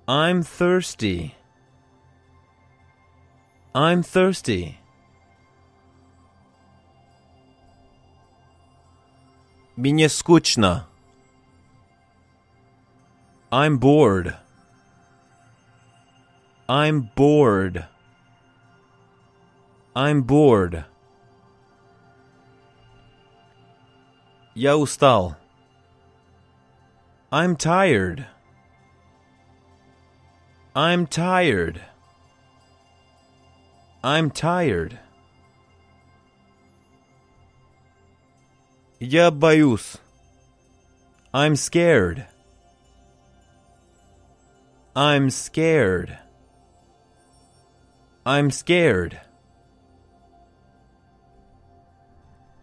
I'm 0.06 0.42
thirsty. 0.42 1.34
I'm 3.74 4.02
thirsty. 4.02 4.78
Мне 9.76 10.08
скучно. 10.08 10.86
I'm 13.50 13.78
bored. 13.78 14.36
I'm 16.68 17.10
bored. 17.14 17.86
I'm 19.94 20.22
bored. 20.22 20.84
Я 24.54 24.76
устал. 24.76 25.36
I'm 27.30 27.56
tired. 27.56 28.26
I'm 30.74 31.06
tired. 31.06 31.82
I'm 34.02 34.30
tired. 34.30 34.98
Я 39.00 39.30
боюсь. 39.30 39.98
I'm 41.32 41.54
scared. 41.56 42.26
I'm 44.94 45.30
scared. 45.30 46.18
I'm 48.24 48.50
scared. 48.50 49.20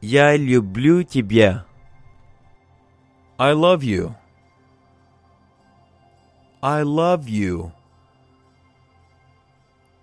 Я 0.01 0.35
люблю 0.35 1.03
тебя. 1.03 1.65
I 3.39 3.51
love 3.51 3.83
you. 3.83 4.15
I 6.61 6.83
love 6.83 7.27
you. 7.27 7.71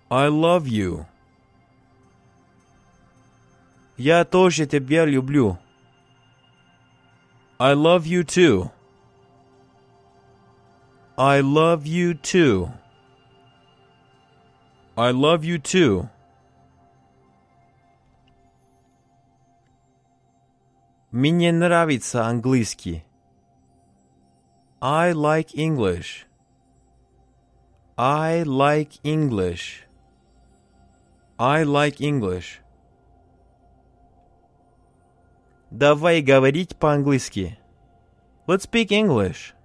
I 0.09 0.27
love 0.27 0.67
you. 0.67 1.05
Я 3.97 4.23
тоже 4.25 4.65
тебя 4.65 5.05
люблю. 5.05 5.57
I 7.59 7.73
love 7.73 8.05
you 8.05 8.23
too. 8.23 8.71
I 11.17 11.41
love 11.41 11.85
you 11.85 12.13
too. 12.15 12.69
I 14.95 15.11
love 15.11 15.43
you 15.43 15.59
too. 15.59 16.07
Мне 21.11 21.51
нравится 21.51 22.25
английский. 22.25 23.03
I 24.81 25.13
like 25.13 25.55
English. 25.55 26.25
I 27.97 28.43
like 28.43 28.99
English. 29.03 29.85
I 31.37 31.63
like 31.63 32.01
English. 32.01 32.59
Давай 35.71 36.21
говорить 36.21 36.75
по-английски. 36.75 37.57
Let's 38.45 38.65
speak 38.65 38.91
English. 38.91 39.55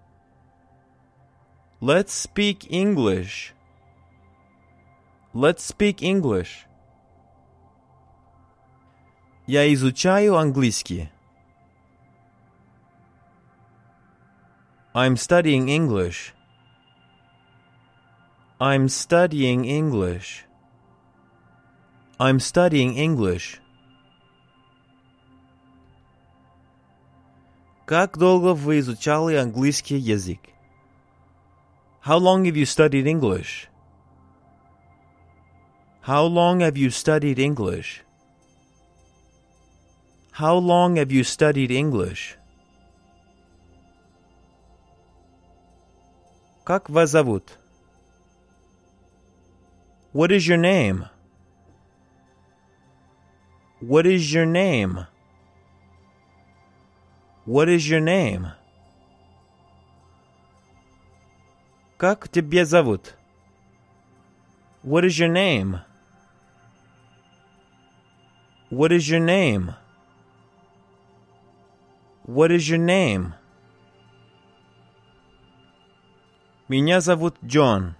Let's 1.81 2.11
speak 2.11 2.67
English. 2.71 3.55
Let's 5.35 5.61
speak 5.61 6.01
English. 6.01 6.67
Я 9.47 9.73
изучаю 9.73 10.37
английский. 10.37 11.11
I'm 14.95 15.17
studying 15.17 15.69
English. 15.69 16.35
I'm 18.61 18.89
studying 18.89 19.65
English. 19.65 20.45
I'm 22.19 22.41
studying 22.41 22.97
English. 22.97 23.61
Как 27.87 28.19
долго 28.19 28.55
вы 28.55 28.81
изучали 28.81 29.37
английский 29.37 29.97
язык? 29.97 30.41
How 32.05 32.19
long 32.19 32.45
have 32.45 32.57
you 32.57 32.67
studied 32.67 33.07
English? 33.07 33.69
How 36.03 36.25
long 36.27 36.61
have 36.61 36.77
you 36.77 36.91
studied 36.91 37.39
English? 37.39 38.03
How 40.33 40.57
long 40.57 40.97
have 40.97 41.13
you 41.13 41.23
studied 41.23 41.71
English? 41.71 42.37
Как 46.65 46.91
вас 46.91 47.11
зовут? 47.11 47.59
What 50.13 50.31
is 50.31 50.47
your 50.47 50.59
name? 50.59 51.07
What 53.81 54.07
is 54.07 54.33
your 54.33 54.47
name? 54.47 55.07
What 57.47 57.69
is 57.69 57.89
your 57.89 58.01
name? 58.01 58.49
Как 61.97 62.29
тебя 62.29 62.65
зовут? 62.65 63.15
What 64.83 65.05
is 65.05 65.19
your 65.19 65.29
name? 65.29 65.81
What 68.71 68.93
is 68.93 69.09
your 69.09 69.21
name? 69.21 69.75
What 72.25 72.53
is 72.53 72.69
your 72.69 72.79
name? 72.79 73.35
Меня 76.69 77.01
зовут 77.01 77.37
Джон. 77.45 77.97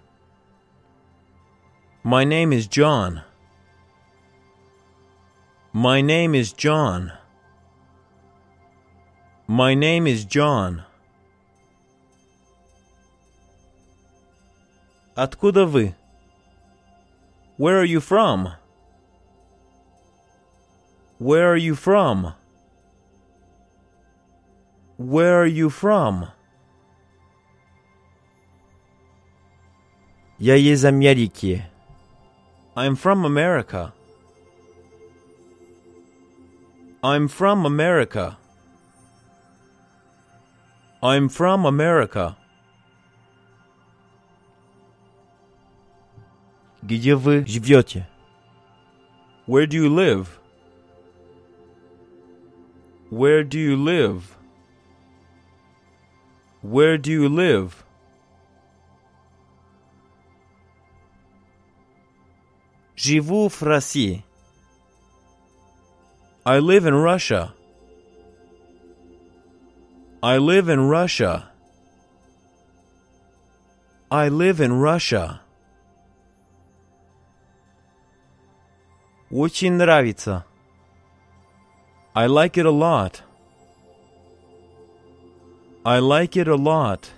My 2.03 2.23
name 2.23 2.53
is 2.53 2.67
John. 2.67 3.21
My 5.73 6.01
name 6.01 6.33
is 6.33 6.53
John. 6.53 7.11
My 9.47 9.73
name 9.73 10.07
is 10.07 10.25
John. 10.25 10.83
Откуда 15.15 15.65
вы? 15.65 15.95
Where 17.57 17.79
are 17.79 17.85
you 17.85 17.99
from? 17.99 18.53
Where 21.17 21.51
are 21.51 21.57
you 21.57 21.75
from? 21.75 22.33
Where 24.97 25.41
are 25.41 25.45
you 25.45 25.69
from? 25.69 26.29
Я 30.43 30.55
из 30.55 30.85
Америки. 30.85 31.63
I'm 32.75 32.95
from 32.95 33.25
America. 33.25 33.93
I'm 37.01 37.27
from 37.27 37.65
America. 37.65 38.37
I'm 41.01 41.29
from 41.29 41.65
America. 41.65 42.35
Где 46.81 47.15
вы 47.15 47.45
живете? 47.45 48.07
Where 49.45 49.65
do 49.65 49.77
you 49.77 49.89
live? 49.89 50.39
Where 53.09 53.43
do 53.43 53.57
you 53.57 53.75
live? 53.75 54.37
Where 56.61 56.97
do 56.97 57.11
you 57.11 57.27
live? 57.29 57.82
Живу 63.03 63.49
в 63.49 63.61
России. 63.61 64.23
I 66.45 66.59
live 66.59 66.85
in 66.85 66.95
Russia. 66.95 67.53
I 70.21 70.37
live 70.37 70.67
in 70.67 70.89
Russia. 70.89 71.49
I 74.11 74.29
live 74.29 74.59
in 74.59 74.73
Russia. 74.79 75.41
Очень 79.31 79.73
нравится. 79.73 80.43
I 82.15 82.25
like 82.27 82.57
it 82.57 82.65
a 82.65 82.71
lot. 82.71 83.21
I 85.85 85.99
like 85.99 86.35
it 86.35 86.47
a 86.47 86.55
lot. 86.55 87.11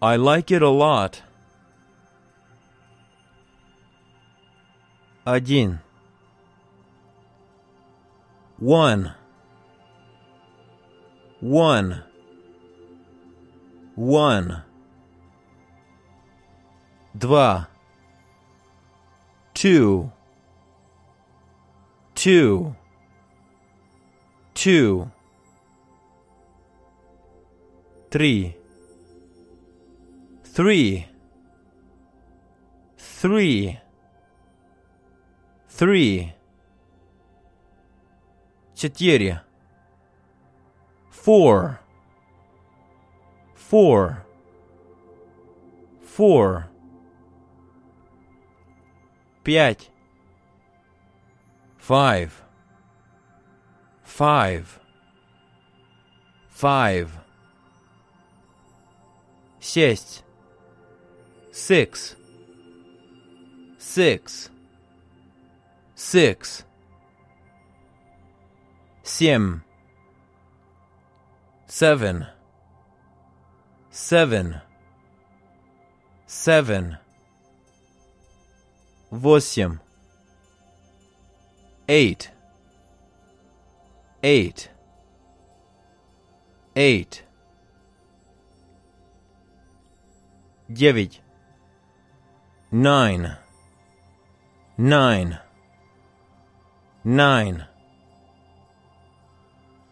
I 0.00 0.16
like 0.16 0.50
it 0.50 0.62
a 0.62 0.70
lot. 0.70 1.22
Один. 5.24 5.80
One. 8.58 9.12
One. 11.40 12.04
One. 13.96 14.62
Два. 17.18 17.68
Two. 19.52 20.12
Two. 22.14 22.74
Two. 24.54 25.10
Three. 28.10 28.56
Three. 30.44 31.06
Three. 32.96 33.78
Three. 35.80 36.32
Четыре. 38.74 39.42
Four. 41.10 41.80
Four. 43.54 44.24
Four. 46.02 46.68
Пять. 49.42 49.90
Five. 51.78 52.42
Five. 54.02 54.80
Five. 56.48 57.10
Шесть. 59.60 60.24
Six. 61.52 62.16
Six. 63.78 64.49
Six. 66.00 66.64
Семь. 69.02 69.60
Seven. 71.66 72.26
Seven. 73.90 74.60
Seven. 76.26 76.98
Восемь. 79.10 79.78
Eight. 81.88 82.30
Eight. 84.22 84.70
Eight. 86.74 87.24
Девять. 90.68 91.22
Nine. 92.70 93.36
Nine. 94.76 95.38
Nine. 97.04 97.66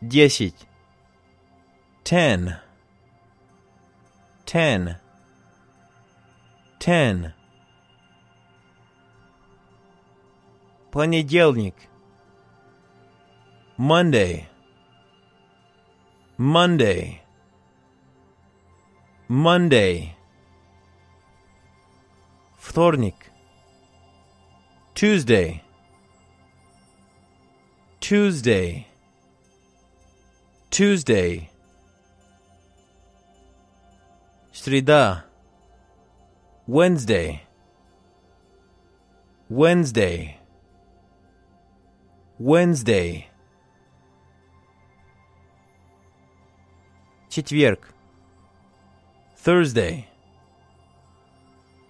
Десять. 0.01 0.67
Ten. 2.03 2.57
Ten. 4.45 4.97
Ten. 6.79 7.33
Понедельник. 10.91 11.75
Monday. 13.77 14.49
Monday. 16.39 17.23
Monday. 19.29 20.15
Вторник. 22.59 23.31
Tuesday. 24.95 25.63
Tuesday, 28.10 28.88
Tuesday, 30.72 31.48
Среда. 34.52 35.26
Wednesday, 36.66 37.44
Wednesday, 39.48 40.40
Wednesday, 42.40 43.30
Четверг, 47.30 47.94
Thursday, 49.36 50.08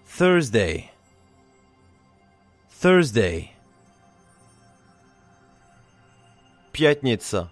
Thursday, 0.04 0.90
Thursday. 2.68 3.54
Пятница. 6.71 7.49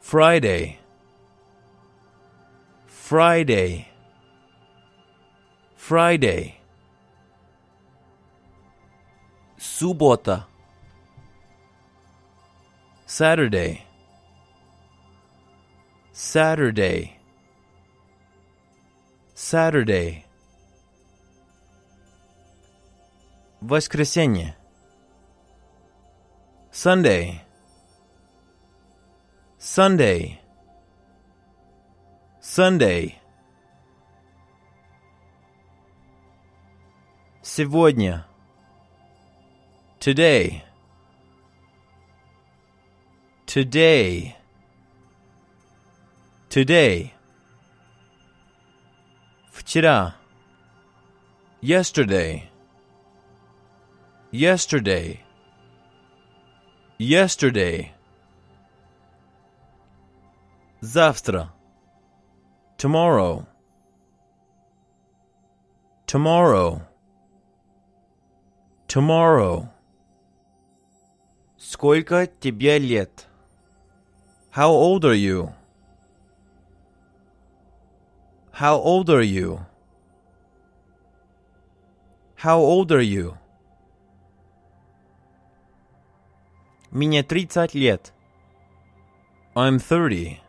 Friday. 0.00 0.78
Friday. 2.86 3.88
Friday. 5.76 6.60
Суббота. 9.58 10.46
Saturday. 13.06 13.84
Saturday. 16.12 17.18
Saturday. 19.34 20.24
Воскресенье. 23.60 24.56
Sunday. 26.74 27.42
Sunday. 29.58 30.40
Sunday. 32.40 33.20
Сегодня. 37.42 38.24
Today. 39.98 40.62
Today. 43.46 44.36
Today. 46.48 47.12
Вчера. 49.52 50.14
Yesterday. 51.60 52.48
Yesterday. 54.32 55.20
Yesterday. 56.98 57.92
Завтра. 60.80 61.52
Tomorrow. 62.76 63.46
Tomorrow. 66.06 66.82
Tomorrow. 68.86 69.68
Сколько 71.56 72.26
тебе 72.26 72.78
лет? 72.78 73.26
How 74.50 74.70
old 74.70 75.04
are 75.04 75.14
you? 75.14 75.52
How 78.52 78.76
old 78.76 79.08
are 79.08 79.22
you? 79.22 79.60
How 82.36 82.58
old 82.58 82.90
are 82.90 83.00
you? 83.00 83.38
Мне 86.94 87.22
тридцать 87.22 87.74
лет. 87.74 88.12
I'm 89.54 89.78
thirty. 89.78 90.40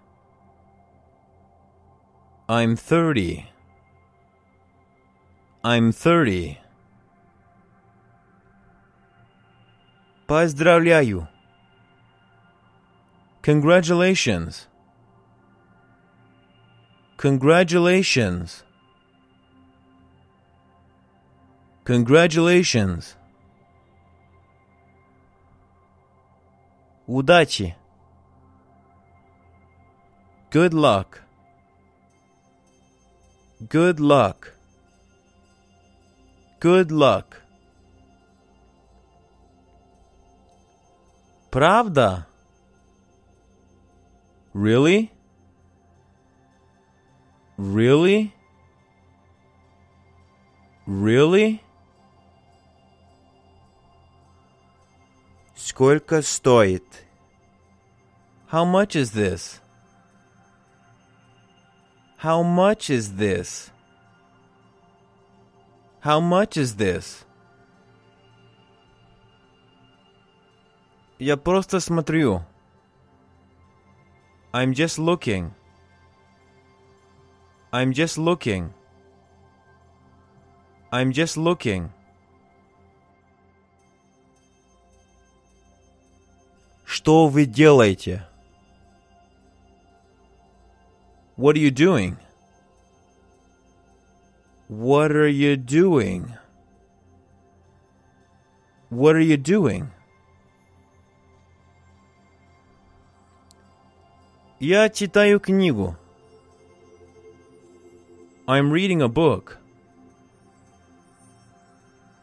I'm 2.47 2.75
thirty. 2.75 3.45
I'm 5.63 5.91
thirty. 5.91 6.57
Поздравляю. 10.27 11.27
Congratulations. 13.41 14.67
Congratulations. 17.17 18.63
Congratulations. 21.83 23.14
Удачи. 27.07 27.75
Good 30.51 30.73
luck. 30.73 31.21
Good 33.69 33.99
luck. 33.99 34.53
Good 36.59 36.91
luck. 36.91 37.41
Правда? 41.49 42.27
Really? 44.53 45.11
Really? 47.57 48.33
Really? 50.85 51.61
Сколько 55.65 56.21
стоит? 56.21 57.05
How 58.51 58.65
much 58.65 58.95
is 58.95 59.11
this? 59.11 59.61
How 62.17 62.43
much 62.43 62.89
is 62.89 63.15
this? 63.15 63.71
How 66.01 66.19
much 66.19 66.57
is 66.57 66.75
this? 66.75 67.25
Я 71.19 71.38
просто 71.38 71.79
смотрю. 71.79 72.43
I'm 74.51 74.73
just 74.73 74.97
looking. 74.97 75.53
I'm 77.71 77.93
just 77.93 78.17
looking. 78.17 78.73
I'm 80.91 81.11
just 81.11 81.38
looking. 81.38 81.89
Что 86.85 87.27
вы 87.27 87.45
делаете? 87.45 88.25
What 91.38 91.55
are 91.55 91.59
you 91.59 91.71
doing? 91.71 92.17
What 94.69 95.11
are 95.11 95.27
you 95.27 95.55
doing? 95.55 96.38
What 98.89 99.15
are 99.15 99.21
you 99.21 99.38
doing? 99.38 99.89
Я 104.59 104.89
читаю 104.89 105.39
книгу. 105.39 105.95
I'm 108.47 108.69
reading 108.71 109.01
a 109.01 109.07
book. 109.07 109.57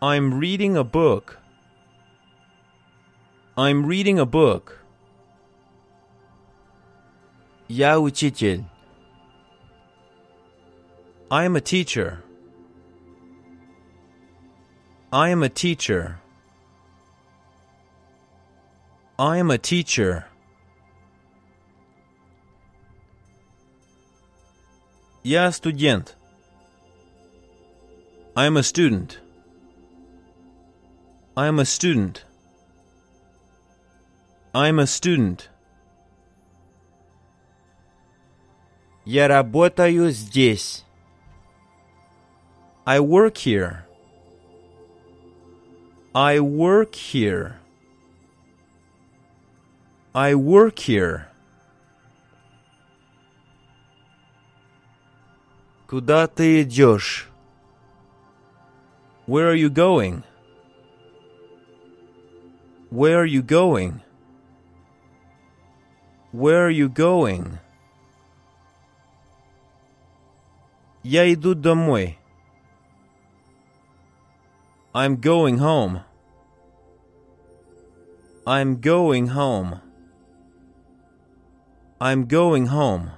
I'm 0.00 0.38
reading 0.38 0.76
a 0.76 0.84
book. 0.84 1.38
I'm 3.56 3.86
reading 3.86 4.18
a 4.18 4.26
book. 4.26 4.84
Я 7.68 7.98
учитель. 7.98 8.64
I 11.30 11.44
am 11.44 11.56
a 11.56 11.60
teacher. 11.60 12.22
I 15.12 15.30
am 15.30 15.42
a 15.42 15.48
teacher. 15.48 16.20
I 19.18 19.38
am 19.38 19.50
a 19.50 19.58
teacher. 19.58 20.26
Я 25.24 25.50
студент. 25.52 26.14
I 28.36 28.46
am 28.46 28.56
a 28.56 28.62
student. 28.62 29.18
I 31.36 31.48
am 31.48 31.58
a 31.58 31.64
student. 31.64 32.24
I 34.54 34.68
am 34.68 34.78
a 34.78 34.86
student. 34.86 35.50
Я 39.04 39.28
работаю 39.28 40.10
здесь. 40.10 40.84
I 42.84 43.00
work 43.00 43.36
here. 43.36 43.84
I 46.14 46.40
work 46.40 46.94
here. 46.94 47.56
I 50.14 50.34
work 50.34 50.78
here. 50.78 51.28
Куда 55.86 56.26
ты 56.26 56.62
идешь? 56.62 57.28
Where 59.26 59.48
are 59.50 59.54
you 59.54 59.70
going? 59.70 60.22
Where 62.90 63.20
are 63.20 63.26
you 63.26 63.42
going? 63.42 64.00
Where 66.32 66.66
are 66.66 66.70
you 66.70 66.88
going? 66.88 67.58
Я 71.02 71.32
иду 71.32 71.54
домой. 71.54 72.18
I'm 74.94 75.16
going 75.16 75.58
home. 75.58 76.02
I'm 78.46 78.80
going 78.80 79.28
home. 79.28 79.80
I'm 82.00 82.26
going 82.26 82.66
home. 82.66 83.10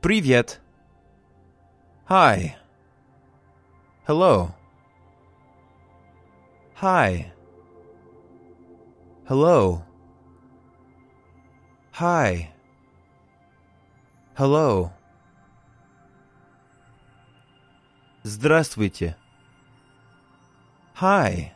Привет. 0.00 0.58
Hi. 2.06 2.56
Hello. 4.06 4.54
Hi. 6.74 7.32
Hello. 9.26 9.84
Hi. 11.92 12.50
Hello. 14.34 14.90
Здравствуйте. 18.24 19.16
Hi. 20.94 21.52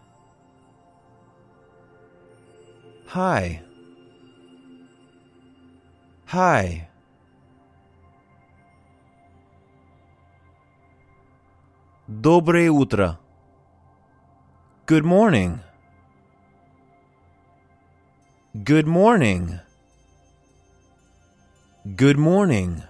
Hi. 3.14 3.62
Hi. 6.32 6.88
Доброе 12.08 12.70
утро. 12.70 13.18
Good 14.86 15.04
morning. 15.04 15.60
Good 18.54 18.86
morning. 18.86 19.60
Good 21.84 22.16
morning. 22.16 22.82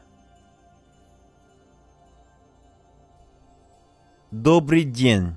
Добрый 4.31 4.85
день. 4.85 5.37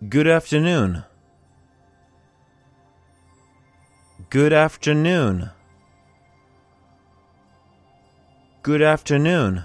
Good 0.00 0.28
afternoon. 0.28 1.04
Good 4.30 4.52
afternoon. 4.52 5.50
Good 8.62 8.82
afternoon. 8.82 9.64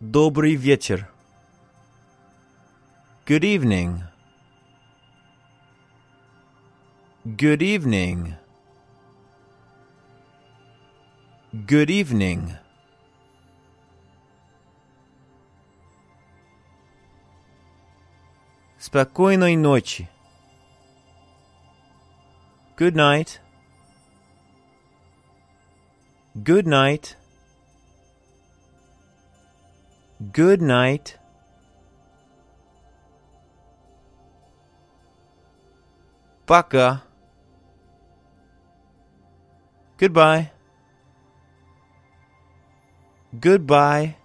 Добрый 0.00 0.54
вечер. 0.54 1.08
Good 3.26 3.44
evening. 3.44 4.02
Good 7.24 7.60
evening. 7.62 8.36
Good 11.52 11.90
evening. 11.90 12.56
Спокойной 18.78 19.56
ночи. 19.56 20.08
Good 22.76 22.94
night. 22.94 23.40
Good 26.34 26.66
night. 26.66 27.16
Good 30.20 30.60
night. 30.62 31.18
Пока. 36.46 37.02
Goodbye. 40.00 40.50
Goodbye. 43.32 44.16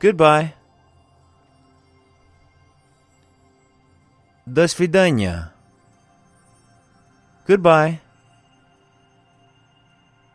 Goodbye. 0.00 0.54
До 4.46 4.66
свидания. 4.68 5.52
Goodbye. 7.46 8.00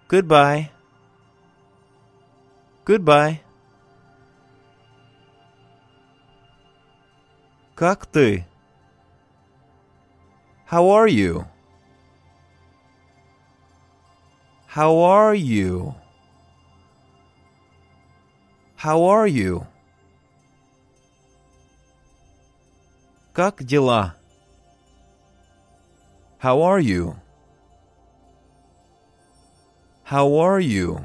Goodbye. 0.07 0.69
Goodbye. 2.85 3.41
Как 7.75 8.05
ты? 8.05 8.45
How 10.67 10.87
are 10.89 11.07
you? 11.07 11.45
How 14.69 14.97
are 14.97 15.33
you? 15.35 15.95
How 18.75 19.03
are 19.03 19.27
you? 19.27 19.65
Как 23.33 23.63
дела? 23.63 24.15
How 26.39 26.61
are 26.61 26.79
you? 26.79 27.15
How 30.03 30.27
are 30.37 30.59
you? 30.59 31.03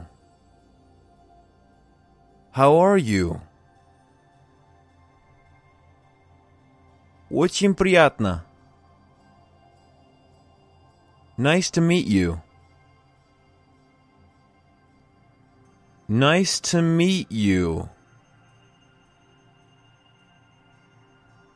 How 2.52 2.76
are 2.76 2.98
you? 2.98 3.40
Очень 7.30 7.74
приятно. 7.74 8.44
Nice 11.38 11.70
to 11.70 11.80
meet 11.80 12.06
you. 12.06 12.42
Nice 16.08 16.60
to 16.60 16.82
meet 16.82 17.30
you. 17.30 17.88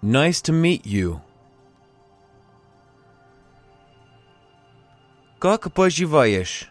Nice 0.02 0.40
to 0.42 0.52
meet 0.52 0.86
you. 0.86 1.20
Как 5.40 5.72
поживаешь? 5.72 6.68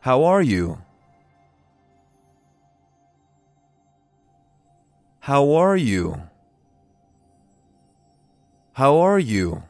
How 0.00 0.24
are 0.24 0.42
you? 0.42 0.78
How 5.20 5.52
are 5.52 5.76
you? 5.76 6.16
How 8.72 8.96
are 8.96 9.18
you? 9.18 9.62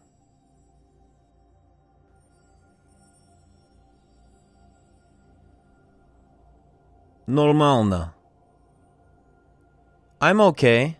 Нормально. 7.26 8.12
I'm 10.18 10.40
okay. 10.40 10.96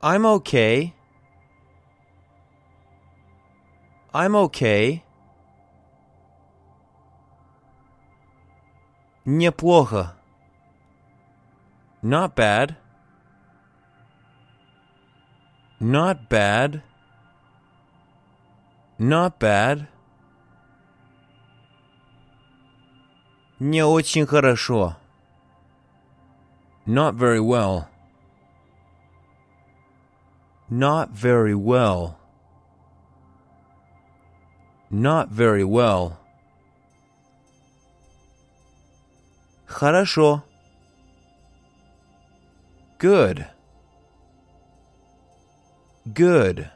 I'm 0.00 0.24
okay. 0.26 0.94
I'm 4.12 4.34
okay. 4.36 5.02
Неплохо. 9.26 10.14
Not 12.02 12.34
bad. 12.34 12.76
Not 15.80 16.28
bad. 16.28 16.82
Not 18.98 19.38
bad. 19.38 19.88
Не 23.62 23.82
очень 23.82 24.26
хорошо. 24.26 24.96
Not 26.86 27.14
very 27.14 27.40
well. 27.40 27.88
Not 30.70 31.10
very 31.10 31.54
well. 31.54 32.16
Not 34.90 35.28
very 35.28 35.64
well. 35.64 36.18
Хорошо. 39.66 40.42
Good. 42.98 43.46
Good. 46.12 46.70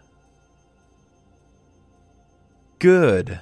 Good. 2.79 3.41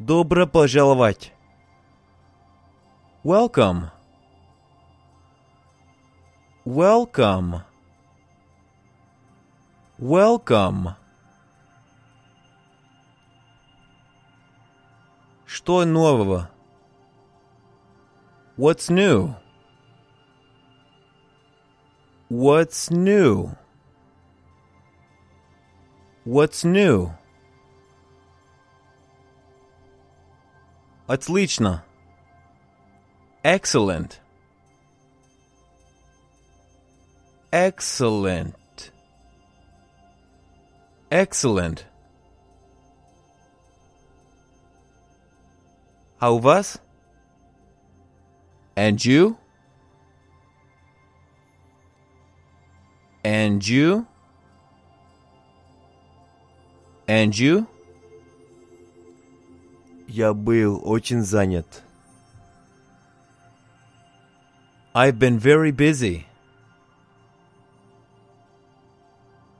Добро 0.00 0.46
пожаловать. 0.46 1.34
Welcome. 3.22 3.90
Welcome. 6.64 7.60
Welcome. 9.98 10.94
Что 15.44 15.84
нового? 15.84 16.48
What's 18.56 18.88
new? 18.88 19.34
What's 22.30 22.90
new? 22.90 23.54
What's 26.24 26.64
new? 26.64 27.19
Отлично. 31.09 31.83
Excellent. 33.43 34.19
Excellent. 37.51 38.91
Excellent. 41.09 41.85
А 46.19 46.31
у 46.31 46.39
вас? 46.39 46.81
And 48.75 48.97
you? 49.05 49.37
And 53.23 53.61
you? 53.61 54.05
And 57.07 57.37
you? 57.37 57.67
Я 60.09 60.33
был 60.33 60.81
очень 60.83 61.21
занят. 61.21 61.83
I've 64.93 65.19
been 65.19 65.37
very 65.39 65.71
busy. 65.71 66.25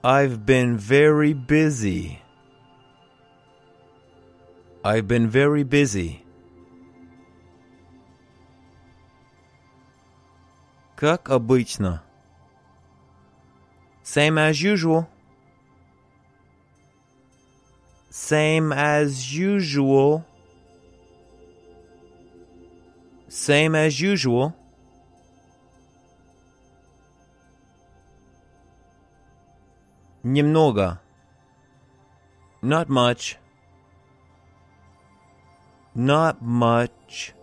I've 0.04 0.46
been 0.46 0.78
very 0.78 1.34
busy. 1.34 2.22
I've 4.84 5.08
been 5.08 5.28
very 5.28 5.64
busy. 5.64 6.22
Как 10.96 11.30
обычно. 11.30 12.02
Same 14.04 14.38
as 14.38 14.62
usual. 14.62 15.10
Same 18.12 18.72
as 18.72 19.36
usual. 19.36 20.24
Same 23.50 23.76
as 23.76 24.00
usual. 24.00 24.56
Немного. 30.24 31.00
Not 32.62 32.90
much. 32.90 33.38
Not 35.94 36.42
much. 36.42 37.34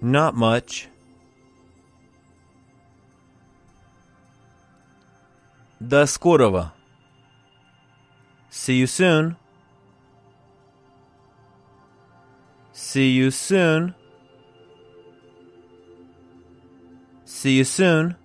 Not 0.00 0.34
much. 0.34 0.88
До 5.80 6.06
скорого. 6.06 6.72
See 8.50 8.74
you 8.74 8.86
soon. 8.86 9.36
See 12.74 13.10
you 13.10 13.30
soon. 13.30 13.94
See 17.24 17.56
you 17.58 17.64
soon. 17.64 18.16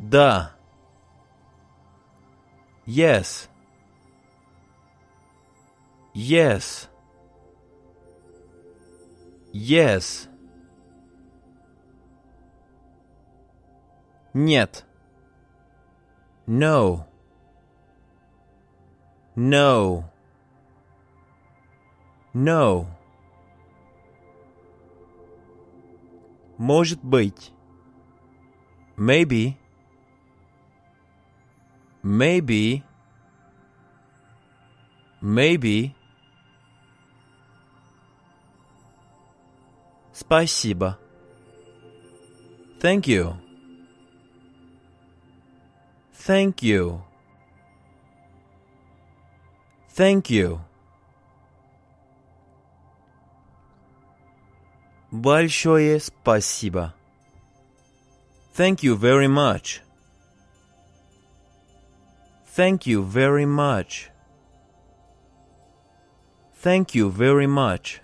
Да. 0.00 0.52
Yes. 2.86 3.48
Yes. 6.14 6.88
Yes. 9.52 10.28
Нет. 14.34 14.84
No. 16.46 17.06
No. 19.36 20.04
No. 22.34 22.86
Может 26.58 27.02
быть. 27.02 27.52
Maybe. 28.96 29.56
Maybe. 32.02 32.82
Maybe. 35.20 35.94
Спасибо. 40.12 40.98
Thank 42.80 43.06
you. 43.06 43.36
Thank 46.12 46.62
you. 46.62 47.02
Thank 49.96 50.30
you. 50.30 50.60
Большое 55.10 56.00
спасибо. 56.00 56.94
Thank 58.54 58.82
you 58.82 58.96
very 58.96 59.28
much. 59.28 59.82
Thank 62.54 62.86
you 62.86 63.02
very 63.02 63.46
much. 63.46 64.10
Thank 66.62 66.94
you 66.94 67.10
very 67.10 67.46
much. 67.46 68.00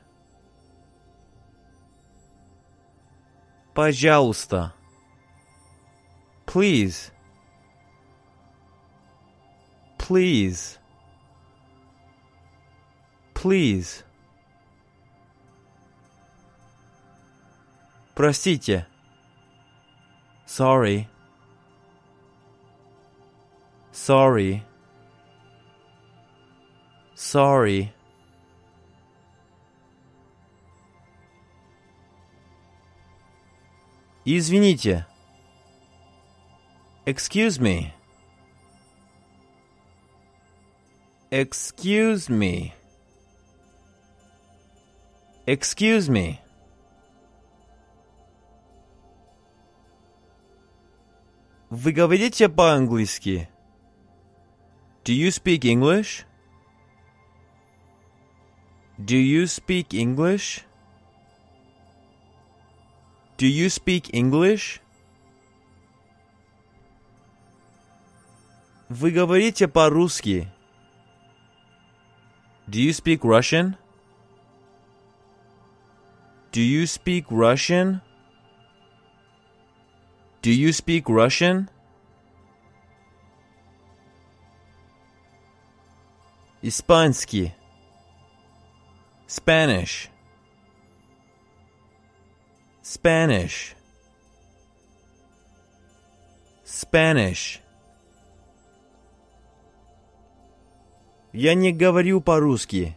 Пожалуйста. 3.74 4.72
Please. 6.44 7.12
Please. 9.98 10.78
Please. 13.42 14.02
Простите. 18.14 18.86
Sorry. 20.44 21.08
Sorry. 23.92 24.64
Sorry. 27.14 27.92
Извините. 34.24 35.06
Excuse 37.06 37.58
me. 37.58 37.94
Excuse 41.30 42.28
me. 42.28 42.74
Excuse 45.46 46.08
me. 46.08 46.38
Вы 51.70 51.92
говорите 51.92 52.48
по-английски? 52.48 53.48
Do 55.04 55.12
you 55.14 55.28
speak 55.28 55.64
English? 55.64 56.24
Do 58.98 59.16
you 59.16 59.44
speak 59.44 59.94
English? 59.94 60.64
Do 63.38 63.46
you 63.46 63.68
speak 63.68 64.10
English? 64.12 64.80
Вы 68.88 69.10
говорите 69.10 69.68
по-русски? 69.68 70.48
Do 72.66 72.80
you 72.80 72.92
speak 72.92 73.20
Russian? 73.22 73.76
Do 76.52 76.62
you 76.62 76.86
speak 76.86 77.26
Russian? 77.30 78.00
Do 80.42 80.50
you 80.52 80.72
speak 80.72 81.08
Russian? 81.08 81.68
Испанский. 86.62 87.54
Spanish. 89.26 90.10
Spanish. 92.82 93.74
Spanish. 96.64 97.60
Я 101.32 101.54
не 101.54 101.72
говорю 101.72 102.20
по-русски. 102.20 102.96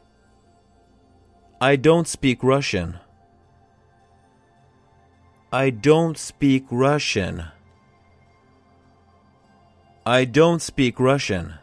I 1.59 1.77
don't 1.77 2.07
speak 2.07 2.39
Russian. 2.41 2.99
I 5.55 5.69
don't 5.69 6.17
speak 6.17 6.65
Russian. 6.71 7.43
I 10.05 10.25
don't 10.25 10.61
speak 10.61 10.99
Russian. 10.99 11.59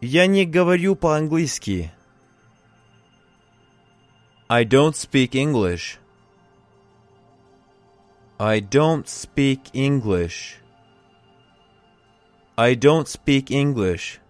Я 0.00 0.26
не 0.26 0.46
говорю 0.46 0.94
по-английски. 0.94 1.90
I 4.48 4.64
don't 4.64 4.94
speak 4.94 5.34
English. 5.34 5.98
I 8.38 8.60
don't 8.60 9.08
speak 9.08 9.70
English. 9.74 10.60
I 12.56 12.74
don't 12.74 13.08
speak 13.08 13.50
English. 13.50 14.20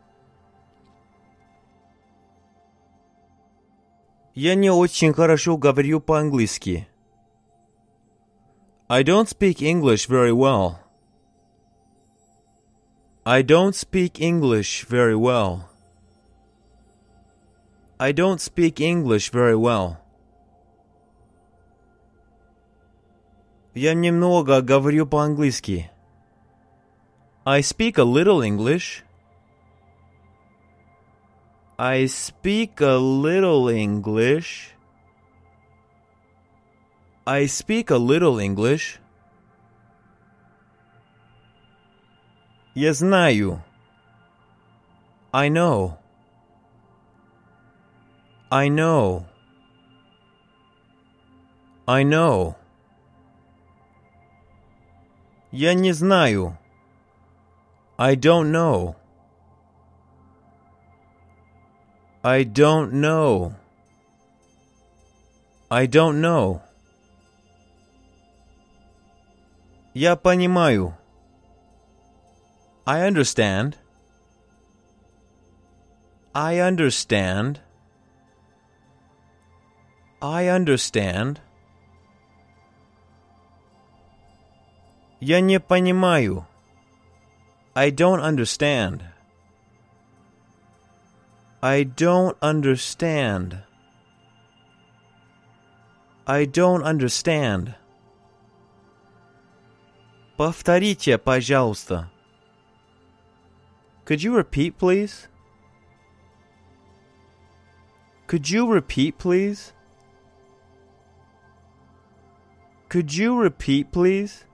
Я 4.34 4.54
не 4.54 4.70
очень 4.70 5.12
хорошо 5.12 5.56
говорю 5.56 6.00
по-английски. 6.00 6.86
I 8.88 9.02
don't 9.02 9.28
speak 9.28 9.60
English 9.60 10.08
very 10.08 10.32
well. 10.32 10.78
I 13.24 13.42
don't 13.42 13.74
speak 13.74 14.20
English 14.20 14.86
very 14.88 15.14
well. 15.14 15.68
I 17.98 18.12
don't 18.12 18.40
speak 18.40 18.80
English 18.80 19.30
very 19.32 19.56
well. 19.56 19.96
Я 23.74 23.94
немного 23.94 24.62
говорю 24.62 25.06
по-английски. 25.06 25.90
I 27.44 27.60
speak 27.60 27.98
a 27.98 28.04
little 28.04 28.40
English. 28.40 29.01
I 31.78 32.06
speak 32.06 32.80
a 32.80 32.96
little 32.96 33.68
English. 33.68 34.74
I 37.26 37.46
speak 37.46 37.90
a 37.90 37.98
little 37.98 38.38
English. 38.38 38.98
Я 42.74 42.92
знаю. 42.92 43.62
I 45.32 45.48
know. 45.48 45.98
I 48.50 48.68
know. 48.68 49.26
I 51.86 52.02
know. 52.02 52.56
Я 55.52 55.74
не 55.74 55.92
знаю. 55.92 56.56
I 57.98 58.14
don't 58.14 58.50
know. 58.50 58.96
I 62.25 62.43
don't 62.45 62.93
know. 62.93 63.53
I 65.69 65.87
don't 65.87 66.21
know. 66.21 66.61
Я 69.93 70.15
понимаю. 70.15 70.95
I 72.85 73.01
understand. 73.01 73.75
I 76.33 76.59
understand. 76.59 77.59
I 80.21 80.47
understand. 80.47 81.41
Я 85.19 85.41
не 85.41 85.59
понимаю. 85.59 86.47
I 87.75 87.91
don't 87.91 88.21
understand. 88.21 89.12
I 91.62 91.82
don't 91.82 92.36
understand. 92.40 93.62
I 96.26 96.44
don't 96.44 96.82
understand. 96.82 97.74
Повторите, 100.36 101.18
пожалуйста. 101.18 102.10
Could 104.04 104.22
you 104.22 104.34
repeat, 104.34 104.78
please? 104.78 105.28
Could 108.28 108.48
you 108.48 108.70
repeat, 108.70 109.18
please? 109.18 109.72
Could 112.88 113.12
you 113.12 113.36
repeat, 113.36 113.90
please? 113.90 114.44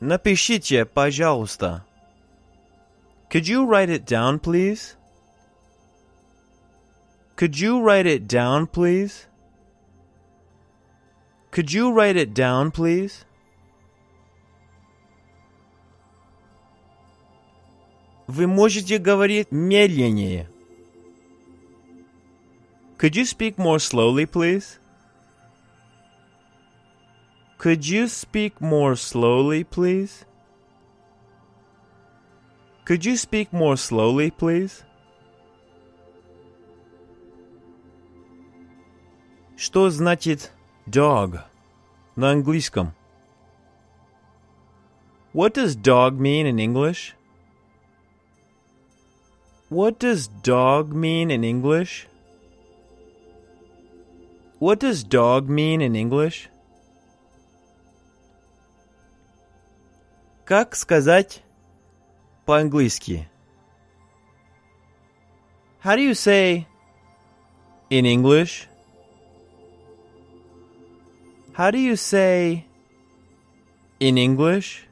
Напишите, 0.00 0.84
пожалуйста. 0.84 1.84
Could 3.32 3.46
you 3.46 3.66
write 3.66 3.90
it 3.90 4.06
down, 4.06 4.38
please? 4.38 4.96
Could 7.36 7.60
you 7.60 7.80
write 7.80 8.06
it 8.06 8.26
down, 8.26 8.66
please? 8.66 9.26
Could 11.50 11.72
you 11.72 11.92
write 11.92 12.16
it 12.16 12.34
down, 12.34 12.70
please? 12.70 13.24
Вы 18.26 18.46
можете 18.46 18.98
говорить 18.98 19.50
медленнее. 19.50 20.48
Could 22.98 23.14
you 23.14 23.24
speak 23.24 23.56
more 23.56 23.78
slowly, 23.78 24.26
please? 24.26 24.78
Could 27.58 27.86
you 27.86 28.06
speak 28.08 28.60
more 28.60 28.96
slowly, 28.96 29.64
please? 29.64 30.24
Could 32.84 33.04
you 33.04 33.16
speak 33.16 33.52
more 33.52 33.76
slowly, 33.76 34.30
please? 34.30 34.84
Что 39.56 39.90
значит 39.90 40.52
dog 40.86 41.40
на 42.16 42.30
английском? 42.30 42.94
What 45.34 45.54
does 45.54 45.76
dog 45.76 46.18
mean 46.18 46.46
in 46.46 46.58
English? 46.58 47.14
What 49.68 49.98
does 49.98 50.28
dog 50.42 50.94
mean 50.94 51.30
in 51.30 51.44
English? 51.44 52.08
What 54.58 54.80
does 54.80 55.04
dog 55.04 55.48
mean 55.48 55.82
in 55.82 55.94
English? 55.94 56.48
Как 60.46 60.74
сказать 60.74 61.41
по-английски? 62.44 63.28
How 65.84 65.94
do 65.96 66.02
you 66.02 66.14
say 66.14 66.66
in 67.90 68.04
English? 68.04 68.68
How 71.52 71.70
do 71.70 71.78
you 71.78 71.96
say 71.96 72.66
in 74.00 74.16
English? 74.16 74.86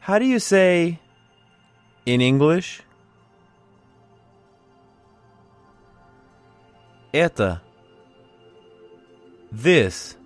How 0.00 0.18
do 0.18 0.24
you 0.24 0.38
say 0.38 0.98
in 2.06 2.20
English? 2.20 2.82
Это. 7.12 7.60
This. 9.50 10.16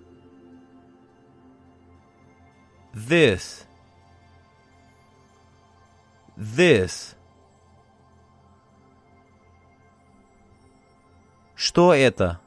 This. 2.93 3.65
This. 6.39 7.15
Что 11.55 11.93
это? 11.93 12.39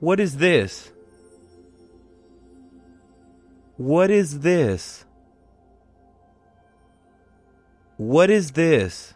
What 0.00 0.20
is 0.20 0.36
this? 0.36 0.92
What 3.76 4.10
is 4.10 4.40
this? 4.40 5.04
What 7.96 8.30
is 8.30 8.52
this? 8.52 9.14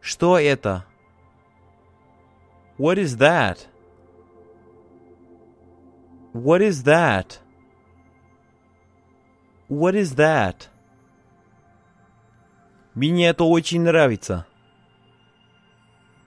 Что 0.00 0.38
это? 0.38 0.84
What 2.76 2.98
is 2.98 3.16
that? 3.16 3.66
What 6.32 6.60
is 6.60 6.82
that? 6.84 7.38
What 9.68 9.94
is 9.94 10.14
that? 10.16 10.68
Мне 12.94 13.28
это 13.28 13.44
очень 13.44 13.82
нравится. 13.82 14.46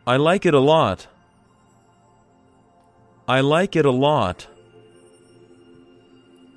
I 0.06 0.18
like 0.18 0.46
it 0.46 0.54
a 0.54 0.60
lot. 0.60 1.08
I 3.28 3.42
like 3.42 3.76
it 3.76 3.86
a 3.86 3.92
lot. 3.92 4.48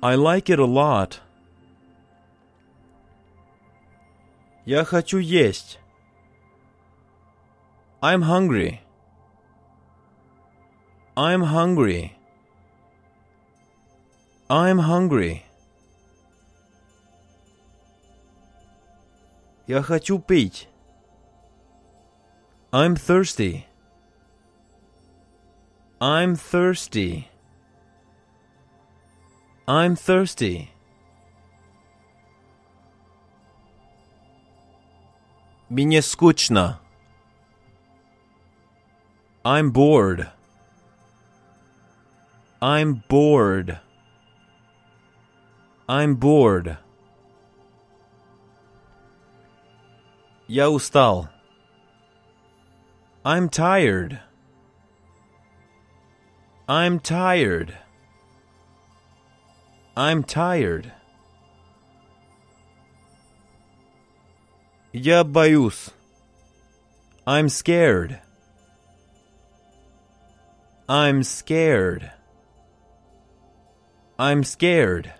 I 0.01 0.15
like 0.15 0.49
it 0.49 0.59
a 0.59 0.65
lot. 0.65 1.19
Я 4.65 4.83
хочу 4.83 5.17
есть. 5.17 5.79
I'm 8.01 8.23
hungry. 8.23 8.79
I'm 11.15 11.43
hungry. 11.43 12.13
I'm 14.49 14.79
hungry. 14.79 15.43
Я 19.67 19.81
хочу 19.81 20.19
пить. 20.19 20.67
I'm 22.71 22.95
thirsty. 22.95 23.65
I'm 25.99 26.35
thirsty. 26.35 27.27
I'm 29.67 29.95
thirsty. 29.95 30.69
Мне 35.69 36.01
скучно. 36.01 36.79
I'm 39.43 39.71
bored. 39.71 40.29
I'm 42.61 43.03
bored. 43.07 43.79
I'm 45.87 46.15
bored. 46.15 46.77
Я 50.47 50.69
устал. 50.69 51.29
I'm 53.23 53.49
tired. 53.49 54.19
I'm 56.67 56.99
tired. 56.99 57.77
I'm 59.95 60.23
tired. 60.23 60.91
Я 64.93 65.23
боюсь. 65.23 65.91
I'm 67.25 67.49
scared. 67.49 68.19
I'm 70.87 71.23
scared. 71.23 72.11
I'm 74.17 74.43
scared. 74.43 75.11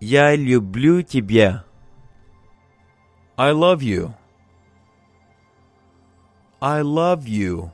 Я 0.00 0.34
люблю 0.34 1.02
тебя. 1.02 1.64
I 3.38 3.50
love 3.50 3.82
you. 3.82 4.14
I 6.60 6.82
love 6.82 7.26
you. 7.26 7.70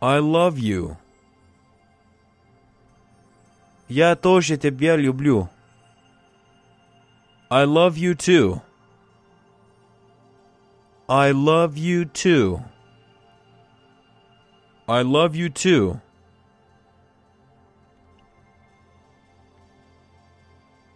I 0.00 0.18
love 0.18 0.58
you. 0.58 0.96
Я 3.88 4.14
тоже 4.16 4.56
тебя 4.56 4.96
люблю. 4.96 5.48
I 7.50 7.64
love 7.64 7.96
you 7.96 8.14
too. 8.14 8.60
I 11.08 11.32
love 11.32 11.76
you 11.76 12.04
too. 12.04 12.60
I 14.86 15.02
love 15.02 15.34
you 15.34 15.48
too. 15.50 16.00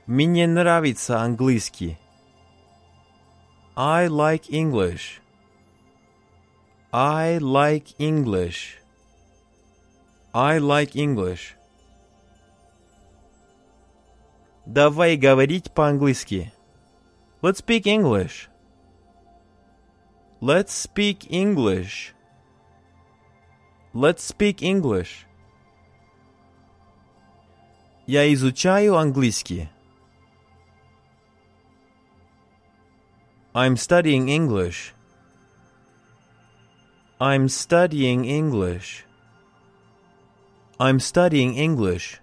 Мне 0.07 0.47
нравится 0.47 1.21
английский. 1.21 1.99
I 3.77 4.09
like 4.09 4.51
English. 4.51 5.21
I 6.93 7.39
like 7.39 7.95
English. 7.99 8.79
I 10.35 10.59
like 10.59 10.97
English. 10.97 11.55
Давай 14.67 15.17
говорить 15.17 15.71
по-английски. 15.73 16.53
Let's 17.41 17.61
speak 17.65 17.87
English. 17.87 18.49
Let's 20.41 20.71
speak 20.71 21.27
English. 21.31 22.15
Let's 23.95 24.21
speak 24.21 24.61
English. 24.61 25.27
Я 28.07 28.33
изучаю 28.33 28.97
английский. 28.97 29.69
I'm 33.55 33.77
studying 33.77 34.29
English. 34.29 34.95
I'm 37.21 37.49
studying 37.49 38.25
English. 38.25 39.05
I'm 40.79 41.01
studying 41.01 41.57
English. 41.57 42.21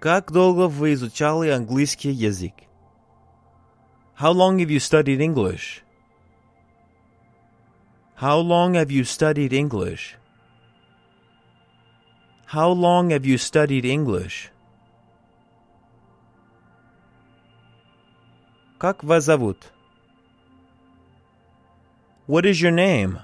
Как 0.00 0.32
долго 0.32 0.68
вы 0.68 0.94
изучали 0.94 1.50
английский 1.50 2.10
язык? 2.10 2.54
How 4.18 4.32
long 4.32 4.58
have 4.58 4.70
you 4.70 4.80
studied 4.80 5.20
English? 5.20 5.82
How 8.16 8.38
long 8.38 8.74
have 8.74 8.90
you 8.90 9.04
studied 9.04 9.52
English? 9.52 10.16
How 12.46 12.70
long 12.70 13.10
have 13.10 13.26
you 13.26 13.36
studied 13.36 13.84
English? 13.84 14.50
Как 18.78 19.04
вас 19.04 19.24
зовут? 19.24 19.72
What 22.26 22.44
is 22.44 22.60
your 22.60 22.72
name? 22.72 23.18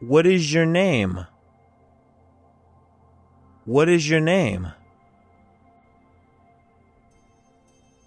What 0.00 0.26
is 0.26 0.52
your 0.52 0.66
name? 0.66 1.26
What 3.66 3.88
is 3.88 4.08
your 4.08 4.20
name? 4.20 4.72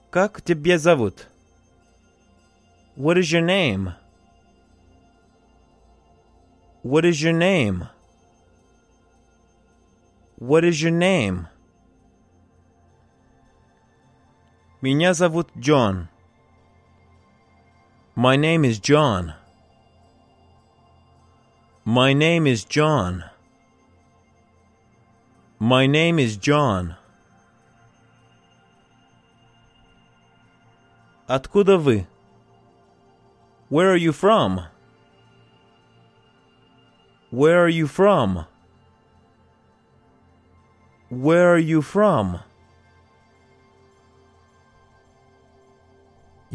Как 0.09 0.41
тебя 0.41 0.77
зовут? 0.77 1.27
What 2.95 3.17
is 3.17 3.31
your 3.31 3.41
name? 3.41 3.93
What 6.83 7.05
is 7.05 7.21
your 7.21 7.33
name? 7.33 7.88
What 10.38 10.63
is 10.63 10.81
your 10.81 10.91
name? 10.91 11.47
Меня 14.81 15.13
зовут 15.13 15.49
Джон. 15.57 16.09
My 18.15 18.35
name 18.35 18.65
is 18.65 18.79
John. 18.79 19.33
My 21.85 22.13
name 22.13 22.45
is 22.45 22.65
John. 22.65 23.23
My 25.59 25.88
name 25.88 26.19
is 26.19 26.38
John. 26.38 26.95
Откуда 31.27 31.77
вы? 31.77 32.07
Where 33.69 33.91
are 33.91 33.95
you 33.95 34.11
from? 34.11 34.65
Where 37.29 37.63
are 37.63 37.69
you 37.69 37.88
from? 37.88 38.45
Where 41.09 41.53
are 41.53 41.57
you 41.57 41.81
from? 41.81 42.41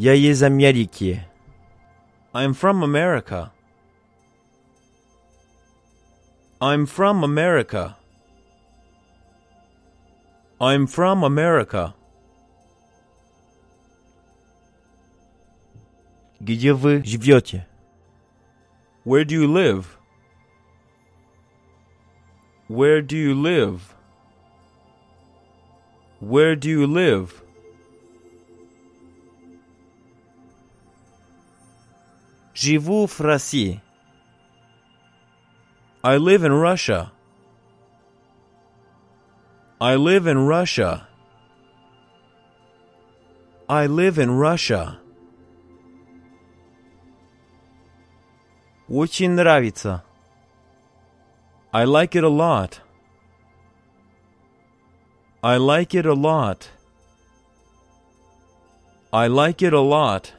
Я 0.01 0.13
из 0.13 0.43
Америки. 0.43 1.23
I'm 2.33 2.53
from 2.53 2.83
America. 2.83 3.51
I'm 6.59 6.85
from 6.85 7.23
America. 7.23 7.95
I'm 10.59 10.87
from 10.87 11.23
America. 11.23 11.93
Где 16.39 16.73
вы 16.73 17.03
живете? 17.03 17.67
Where 19.03 19.23
do 19.23 19.33
you 19.33 19.47
live? 19.47 19.97
Where 22.67 23.01
do 23.01 23.15
you 23.15 23.33
live? 23.33 23.95
Where 26.19 26.55
do 26.55 26.69
you 26.69 26.85
live? 26.85 27.40
Живу 32.61 33.05
в 33.07 33.19
России. 33.19 33.81
I 36.03 36.17
live 36.17 36.43
in 36.43 36.53
Russia. 36.53 37.11
I 39.79 39.95
live 39.95 40.25
in 40.25 40.47
Russia. 40.47 41.07
I 43.69 43.87
live 43.87 44.17
in 44.17 44.31
Russia. 44.31 44.99
Очень 48.87 49.31
нравится. 49.31 50.03
I 51.73 51.83
like 51.83 52.15
it 52.15 52.23
a 52.23 52.29
lot. 52.29 52.79
I 55.43 55.57
like 55.57 55.93
it 55.93 56.05
a 56.05 56.13
lot. 56.13 56.69
I 59.11 59.27
like 59.27 59.61
it 59.61 59.73
a 59.73 59.81
lot. 59.81 60.33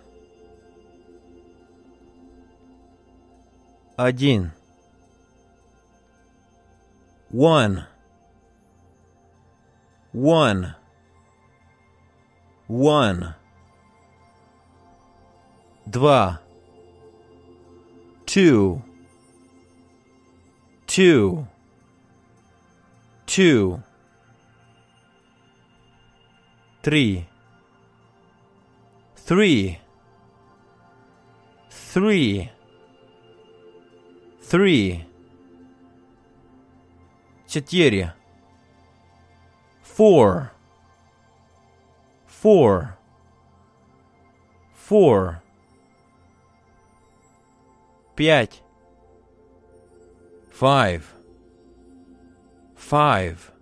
1. 3.95 4.52
1. 7.32 7.88
1. 10.14 10.76
1. 12.68 13.36
Два. 15.86 16.41
2. 18.26 18.82
2. 20.88 21.45
2. 23.28 23.84
3. 26.82 27.28
3. 29.28 29.80
3 31.94 32.53
Three. 34.53 35.05
Четыре. 37.47 38.15
Four. 39.82 40.53
Four. 42.27 42.99
Four. 44.74 45.43
Пять. 48.15 48.62
Five. 50.51 51.15
Five. 52.74 53.53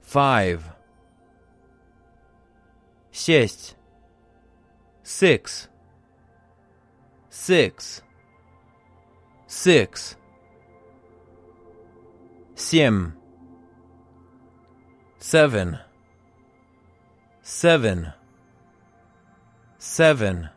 Five. 0.00 0.64
Шесть. 3.12 3.76
Six. 5.02 5.68
Six. 7.30 8.02
Six. 9.52 10.16
Семь. 12.54 13.12
Seven. 15.18 15.78
Seven. 17.42 18.12
Seven. 19.78 20.50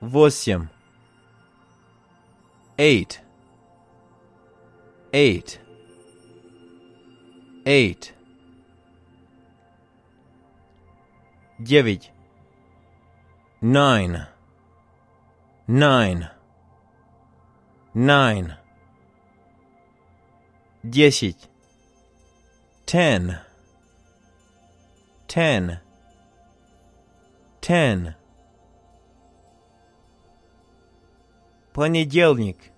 Восемь. 0.00 0.68
Eight. 2.78 3.20
Eight. 5.12 5.58
Eight. 7.64 8.14
Девять. 11.58 12.12
Nine. 13.60 14.26
Nine. 15.66 16.30
Nine. 17.94 18.56
Десять. 20.82 21.48
Ten. 22.84 23.38
Ten. 25.26 25.80
Ten. 27.60 28.14
Понедельник. 31.72 32.72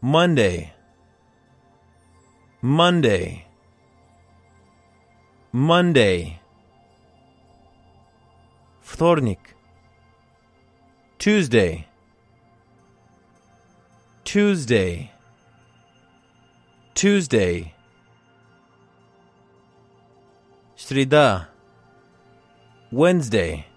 Monday. 0.00 0.72
Monday. 2.62 3.46
Monday. 5.52 6.40
Вторник. 8.82 9.56
Tuesday. 11.18 11.88
Tuesday, 14.33 15.11
Tuesday. 16.95 17.71
Среда. 20.75 21.49
Wednesday, 22.91 23.67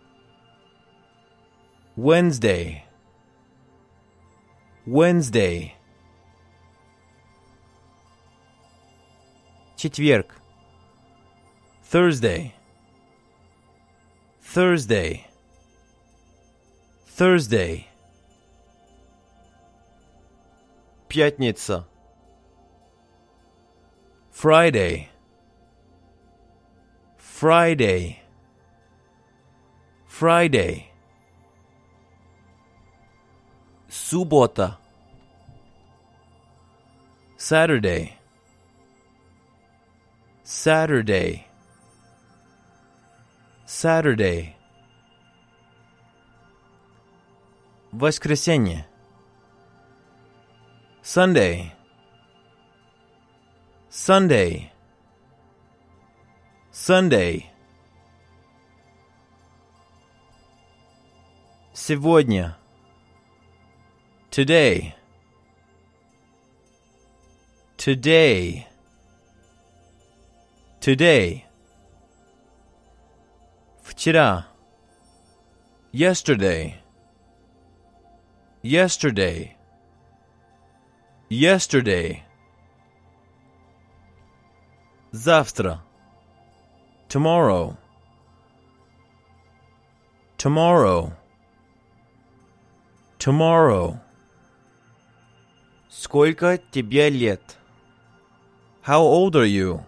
Wednesday, 1.94 2.86
Wednesday. 4.86 5.76
Четверг, 9.76 10.40
Thursday, 11.82 12.54
Thursday, 14.40 15.26
Thursday. 17.08 17.85
Пятница. 21.15 21.87
Friday. 24.31 25.09
Friday. 27.17 28.21
Friday. 30.07 30.91
Суббота. 33.89 34.77
Saturday. 37.37 38.17
Saturday. 40.43 41.47
Saturday. 43.65 44.55
Воскресенье. 47.91 48.87
Sunday. 51.05 51.73
Sunday. 53.89 54.71
Sunday. 56.71 57.51
Сегодня. 61.73 62.57
Today. 64.29 64.95
Today. 67.77 68.67
Today. 70.79 71.45
Вчера. 73.83 74.45
Yesterday. 75.91 76.75
Yesterday. 78.63 79.54
Yesterday. 81.29 82.23
Завтра. 85.11 85.81
Tomorrow. 87.07 87.77
Tomorrow. 90.37 91.13
Tomorrow. 93.19 93.99
Сколько 95.89 96.57
тебе 96.57 97.09
лет? 97.09 97.57
How 98.81 99.01
old 99.01 99.35
are 99.35 99.45
you? 99.45 99.85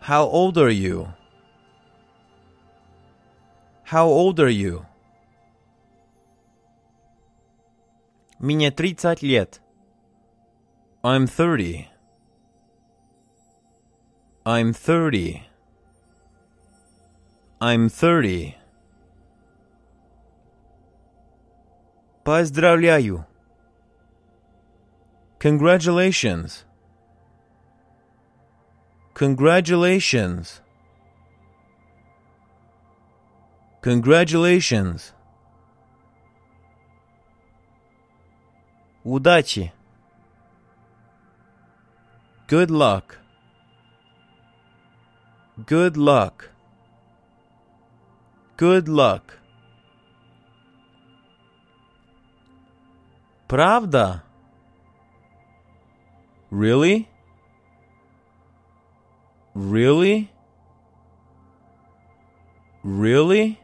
How 0.00 0.24
old 0.24 0.56
are 0.56 0.70
you? 0.70 1.08
How 3.84 4.06
old 4.06 4.38
are 4.38 4.48
you? 4.48 4.86
Мне 8.42 8.70
30 8.70 9.22
лет. 9.22 9.60
I'm 11.02 11.26
30. 11.26 11.88
I'm 14.44 14.72
30. 14.72 15.42
I'm 17.60 17.88
30. 17.88 18.56
Поздравляю. 22.24 23.26
Congratulations. 25.38 26.64
Congratulations. 29.14 30.60
Congratulations. 33.80 35.11
Удачи. 39.04 39.72
Good 42.48 42.70
luck. 42.70 43.18
Good 45.66 45.96
luck. 45.96 46.50
Good 48.56 48.88
luck. 48.88 49.38
Правда? 53.46 54.22
Really? 56.50 57.08
Really? 59.54 60.30
Really? 62.82 63.58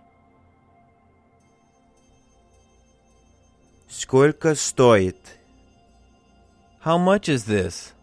Сколько 3.98 4.54
стоит? 4.54 5.38
How 6.84 6.98
much 6.98 7.28
is 7.28 7.44
this? 7.44 7.94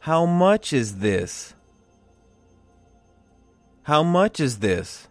How 0.00 0.26
much 0.26 0.72
is 0.72 0.98
this? 0.98 1.54
How 3.84 4.02
much 4.02 4.40
is 4.40 4.58
this? 4.58 5.08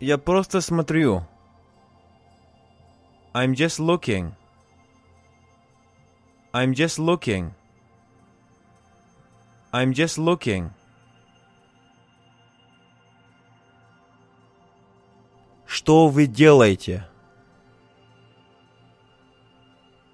Я 0.00 0.18
просто 0.18 0.60
смотрю. 0.60 1.22
I'm 3.32 3.54
just 3.54 3.78
looking. 3.78 4.34
I'm 6.52 6.74
just 6.74 6.98
looking. 6.98 7.54
I'm 9.72 9.92
just 9.94 10.18
looking. 10.18 10.70
Что 15.76 16.08
вы 16.08 16.26
делаете? 16.26 17.06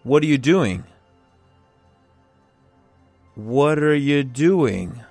What 0.05 0.23
are 0.23 0.27
you 0.27 0.39
doing? 0.39 0.85
What 3.36 3.78
are 3.78 3.94
you 3.94 4.23
doing? 4.23 5.02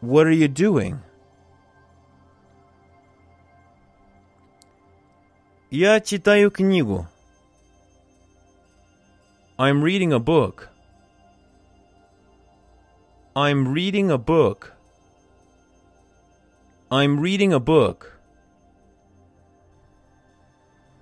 What 0.00 0.26
are 0.26 0.32
you 0.32 0.48
doing? 0.48 0.98
Я 5.70 6.00
читаю 6.00 6.50
книгу. 6.50 7.06
I'm 9.58 9.82
reading 9.82 10.12
a 10.12 10.18
book. 10.18 10.68
I'm 13.34 13.72
reading 13.72 14.10
a 14.10 14.18
book. 14.18 14.74
I'm 16.90 17.20
reading 17.20 17.52
a 17.52 17.60
book. 17.60 18.18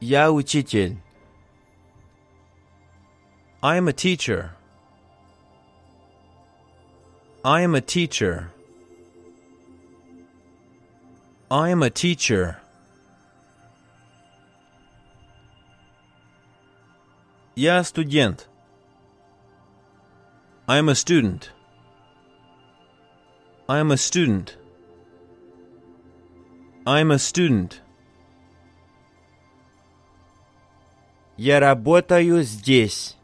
Я 0.00 0.30
учитель. 0.30 0.96
I 3.62 3.76
am 3.76 3.88
a 3.88 3.92
teacher. 3.92 4.52
I 7.44 7.62
am 7.62 7.74
a 7.74 7.80
teacher. 7.80 8.50
I 11.50 11.70
am 11.70 11.82
a 11.82 11.90
teacher. 11.90 12.58
Я 17.56 17.82
студент. 17.82 18.46
I 20.68 20.78
am 20.78 20.88
a 20.88 20.94
student. 20.94 21.50
I 23.68 23.78
am 23.78 23.90
a 23.90 23.96
student. 23.96 24.56
I 26.86 27.00
am 27.00 27.10
a 27.10 27.18
student. 27.18 27.80
Я 31.36 31.60
работаю 31.60 32.42
здесь. 32.42 33.16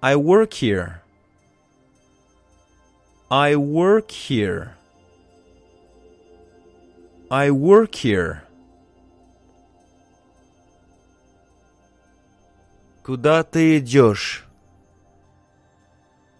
I 0.00 0.16
work 0.16 0.52
here. 0.52 1.02
I 3.30 3.56
work 3.56 4.10
here. 4.10 4.74
I 7.30 7.50
work 7.50 7.94
here. 7.94 8.42
Куда 13.02 13.42
ты 13.42 13.78
идешь? 13.78 14.46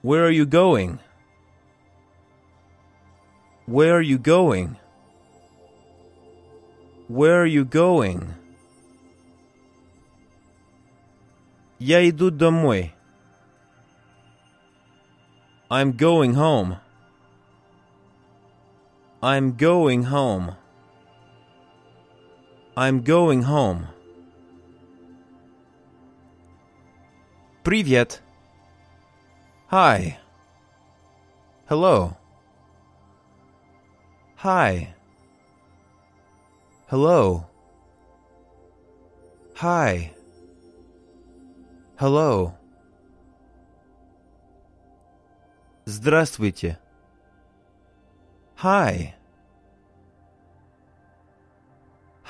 Where 0.03 0.27
are 0.27 0.31
you 0.31 0.47
going? 0.47 0.99
Where 3.67 3.97
are 3.97 4.03
you 4.03 4.19
going? 4.19 4.77
Where 7.09 7.43
are 7.43 7.47
you 7.47 7.65
going? 7.65 8.35
Я 11.79 12.09
иду 12.09 12.31
домой. 12.31 12.93
I'm 15.71 15.93
going 15.93 16.35
home. 16.35 16.79
I'm 19.23 19.57
going 19.57 20.05
home. 20.05 20.57
I'm 22.77 23.03
going 23.03 23.43
home. 23.43 23.89
Привет. 27.63 28.21
Hi. 29.69 30.19
Hello. 31.67 32.17
Hi. 34.37 34.95
Hello. 36.89 37.47
Hi. 39.57 40.13
Hello. 41.97 42.55
Здравствуйте. 45.87 46.79
Hi. 48.57 49.15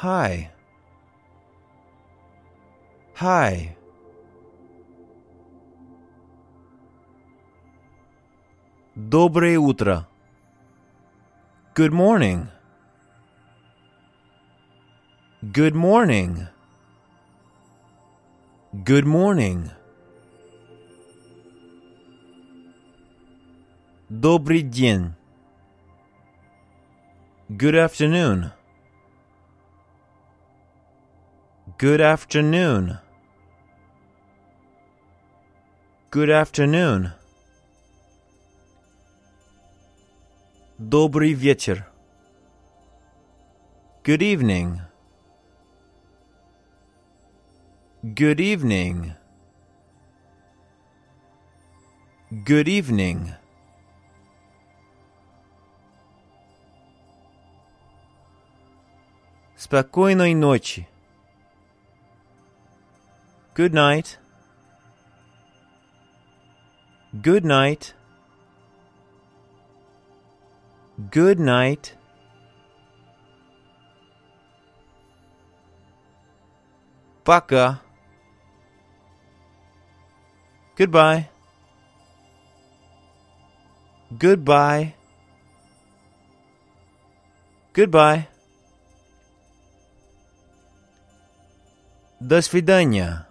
Hi. 0.03 0.51
Hi. 3.21 3.77
Доброе 8.97 9.59
утро. 9.59 10.07
Good 11.75 11.93
morning. 11.93 12.49
Good 15.43 15.75
morning. 15.75 16.49
Good 18.73 19.05
morning. 19.05 19.71
Добрый 24.09 24.63
день. 24.63 25.15
Good 27.49 27.77
afternoon. 27.77 28.53
Good 31.79 32.01
afternoon. 32.01 32.99
Good 36.11 36.31
afternoon. 36.31 37.13
Добрый 40.79 41.33
вечер. 41.33 41.87
Good 44.05 44.23
evening. 44.23 44.81
Good 48.03 48.41
evening. 48.41 49.15
Good 52.31 52.69
evening. 52.69 53.35
Спокойной 59.57 60.35
ночи. 60.35 60.87
Good 63.55 63.73
night. 63.73 64.19
Good 67.13 67.45
night. 67.45 67.95
Good 71.11 71.39
night. 71.39 71.97
Пока. 77.25 77.81
Goodbye. 80.79 81.29
Goodbye. 84.11 84.95
Goodbye. 87.73 88.29
До 92.21 92.41
свидания. 92.41 93.27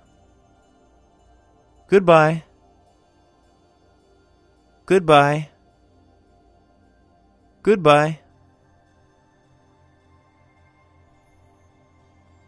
Goodbye. 1.89 2.43
Goodbye. 4.85 5.49
Goodbye. 7.63 8.19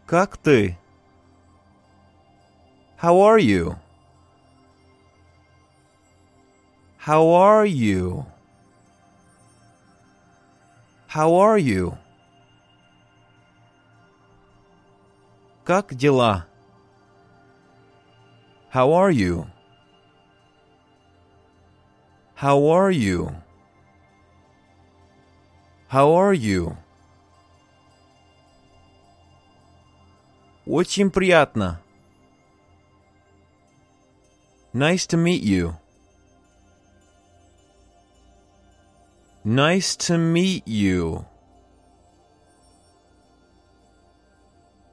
Как 0.06 0.36
ты? 0.36 0.76
How 2.96 3.18
are 3.20 3.38
you? 3.38 3.76
How 7.00 7.28
are 7.28 7.66
you? 7.66 8.26
How 11.06 11.34
are 11.34 11.58
you? 11.58 11.96
Как 15.64 15.94
дела? 15.94 16.46
How 18.70 18.92
are 18.92 19.10
you? 19.10 19.46
How 22.34 22.58
are 22.68 22.90
you? 22.90 23.34
How 25.88 26.12
are 26.12 26.34
you? 26.34 26.76
Очень 30.66 31.10
приятно. 31.10 31.80
Nice 34.74 35.06
to 35.06 35.16
meet 35.16 35.42
you. 35.42 35.76
Nice 39.44 39.96
to 39.96 40.18
meet 40.18 40.66
you. 40.66 41.24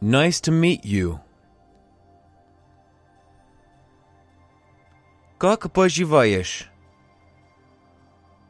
Nice 0.02 0.42
to 0.42 0.52
meet 0.52 0.86
you. 0.86 1.20
Как 5.40 5.72
поживаешь? 5.72 6.70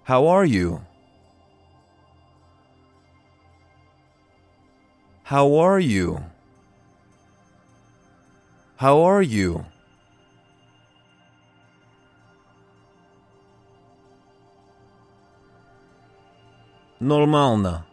How 0.03 0.27
are 0.27 0.45
you? 0.45 0.81
How 5.23 5.55
are 5.55 5.79
you? 5.79 6.19
How 8.75 8.99
are 8.99 9.21
you? 9.21 9.65
Нормально. 16.99 17.85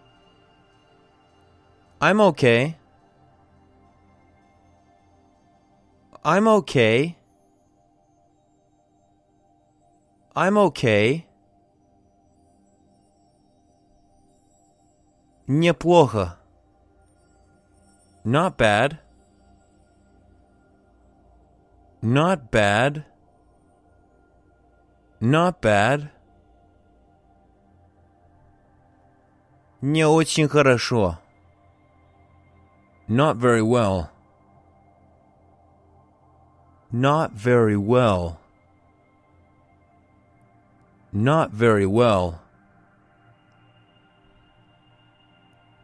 I'm 2.00 2.20
okay. 2.20 2.76
I'm 6.22 6.46
okay. 6.48 7.16
I'm 10.34 10.56
okay. 10.58 11.26
Неплохо. 15.48 16.38
Not 18.24 18.56
bad. 18.56 18.98
Not 22.02 22.50
bad. 22.50 23.04
Not 25.20 25.60
bad. 25.60 26.10
Не 29.84 30.04
очень 30.04 30.48
хорошо. 30.48 31.18
Not 33.08 33.36
very 33.36 33.62
well. 33.62 34.10
Not 36.92 37.32
very 37.32 37.76
well. 37.76 38.38
Not 41.12 41.50
very 41.50 41.86
well. 41.86 42.40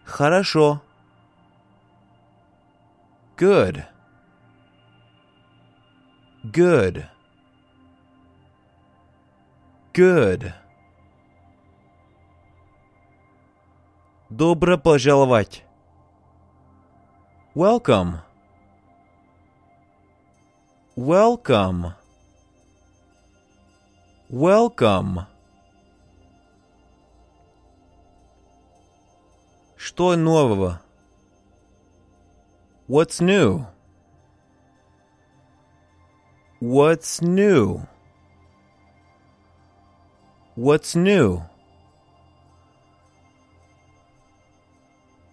Хорошо. 0.05 0.83
Good. 3.37 3.87
Good. 6.51 7.09
Good. 9.93 10.55
Добро 14.32 14.78
пожаловать. 14.78 15.66
Welcome. 17.54 18.22
Welcome. 20.96 21.92
Welcome. 24.30 25.26
Что 29.76 30.16
нового? 30.16 30.82
What's 32.88 33.20
new? 33.20 33.66
What's 36.62 37.22
new? 37.22 37.86
What's 40.56 40.96
new? 40.96 41.51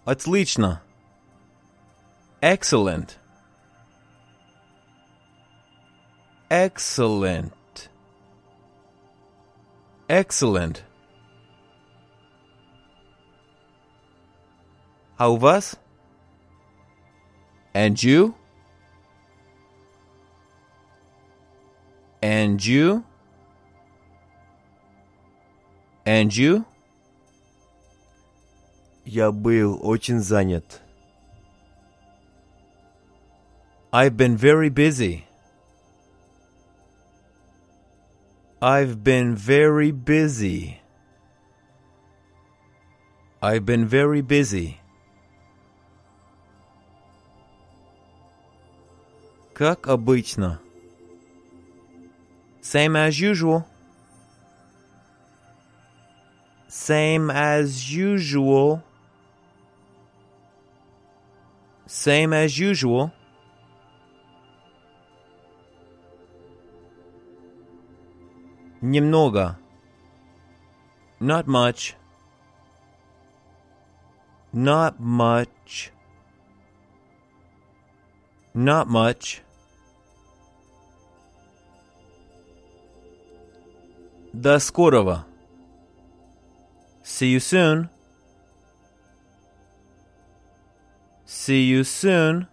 Отлично. 0.07 0.81
Excellent. 2.41 3.17
Excellent. 6.49 7.53
Excellent. 10.07 10.83
А 15.17 15.29
у 15.29 15.37
вас? 15.37 15.79
And 17.73 17.95
you? 18.03 18.35
And 22.21 22.59
you? 22.63 23.03
And 26.05 26.35
you? 26.35 26.65
Я 29.07 29.31
был 29.31 29.79
очень 29.81 30.19
занят. 30.19 30.81
I've 33.91 34.17
been 34.17 34.35
very 34.37 34.69
busy. 34.69 35.25
I've 38.61 39.03
been 39.03 39.35
very 39.35 39.91
busy. 39.91 40.79
I've 43.41 43.65
been 43.65 43.85
very 43.85 44.21
busy. 44.21 44.79
Как 49.53 49.87
обычно. 49.87 50.59
Same 52.61 52.95
as 52.95 53.19
usual. 53.19 53.67
Same 56.69 57.29
as 57.29 57.93
usual. 57.93 58.81
Same 61.87 62.33
as 62.33 62.57
usual. 62.57 63.11
Немного. 68.81 69.57
Not 71.19 71.47
much. 71.47 71.95
Not 74.51 74.99
much. 74.99 75.91
Not 78.53 78.87
much. 78.89 79.41
До 84.33 84.59
скорого. 84.59 85.25
See 87.03 87.27
you 87.27 87.39
soon. 87.39 87.89
See 91.27 91.63
you 91.63 91.83
soon. 91.83 92.47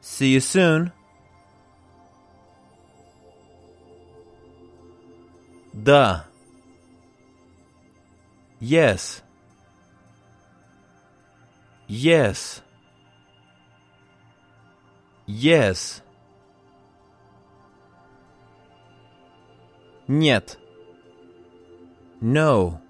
See 0.00 0.32
you 0.32 0.40
soon. 0.40 0.92
Да. 5.72 6.24
Yes. 8.60 9.22
Yes. 11.86 12.62
Yes. 15.26 16.02
Нет. 20.08 20.56
No. 22.20 22.80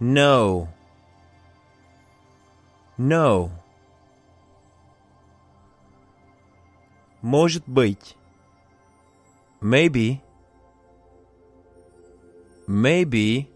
No. 0.00 0.68
No. 2.98 3.50
Может 7.22 7.66
быть. 7.66 8.16
Maybe. 9.60 10.20
Maybe. 12.68 13.48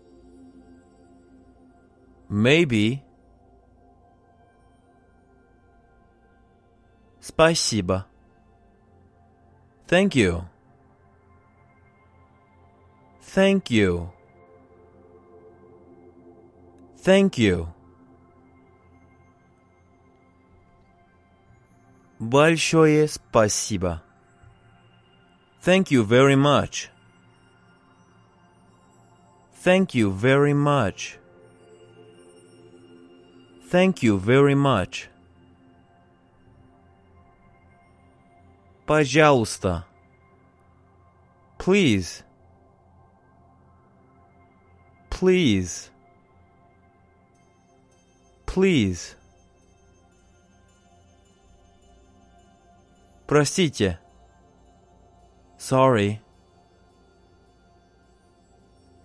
Maybe. 2.28 3.02
Спасибо. 7.20 8.07
Thank 9.86 10.15
you. 10.15 10.44
Thank 13.20 13.70
you. 13.70 14.10
Thank 17.05 17.39
you. 17.39 17.68
Большое 22.18 23.08
спасибо. 23.08 24.02
Thank 25.62 25.90
you 25.90 26.05
very 26.05 26.36
much. 26.36 26.90
Thank 29.62 29.94
you 29.94 30.10
very 30.10 30.55
much. 30.55 31.18
Thank 33.70 34.02
you 34.02 34.18
very 34.18 34.55
much. 34.55 35.08
Пожалуйста. 38.86 39.84
Please. 41.58 42.24
Please. 45.08 45.90
Please. 48.55 49.16
Простите. 53.26 53.99
Sorry. 55.57 56.20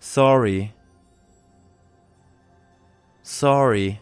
Sorry. 0.00 0.72
Sorry. 3.22 4.00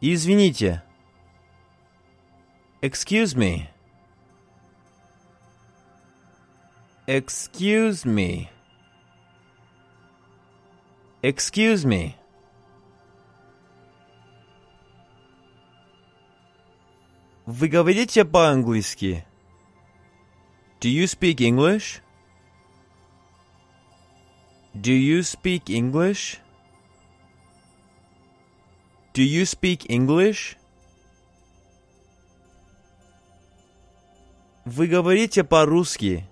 Извините. 0.00 0.82
Excuse 2.82 3.34
me. 3.34 3.68
Excuse 7.06 8.04
me. 8.04 8.50
Excuse 11.22 11.84
me. 11.84 12.14
Вы 17.46 17.68
говорите 17.68 18.24
по-английски? 18.24 19.24
Do 20.80 20.88
you 20.88 21.04
speak 21.04 21.40
English? 21.40 22.02
Do 24.74 24.92
you 24.92 25.20
speak 25.20 25.70
English? 25.70 26.40
Do 29.14 29.22
you 29.22 29.44
speak 29.44 29.86
English? 29.88 30.56
Вы 34.64 34.88
говорите 34.88 35.44
по-русски? 35.44 36.26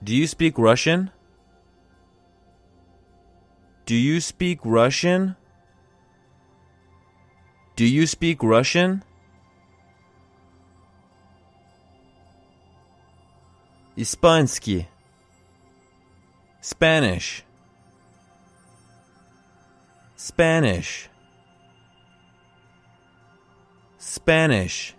Do 0.00 0.14
you 0.14 0.26
speak 0.26 0.54
Russian? 0.56 1.10
Do 3.86 3.94
you 3.94 4.20
speak 4.20 4.60
Russian? 4.64 5.36
Do 7.76 7.84
you 7.84 8.06
speak 8.06 8.42
Russian? 8.42 9.02
Испанский. 13.96 14.88
Spanish. 16.60 17.44
Spanish. 20.16 21.08
Spanish. 23.98 24.94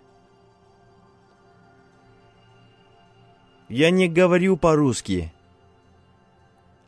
Я 3.68 3.90
не 3.90 4.08
говорю 4.08 4.56
по-русски. 4.56 5.32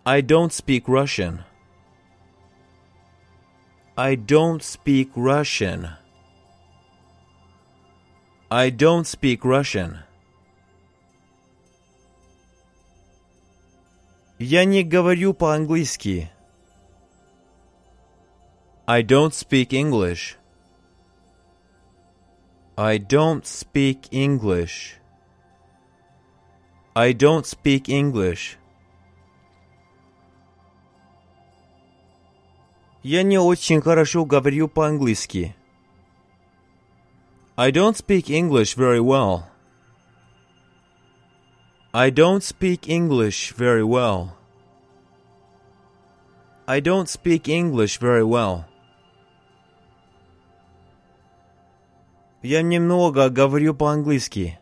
I 0.04 0.20
don't 0.20 0.52
speak 0.52 0.84
Russian. 0.86 1.44
I 4.00 4.14
don't 4.14 4.62
speak 4.62 5.10
Russian. 5.16 5.88
I 8.50 8.70
don't 8.70 9.06
speak 9.06 9.44
Russian. 9.44 10.02
Я 14.38 14.64
не 14.64 14.84
говорю 14.84 15.32
по-английски. 15.32 16.30
I 18.86 19.02
don't 19.02 19.32
speak 19.32 19.72
English. 19.72 20.36
I 22.76 22.98
don't 22.98 23.46
speak 23.46 24.06
English. 24.12 25.00
I 26.94 27.12
don't 27.12 27.46
speak 27.46 27.88
English. 27.88 28.58
Я 33.02 33.22
не 33.22 33.38
очень 33.38 33.80
хорошо 33.80 34.24
говорю 34.24 34.68
по-английски. 34.68 35.54
I 37.56 37.70
don't 37.70 37.96
speak 37.96 38.28
English 38.28 38.76
very 38.76 39.00
well. 39.00 39.44
I 41.92 42.10
don't 42.10 42.42
speak 42.42 42.88
English 42.88 43.54
very 43.56 43.82
well. 43.82 44.36
I 46.66 46.80
don't 46.80 47.08
speak 47.08 47.48
English 47.48 47.98
very 48.00 48.24
well. 48.24 48.64
Я 52.42 52.62
немного 52.62 53.30
говорю 53.30 53.74
по-английски. 53.74 54.58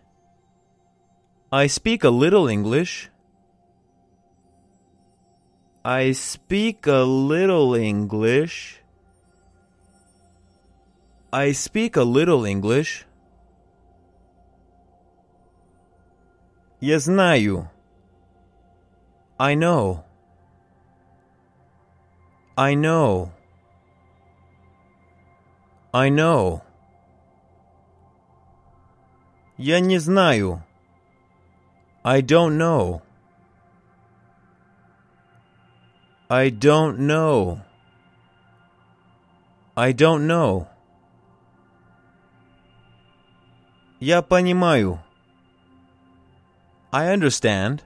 I 1.50 1.66
speak 1.66 2.04
a 2.04 2.10
little 2.10 2.46
English. 2.46 3.10
I 5.84 6.12
speak 6.12 6.86
a 6.86 7.04
little 7.04 7.74
English. 7.74 8.80
I 11.32 11.52
speak 11.52 11.96
a 11.96 12.04
little 12.04 12.44
English. 12.44 13.04
Я 16.80 16.98
знаю. 16.98 17.68
I 19.38 19.54
know. 19.54 20.04
I 22.56 22.74
know. 22.74 23.30
I 25.92 26.08
know. 26.08 26.62
Я 29.56 29.80
не 29.80 29.98
знаю. 29.98 30.62
I 32.04 32.20
don't 32.20 32.56
know. 32.56 33.02
I 36.31 36.51
don't 36.51 36.99
know. 36.99 37.61
I 39.75 39.93
don't 39.93 40.27
know. 40.27 40.67
Я 43.99 44.21
понимаю. 44.21 44.99
I 46.91 47.07
understand. 47.11 47.81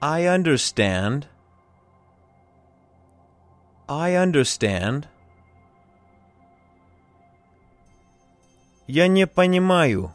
I 0.00 0.26
understand. 0.26 1.26
I 3.88 4.14
understand. 4.14 5.08
Я 8.86 9.08
не 9.08 9.26
понимаю. 9.26 10.12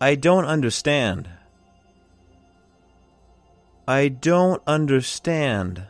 I 0.00 0.16
don't 0.16 0.46
understand. 0.46 1.37
I 3.87 4.07
don't 4.07 4.61
understand. 4.65 5.87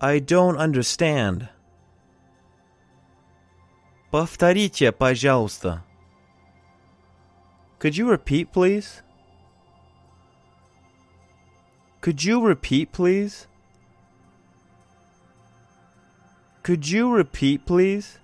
I 0.00 0.18
don't 0.18 0.56
understand. 0.56 1.48
Повторите, 4.10 4.92
пожалуйста. 4.92 5.82
Could 7.78 7.96
you 7.96 8.08
repeat, 8.08 8.52
please? 8.52 9.02
Could 12.00 12.22
you 12.22 12.44
repeat, 12.44 12.92
please? 12.92 13.46
Could 16.62 16.86
you 16.88 17.10
repeat, 17.10 17.64
please? 17.64 18.18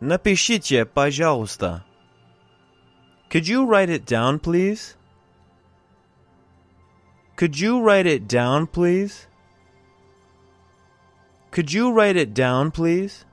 Напишите, 0.00 0.84
пожалуйста. 0.84 1.84
Could 3.32 3.46
you 3.46 3.66
write 3.66 3.90
it 3.90 4.06
down, 4.06 4.38
please? 4.38 4.96
Could 7.36 7.60
you 7.60 7.80
write 7.80 8.06
it 8.06 8.26
down, 8.26 8.66
please? 8.66 9.26
Could 11.50 11.72
you 11.72 11.92
write 11.92 12.16
it 12.16 12.34
down, 12.34 12.70
please? 12.70 13.24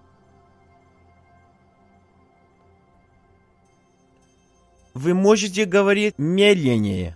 Вы 4.93 5.13
можете 5.13 5.65
говорить 5.65 6.17
медленнее. 6.17 7.15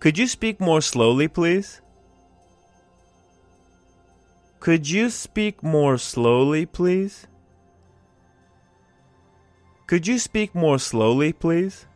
Could 0.00 0.16
you 0.16 0.26
speak 0.26 0.58
more 0.58 0.80
slowly, 0.80 1.28
please? 1.28 1.82
Could 4.58 4.88
you 4.88 5.08
speak 5.10 5.62
more 5.62 5.98
slowly, 5.98 6.66
please? 6.66 7.26
Could 9.86 10.06
you 10.06 10.18
speak 10.18 10.54
more 10.54 10.78
slowly, 10.78 11.32
please? 11.32 11.86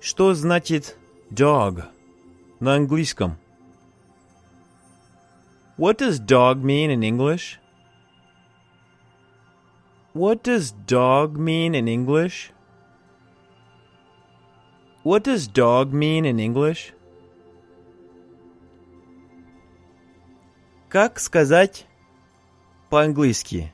Что 0.00 0.34
значит 0.34 0.96
dog 1.30 1.84
на 2.60 2.74
английском? 2.74 3.38
What 5.78 5.98
does 5.98 6.18
dog 6.18 6.62
mean 6.62 6.90
in 6.90 7.02
English? 7.02 7.58
What 10.12 10.42
does 10.42 10.72
dog 10.86 11.38
mean 11.38 11.74
in 11.74 11.88
English? 11.88 12.52
What 15.02 15.24
does 15.24 15.48
dog 15.48 15.92
mean 15.92 16.26
in 16.26 16.38
English? 16.38 16.92
Как 20.90 21.18
сказать 21.18 21.85
по-английски? 22.90 23.72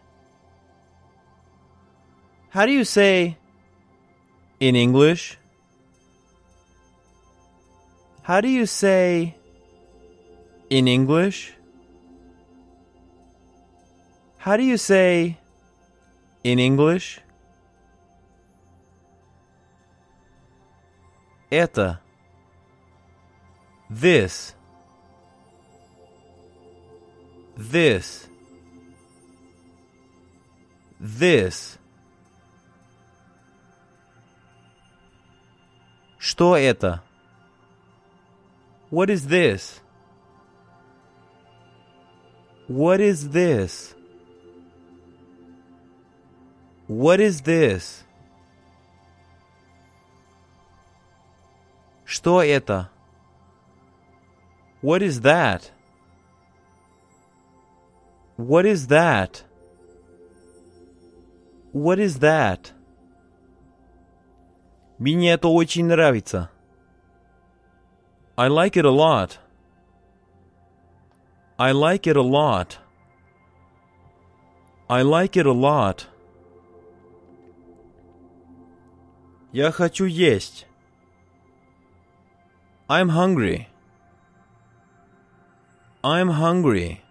How 2.52 2.66
do 2.66 2.72
you 2.72 2.84
say 2.84 3.36
in 4.58 4.74
English? 4.74 5.38
How 8.22 8.40
do 8.40 8.48
you 8.48 8.66
say 8.66 9.34
in 10.70 10.86
English? 10.86 11.54
How 14.38 14.56
do 14.56 14.62
you 14.62 14.78
say 14.78 15.38
in 16.42 16.58
English? 16.58 17.20
Это. 21.50 22.00
This. 23.90 24.54
This. 27.56 28.28
This. 31.02 31.78
Что 36.18 36.56
это? 36.56 37.02
What 38.90 39.10
is 39.10 39.26
this? 39.26 39.80
What 42.66 43.00
is 43.00 43.30
this? 43.30 43.94
What 46.86 47.20
is 47.20 47.40
this? 47.42 48.04
Что 52.04 52.42
это? 52.42 52.90
What 54.80 55.02
is 55.02 55.20
that? 55.20 55.70
What 58.36 58.64
is 58.64 58.86
that? 58.88 59.44
What 61.72 61.98
is 61.98 62.18
that? 62.20 62.72
Мне 64.98 65.32
это 65.32 65.48
очень 65.48 65.86
нравится. 65.86 66.50
I 68.36 68.48
like 68.48 68.76
it 68.76 68.84
a 68.84 68.90
lot. 68.90 69.38
I 71.58 71.72
like 71.72 72.06
it 72.06 72.16
a 72.16 72.22
lot. 72.22 72.78
I 74.88 75.02
like 75.02 75.36
it 75.36 75.46
a 75.46 75.52
lot. 75.52 76.06
Я 79.52 79.70
хочу 79.70 80.04
есть. 80.04 80.66
I'm 82.88 83.10
hungry. 83.10 83.68
I'm 86.02 86.28
hungry. 86.30 87.02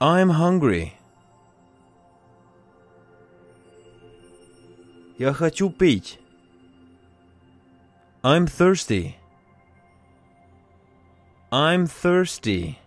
I'm 0.00 0.30
hungry. 0.30 0.94
Я 5.18 5.32
хочу 5.32 5.70
пить. 5.70 6.18
I'm 8.22 8.46
thirsty. 8.46 9.16
I'm 11.50 11.86
thirsty. 11.86 12.78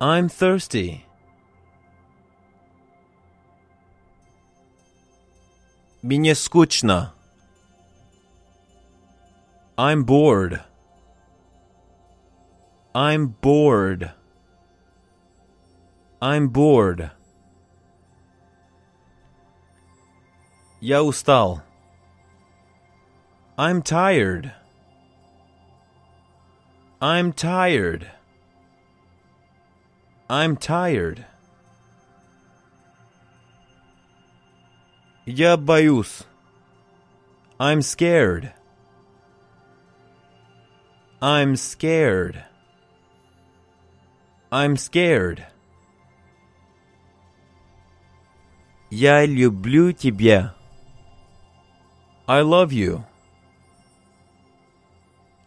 I'm 0.00 0.28
thirsty. 0.28 1.04
Мне 6.02 6.34
скучно. 6.34 7.12
I'm 9.76 10.04
bored. 10.04 10.60
I'm 12.94 13.34
bored. 13.40 14.12
I'm 16.20 16.48
bored. 16.48 17.10
Я 20.80 21.02
устал. 21.02 21.62
I'm 23.56 23.82
tired. 23.82 24.52
I'm 27.00 27.32
tired. 27.32 28.10
I'm 30.28 30.56
tired. 30.56 31.24
Я 35.26 35.56
боюсь. 35.56 36.24
I'm 37.58 37.80
scared. 37.82 38.52
I'm 41.20 41.56
scared. 41.56 42.44
I'm 44.50 44.76
scared. 44.76 45.44
Я 48.90 49.24
люблю 49.24 49.92
тебя. 49.92 50.54
I 52.28 52.40
love 52.40 52.72
you. 52.72 53.04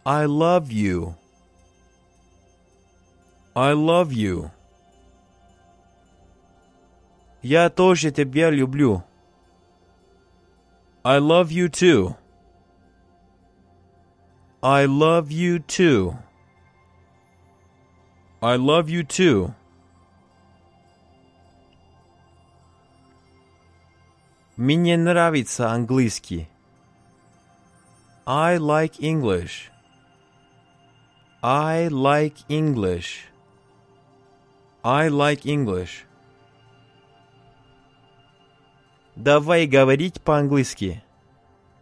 I 0.04 0.26
love 0.26 0.70
you. 0.70 1.14
I 3.54 3.72
love 3.72 4.12
you. 4.12 4.50
Я 7.42 7.68
тоже 7.70 8.10
тебя 8.10 8.50
люблю. 8.50 9.02
I 11.04 11.18
love 11.18 11.50
you 11.50 11.68
too. 11.68 12.16
I 14.62 14.86
love 14.86 15.30
you 15.30 15.58
too. 15.60 16.16
I 18.40 18.56
love 18.56 18.88
you 18.88 19.04
too. 19.04 19.52
Мне 24.56 24.96
нравится 24.96 25.70
английский. 25.70 26.48
I 28.25 28.55
like 28.55 29.01
English. 29.01 29.69
I 31.43 31.89
like 31.89 32.37
English. 32.47 33.27
I 34.81 35.09
like 35.09 35.45
English. 35.45 36.05
Давай 39.17 39.67
говорить 39.67 40.21
по-английски. 40.21 41.03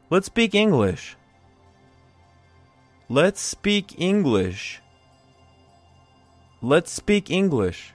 Let's 0.10 0.34
speak 0.34 0.56
English. 0.56 1.16
Let's 3.08 3.38
speak 3.38 3.94
English. 4.00 4.82
Let's 6.60 6.90
speak 6.90 7.30
English. 7.30 7.94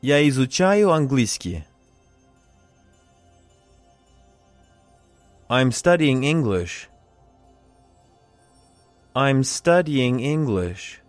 Я 0.00 0.26
изучаю 0.28 0.92
английский. 0.92 1.67
I'm 5.49 5.71
studying 5.71 6.23
English. 6.23 6.89
I'm 9.15 9.43
studying 9.43 10.19
English. 10.19 11.01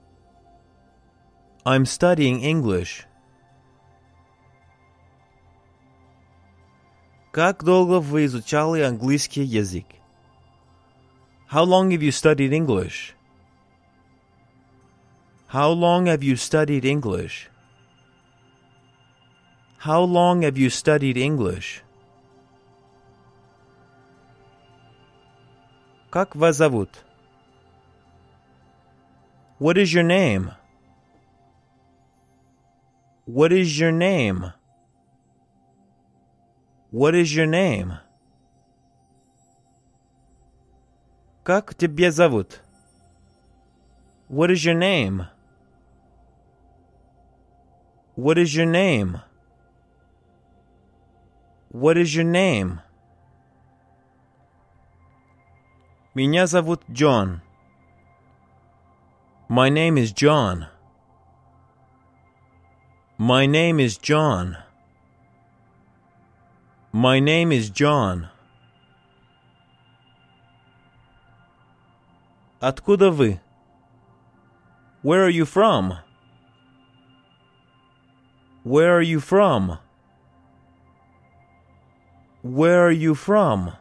I'm 1.64 1.86
studying 1.86 2.42
English. 2.42 3.06
Как 7.32 7.64
долго 7.64 8.00
вы 8.00 8.26
изучали 8.26 8.82
английский 8.82 9.42
язык? 9.42 9.86
How 11.50 11.64
long 11.64 11.90
have 11.90 12.02
you 12.02 12.12
studied 12.12 12.52
English? 12.52 13.14
How 15.48 15.70
long 15.70 16.06
have 16.06 16.22
you 16.22 16.36
studied 16.36 16.84
English? 16.84 17.48
How 19.78 20.02
long 20.02 20.42
have 20.42 20.58
you 20.58 20.68
studied 20.68 21.16
English? 21.16 21.82
Как 26.10 26.36
вас 26.36 26.56
зовут? 26.56 27.04
What 29.58 29.76
is 29.76 29.92
your 29.92 30.04
name? 30.04 30.52
What 33.26 33.52
is 33.52 33.78
your 33.78 33.92
name? 33.92 34.52
What 36.90 37.14
is 37.14 37.34
your 37.34 37.46
name? 37.46 37.98
Как 41.42 41.74
тебя 41.74 42.10
зовут? 42.10 42.60
What 44.28 44.50
is 44.50 44.64
your 44.64 44.74
name? 44.74 45.26
What 48.16 48.38
is 48.38 48.54
your 48.54 48.66
name? 48.66 49.20
What 51.70 51.98
is 51.98 52.14
your 52.14 52.24
name? 52.24 52.80
Меня 56.18 56.46
зовут 56.46 56.82
Джон. 56.90 57.42
My 59.48 59.68
name 59.68 59.98
is 59.98 60.12
John. 60.12 60.66
My 63.18 63.46
name 63.46 63.78
is 63.78 63.98
John. 63.98 64.56
My 66.92 67.20
name 67.20 67.52
is 67.52 67.70
John. 67.70 68.28
Откуда 72.60 73.10
вы? 73.10 73.40
Where 75.02 75.24
are 75.24 75.28
you 75.28 75.44
from? 75.44 75.98
Where 78.62 78.96
are 78.96 79.02
you 79.02 79.20
from? 79.20 79.78
Where 82.42 82.86
are 82.86 82.90
you 82.90 83.14
from? 83.14 83.72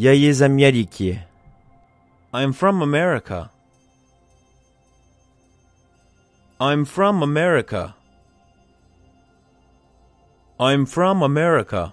Я 0.00 0.12
из 0.12 0.42
Америки. 0.42 1.20
I'm 2.32 2.52
from 2.52 2.82
America. 2.82 3.50
I'm 6.58 6.84
from 6.84 7.22
America. 7.22 7.94
I'm 10.58 10.86
from 10.86 11.22
America. 11.22 11.92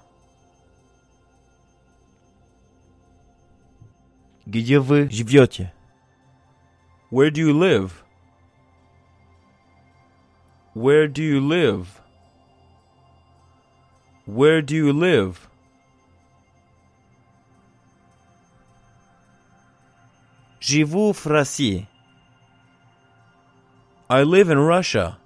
Где 4.46 4.80
вы 4.80 5.10
живете? 5.10 5.74
Where 7.10 7.30
do 7.30 7.40
you 7.42 7.54
live? 7.54 8.04
Where 10.74 11.08
do 11.08 11.22
you 11.22 11.40
live? 11.40 12.02
Where 14.26 14.62
do 14.62 14.76
you 14.76 14.92
live? 14.92 15.47
Живу 20.68 21.14
в 21.14 21.26
России. 21.26 21.88
I 24.10 24.24
live 24.24 24.50
in 24.50 24.60
Russia. 24.60 25.18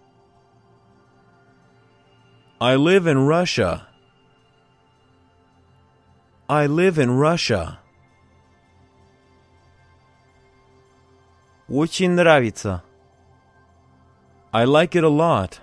I 2.59 2.75
live 2.75 3.05
in 3.05 3.27
Russia. 3.27 3.87
I 6.49 6.65
live 6.67 6.97
in 6.97 7.11
Russia. 7.17 7.79
Очень 11.69 12.11
нравится. 12.11 12.81
I 14.53 14.63
like 14.63 14.95
it 14.95 15.03
a 15.03 15.09
lot. 15.09 15.59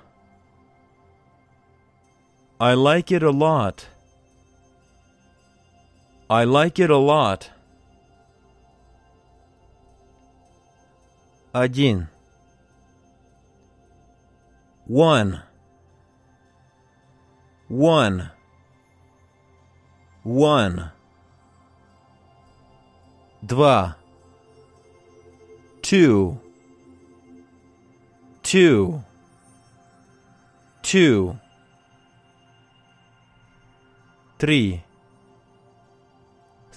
I 2.61 2.75
like 2.75 3.11
it 3.11 3.23
a 3.23 3.31
lot. 3.31 3.87
I 6.29 6.45
like 6.45 6.79
it 6.79 6.91
a 6.91 6.99
lot. 6.99 7.51
1. 11.52 12.08
1. 14.88 15.44
1. 17.70 18.32
1. 20.24 20.92
Два. 23.42 23.98
2. 25.82 26.38
2. 28.44 29.04
2. 30.84 31.36
3. 34.38 34.84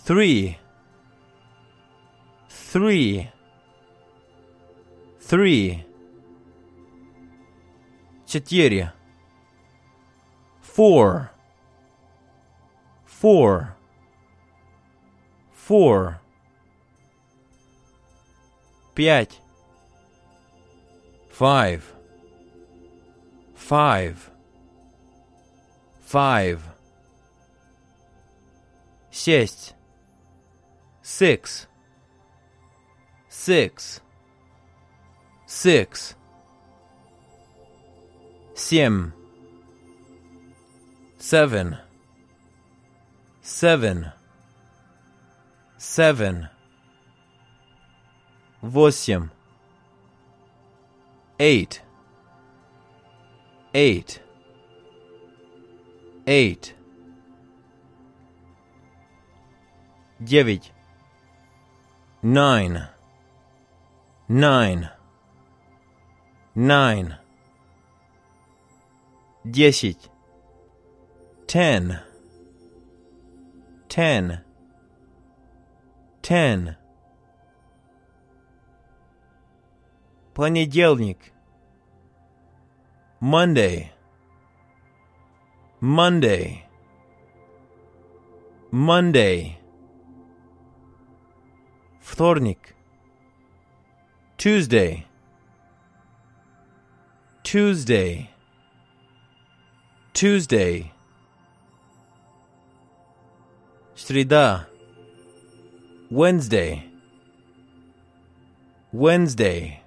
3. 0.07 0.59
3. 2.73 3.32
Three. 5.32 5.86
Четыре. 8.26 8.94
Four. 10.62 11.32
Four. 13.06 13.76
Four. 15.54 16.22
Пять. 18.96 19.42
Five. 21.30 21.84
Five. 23.56 24.32
Five. 26.02 26.62
Шесть. 29.12 29.76
Six. 31.02 31.68
Six. 33.30 34.02
Six. 35.52 36.16
Семь. 38.54 39.12
Seven. 41.18 41.78
Seven. 43.42 44.12
Seven. 45.78 46.50
Восемь. 48.62 49.30
Eight. 51.40 51.82
Eight. 53.74 54.22
Eight. 56.26 56.76
Девять. 60.20 60.74
Nine. 62.24 62.88
Nine. 64.28 64.90
Nine. 66.56 67.18
Десять. 69.44 70.10
Ten. 71.48 72.00
Ten. 73.88 74.44
Ten. 76.22 76.76
Понедельник. 80.34 81.34
Monday. 83.20 83.92
Monday. 85.82 86.64
Monday. 88.72 89.58
Вторник. 92.02 92.76
Tuesday. 94.38 95.08
Tuesday, 97.53 98.31
Tuesday, 100.15 100.91
Среда. 103.95 104.69
Wednesday, 106.11 106.91
Wednesday, 108.91 109.83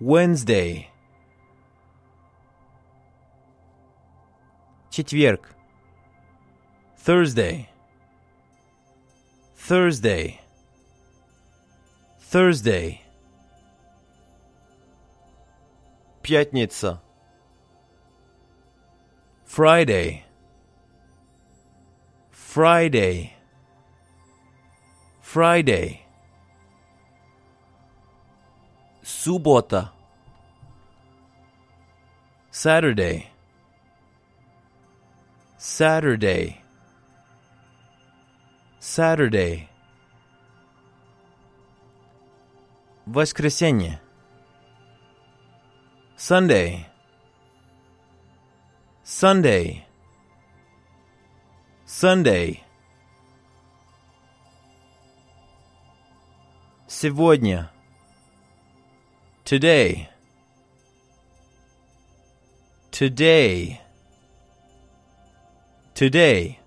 Wednesday, 0.00 0.90
Четверг, 4.90 5.54
Thursday, 6.96 7.68
Thursday, 9.54 10.40
Thursday. 12.18 13.09
Пятница. 16.29 17.01
Friday. 19.45 20.23
Friday. 22.31 23.33
Friday. 25.21 26.01
Суббота. 29.03 29.91
Saturday. 32.51 33.29
Saturday. 35.57 36.61
Saturday. 38.79 39.67
Воскресенье. 43.05 43.99
Sunday. 46.19 46.85
Sunday. 49.03 49.85
Sunday. 51.85 52.63
Сегодня. 56.87 57.69
Today. 59.43 60.09
Today. 62.91 63.79
Today. 65.93 66.59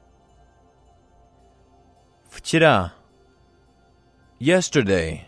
Вчера. 2.30 2.92
Yesterday. 4.38 5.26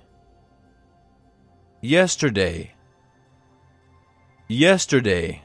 Yesterday. 1.82 2.72
Yesterday. 4.48 5.42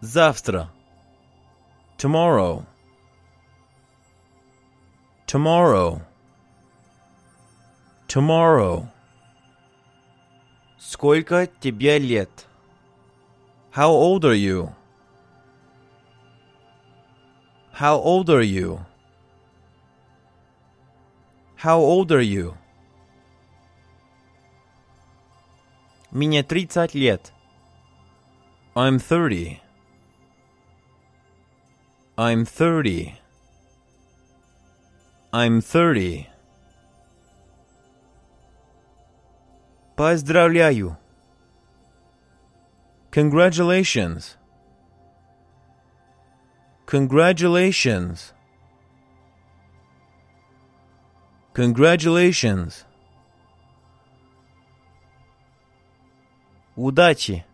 Завтра. 0.00 0.70
Tomorrow. 1.98 2.64
Tomorrow. 5.26 6.02
Tomorrow. 8.08 8.88
Сколько 10.78 11.46
тебе 11.46 11.98
лет? 11.98 12.46
How 13.70 13.90
old 13.90 14.24
are 14.24 14.34
you? 14.34 14.74
How 17.72 17.96
old 17.96 18.28
are 18.28 18.42
you? 18.42 18.84
How 21.56 21.78
old 21.78 22.10
are 22.10 22.20
you? 22.20 22.56
Мне 26.14 26.42
30 26.42 26.94
лет. 26.94 27.32
I'm 28.74 28.98
30. 28.98 29.60
I'm 32.16 32.44
30. 32.44 33.14
I'm 35.32 35.60
30. 35.60 36.28
Поздравляю. 39.96 40.96
Congratulations. 43.10 44.36
Congratulations. 46.86 48.32
Congratulations. 51.52 52.83
Удачи. 56.76 57.44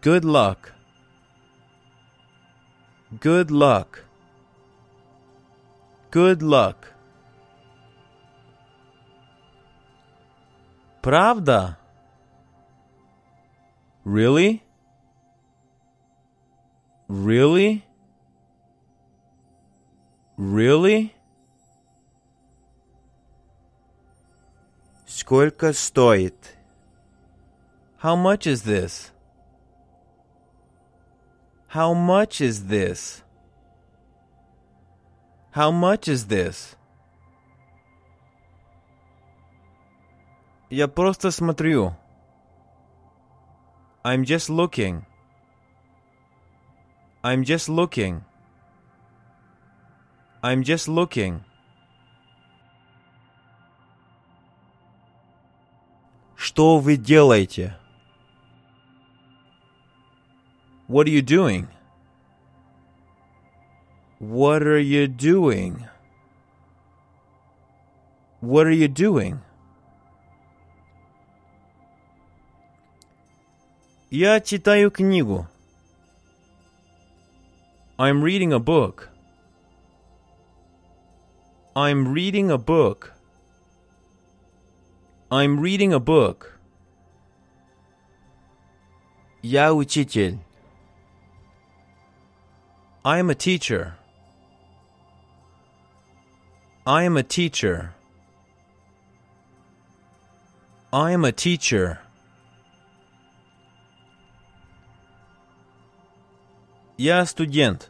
Good 0.00 0.24
luck. 0.24 0.72
Good 3.20 3.50
luck. 3.50 4.04
Good 6.10 6.42
luck. 6.42 6.92
Правда? 11.00 11.78
Really? 14.04 14.62
Really? 17.08 17.84
Really? 20.36 21.14
Сколько 25.16 25.72
стоит? 25.72 26.56
How 28.02 28.16
much 28.16 28.46
is 28.46 28.62
this? 28.62 29.12
How 31.68 31.94
much 31.94 32.40
is 32.40 32.66
this? 32.66 33.22
How 35.52 35.70
much 35.70 36.08
is 36.08 36.26
this? 36.26 36.76
Я 40.70 40.88
просто 40.88 41.30
смотрю. 41.30 41.94
I'm 44.02 44.24
just 44.24 44.48
looking. 44.48 45.04
I'm 47.22 47.44
just 47.44 47.68
looking. 47.68 48.24
I'm 50.42 50.62
just 50.62 50.88
looking. 50.88 51.44
Что 56.36 56.78
вы 56.78 56.96
делаете? 56.96 57.76
What 60.88 61.06
are 61.06 61.10
you 61.10 61.22
doing? 61.22 61.68
What 64.18 64.62
are 64.62 64.78
you 64.78 65.06
doing? 65.06 65.88
What 68.40 68.66
are 68.66 68.72
you 68.72 68.88
doing? 68.88 69.40
Я 74.10 74.40
читаю 74.40 74.90
книгу. 74.90 75.46
I'm 77.98 78.22
reading 78.22 78.52
a 78.52 78.58
book. 78.58 79.08
I'm 81.74 82.12
reading 82.12 82.50
a 82.50 82.58
book. 82.58 83.12
I'm 85.30 85.60
reading 85.60 85.92
a 85.92 86.00
book. 86.00 86.58
Я 89.42 89.72
учитель. 89.72 90.38
I 93.04 93.18
am 93.18 93.30
a 93.30 93.34
teacher. 93.34 93.96
I 96.86 97.04
am 97.04 97.16
a 97.16 97.22
teacher. 97.22 97.94
I 100.92 101.12
am 101.12 101.24
a 101.24 101.32
teacher. 101.32 101.98
Я 106.98 107.24
студент. 107.24 107.88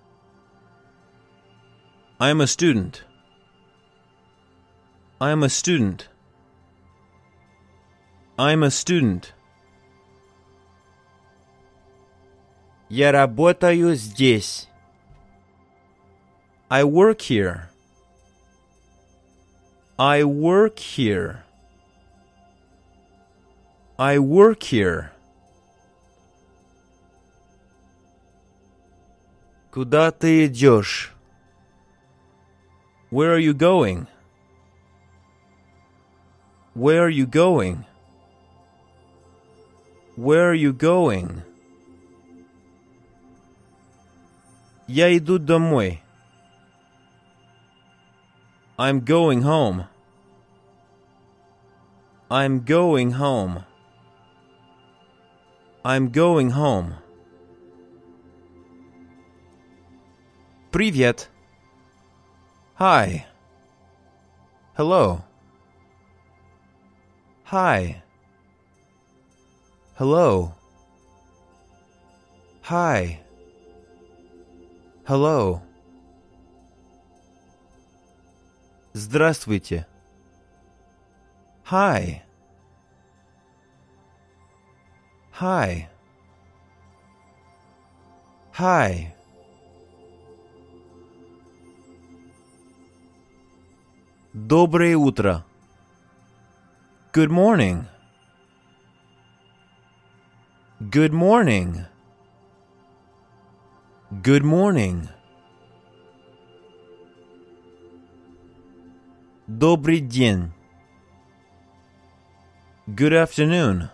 I 2.21 2.31
am 2.31 2.41
a 2.41 2.47
student. 2.47 3.03
I 5.21 5.31
am 5.31 5.43
a 5.43 5.49
student. 5.49 6.09
I 8.39 8.53
am 8.53 8.63
a 8.63 8.71
student. 8.71 9.35
Я 12.89 13.13
работаю 13.13 13.95
здесь. 13.95 14.69
I 16.69 16.85
work 16.85 17.21
here. 17.21 17.69
I 19.99 20.25
work 20.25 20.79
here. 20.79 21.45
I 23.99 24.19
work 24.19 24.63
here. 24.63 25.13
Куда 29.71 30.11
ты 30.11 30.47
идешь? 30.47 31.13
Where 33.11 33.35
are 33.35 33.39
you 33.39 33.55
going? 33.55 34.07
Where 36.75 37.05
are 37.05 37.11
you 37.11 37.27
going? 37.27 37.85
Where 40.17 40.51
are 40.51 40.55
you 40.55 40.73
going? 40.73 41.43
Я 44.87 45.17
иду 45.17 45.39
домой. 45.39 46.01
I'm 48.79 49.01
going 49.01 49.43
home. 49.43 49.87
I'm 52.31 52.65
going 52.65 53.13
home. 53.13 53.65
I'm 55.85 56.11
going 56.11 56.51
home. 56.51 56.95
Привет. 60.71 61.29
Hi. 62.77 63.27
Hello. 64.75 65.23
Hi. 67.45 68.03
Hello. 69.99 70.53
Hi. 72.63 73.21
Hello. 75.07 75.61
Здравствуйте. 78.95 79.87
Hi. 81.65 82.23
Hi. 85.41 85.89
Hi. 88.59 89.15
Доброе 94.35 94.97
утро. 94.97 95.45
Good 97.13 97.31
morning. 97.31 97.87
Good 100.91 101.13
morning. 101.13 101.87
Good 104.11 104.45
morning. 104.45 105.09
Добрый 109.47 110.01
день. 110.01 110.53
Good 112.87 113.15
afternoon. 113.15 113.91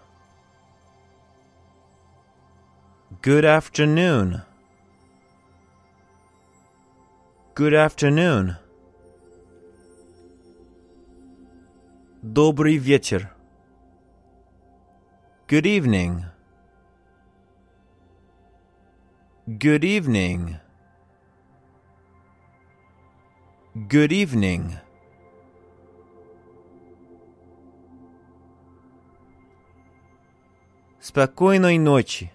Good 3.22 3.44
afternoon. 3.44 4.42
Good 7.54 7.74
afternoon. 7.74 8.56
Добрый 12.22 12.76
вечер. 12.76 13.30
Good 15.48 15.66
evening. 15.66 16.24
Good 19.46 19.84
evening. 19.84 20.58
Good 23.88 24.12
evening. 24.12 24.78
Спокойной 31.00 31.78
ночи. 31.78 32.30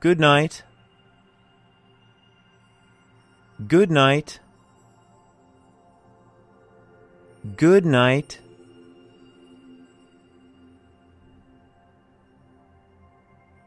Good 0.00 0.18
night. 0.18 0.64
Good 3.58 3.90
night. 3.90 4.40
Good 7.44 7.84
night. 7.84 8.40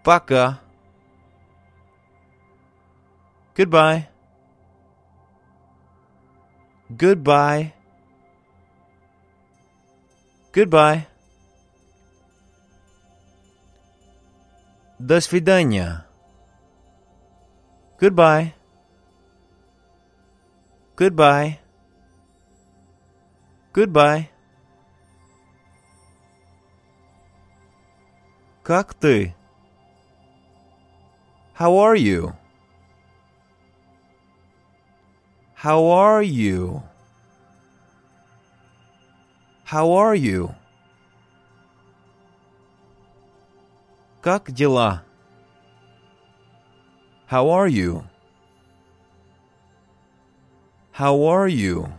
Пока. 0.03 0.59
Goodbye. 3.57 4.07
Goodbye. 6.89 7.73
Goodbye. 10.53 11.07
До 14.99 15.19
свидания. 15.19 16.05
Goodbye. 17.99 18.53
Goodbye. 20.95 21.59
Goodbye. 23.73 24.29
Как 28.63 28.93
ты? 28.93 29.35
How 31.53 31.75
are 31.77 31.95
you? 31.95 32.33
How 35.57 35.85
are 35.85 36.21
you? 36.21 36.83
How 39.63 39.91
are 39.91 40.15
you? 40.15 40.53
Как 44.21 44.51
дела? 44.51 45.03
How 47.27 47.49
are 47.49 47.67
you? 47.67 48.03
How 50.91 51.15
are 51.25 51.47
you? 51.47 51.89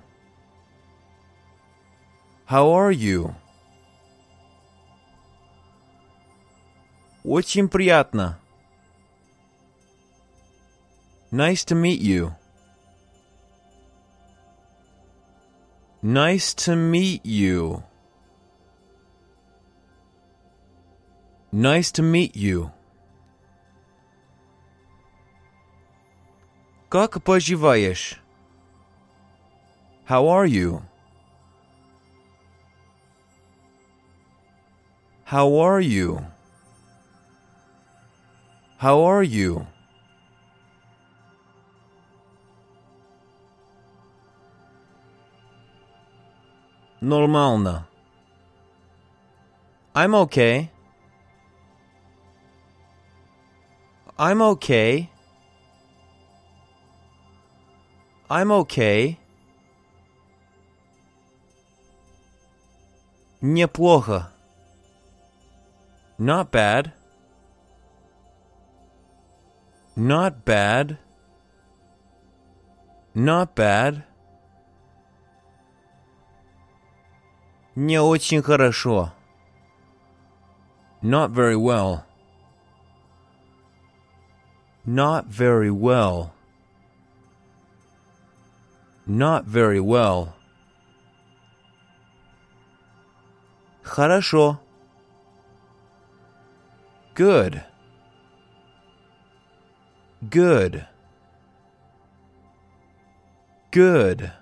How 2.46 2.70
are 2.70 2.92
you? 2.92 3.34
Очень 7.24 7.68
приятно. 7.68 8.38
Nice 11.32 11.64
to 11.64 11.74
meet 11.74 12.00
you. 12.00 12.32
Nice 16.02 16.54
to 16.54 16.76
meet 16.76 17.24
you. 17.24 17.82
Nice 21.52 21.92
to 21.92 22.02
meet 22.02 22.36
you. 22.36 22.70
Как 26.90 27.22
поживаешь? 27.22 28.20
How 30.04 30.28
are 30.28 30.46
you? 30.46 30.82
How 35.24 35.56
are 35.56 35.80
you? 35.80 36.20
How 38.78 39.00
are 39.00 39.22
you? 39.22 39.66
Нормально. 47.01 47.87
I'm 49.93 50.13
okay. 50.13 50.69
I'm 54.17 54.41
okay. 54.41 55.09
I'm 58.29 58.51
okay. 58.51 59.17
Неплохо. 63.41 64.29
Not 66.17 66.51
bad. 66.51 66.91
Not 69.95 70.43
bad. 70.43 70.97
Not 73.15 73.55
bad. 73.55 74.08
Не 77.78 77.98
очень 77.98 78.42
хорошо. 78.42 79.12
Not 81.02 81.30
very 81.32 81.56
well. 81.56 82.04
Not 84.86 85.26
very 85.26 85.70
well. 85.70 86.32
Not 89.06 89.44
very 89.44 89.80
well. 89.80 90.34
Хорошо. 93.82 94.60
Good. 97.14 97.62
Good. 100.28 100.86
Good. 103.70 104.32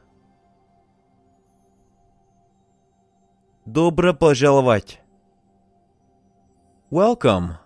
Добро 3.67 4.13
пожаловать. 4.13 5.01
Welcome. 6.89 7.57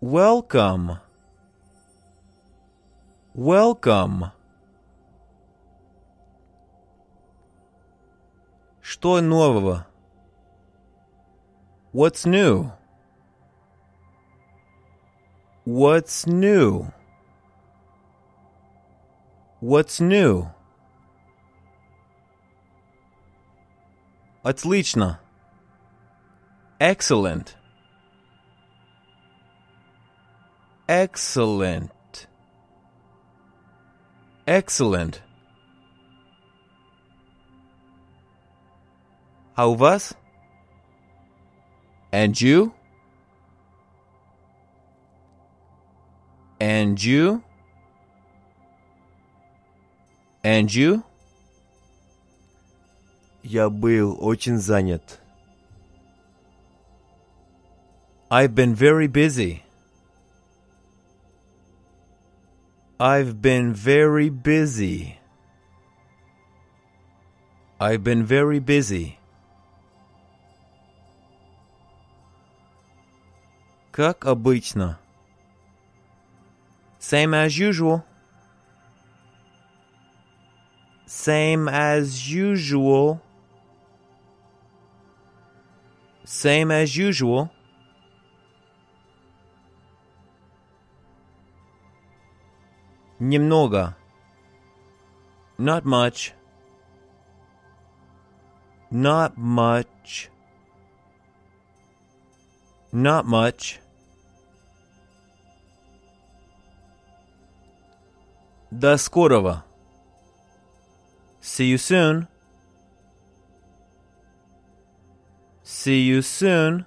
Welcome. 0.00 0.96
Welcome. 3.34 4.30
Что 8.80 9.20
нового? 9.20 9.86
What's 11.92 12.24
new? 12.24 12.72
What's 15.66 16.26
new? 16.26 16.90
What's 19.60 20.00
new? 20.00 20.55
Отлично. 24.45 25.19
Excellent. 26.79 27.55
Excellent. 30.87 31.91
Excellent. 34.45 35.21
А 39.55 39.67
у 39.67 39.75
вас? 39.75 40.17
And 42.11 42.33
you? 42.41 42.73
And 46.59 46.97
you? 47.01 47.41
And 50.43 50.73
you? 50.73 51.03
Я 53.45 53.69
был 53.69 54.17
очень 54.19 54.57
занят. 54.57 55.19
I've 58.29 58.55
been 58.55 58.73
very 58.73 59.07
busy. 59.07 59.63
I've 62.99 63.41
been 63.41 63.73
very 63.73 64.29
busy. 64.29 65.17
I've 67.79 68.03
been 68.03 68.23
very 68.23 68.59
busy. 68.59 69.17
Как 73.91 74.25
обычно. 74.25 74.99
Same 76.99 77.33
as 77.33 77.57
usual. 77.57 78.05
Same 81.07 81.67
as 81.67 82.31
usual. 82.31 83.19
Same 86.25 86.71
as 86.71 86.95
usual. 86.95 87.49
Немного. 93.19 93.95
Not 95.57 95.85
much. 95.85 96.33
Not 98.89 99.37
much. 99.37 100.29
Not 102.91 103.25
much. 103.25 103.79
До 108.71 108.97
скорого. 108.97 109.63
See 111.41 111.65
you 111.65 111.77
soon. 111.77 112.27
See 115.85 116.01
you 116.01 116.21
soon. 116.21 116.85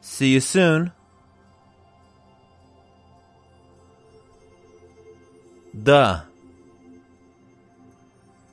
See 0.00 0.32
you 0.32 0.40
soon. 0.40 0.92
Да. 5.72 6.26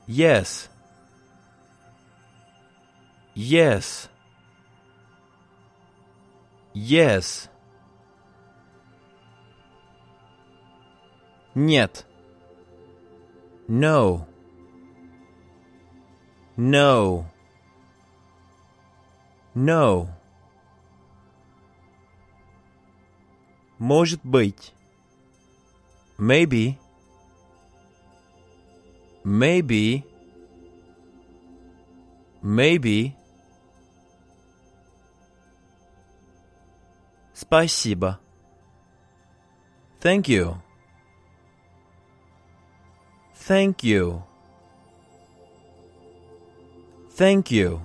Yes. 0.07 0.69
Yes. 3.33 4.09
Yes. 6.73 7.49
Нет. 11.55 12.05
No. 13.67 14.26
No. 16.57 17.25
No. 19.55 20.09
Может 23.79 24.23
быть. 24.23 24.73
Maybe. 26.17 26.77
Maybe. 29.23 30.03
Maybe. 32.41 33.15
Спасибо. 37.33 38.19
Thank 39.99 40.27
you. 40.27 40.61
Thank 43.35 43.83
you. 43.83 44.23
Thank 47.17 47.51
you. 47.51 47.79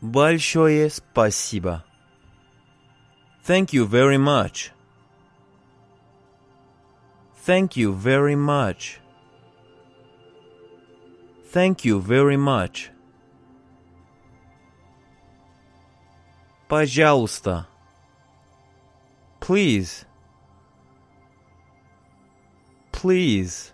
Большое 0.00 0.90
спасибо. 0.90 1.84
Thank 3.44 3.72
you 3.72 3.86
very 3.86 4.18
much. 4.18 4.72
Thank 7.44 7.76
you 7.76 7.92
very 7.92 8.36
much. 8.36 9.00
Thank 11.52 11.84
you 11.84 12.00
very 12.00 12.36
much. 12.36 12.90
Пожалуйста. 16.68 17.66
Please. 19.40 20.06
Please. 22.92 23.72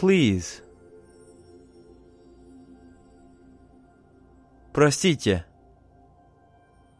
Please. 0.00 0.62
Простите. 4.72 5.44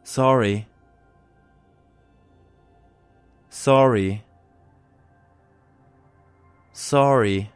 Sorry. 0.03 0.67
Sorry. 3.51 4.25
Sorry. 6.73 7.51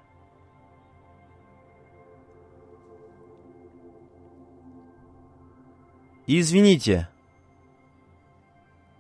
Извините. 6.27 7.09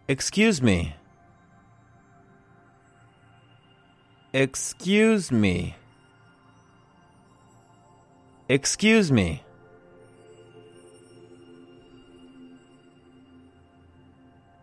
Excuse 0.08 0.60
me. 0.60 0.94
Excuse 4.32 5.31
me. 5.31 5.76
Excuse 8.49 9.10
me. 9.10 9.40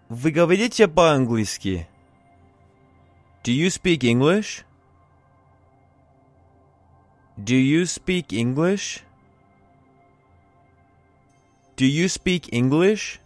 Вы 0.10 0.32
говорите 0.32 0.88
по-английски? 0.88 1.88
Do 3.44 3.52
you 3.52 3.68
speak 3.68 4.04
English? 4.04 4.66
Do 7.38 7.56
you 7.56 7.84
speak 7.84 8.34
English? 8.34 9.04
Do 11.78 11.86
you 11.86 12.08
speak 12.08 12.50
English? 12.52 13.20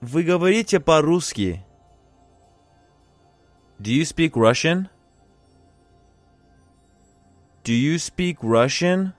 Вы 0.00 0.24
говорите 0.24 0.80
по-русски? 0.80 1.62
Do 3.78 3.92
you 3.92 4.04
speak 4.04 4.32
Russian? 4.32 4.88
Do 7.64 7.72
you 7.74 7.98
speak 7.98 8.38
Russian? 8.42 9.12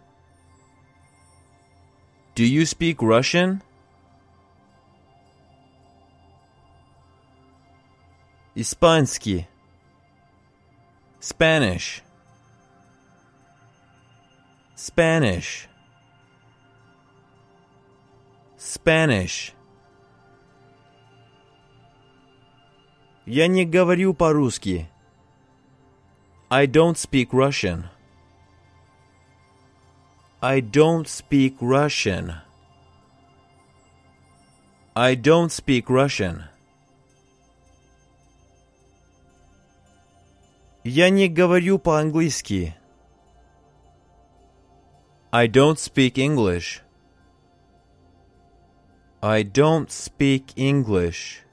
Do 2.36 2.44
you 2.46 2.66
speak 2.66 3.02
Russian? 3.02 3.62
Испанский. 8.56 9.48
Spanish. 11.20 12.02
Spanish. 14.76 15.68
Spanish. 18.58 19.54
Я 23.26 23.48
не 23.48 23.66
говорю 23.66 24.14
по-русски. 24.14 24.88
I 26.50 26.66
don't 26.66 26.98
speak 26.98 27.30
Russian. 27.32 27.86
I 30.42 30.60
don't 30.60 31.08
speak 31.08 31.56
Russian. 31.62 32.34
I 34.96 35.16
don't 35.16 35.52
speak 35.52 35.90
Russian. 35.90 36.44
Я 40.84 41.10
не 41.10 41.30
говорю 41.30 41.78
по-английски. 41.78 42.76
I 45.32 45.48
don't 45.48 45.78
speak 45.78 46.18
English. 46.18 46.82
I 49.22 49.44
don't 49.44 49.92
speak 49.92 50.52
English. 50.56 51.44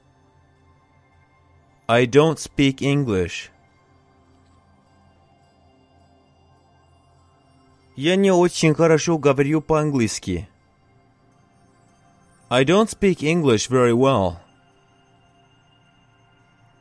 I 1.87 2.05
don't 2.05 2.39
speak 2.39 2.81
English. 2.81 3.51
Я 7.95 8.15
не 8.15 8.31
очень 8.31 8.73
хорошо 8.73 9.17
говорю 9.17 9.61
по-английски. 9.61 10.47
I 12.49 12.63
don't 12.63 12.89
speak 12.89 13.21
English 13.21 13.69
very 13.69 13.93
well. 13.93 14.37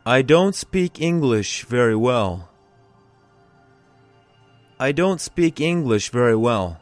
I 0.05 0.23
don't 0.23 0.55
speak 0.55 1.01
English 1.01 1.67
very 1.69 1.95
well. 1.95 2.49
I 4.79 4.93
don't 4.93 5.21
speak 5.21 5.61
English 5.61 6.11
very 6.13 6.37
well. 6.37 6.77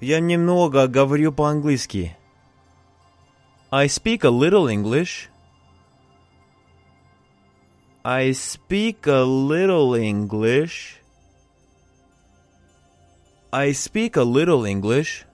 Я 0.00 0.18
немного 0.20 0.88
говорю 0.88 1.30
по-английски. 1.30 2.16
I 3.70 3.86
speak 3.86 4.24
a 4.24 4.30
little 4.30 4.66
English. 4.66 5.28
I 8.04 8.32
speak 8.32 9.06
a 9.06 9.24
little 9.24 9.94
English. 9.94 11.00
I 13.52 13.72
speak 13.72 14.16
a 14.16 14.24
little 14.24 14.64
English. 14.64 15.24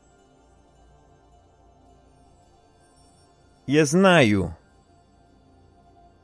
Я 3.67 3.85
знаю. 3.85 4.55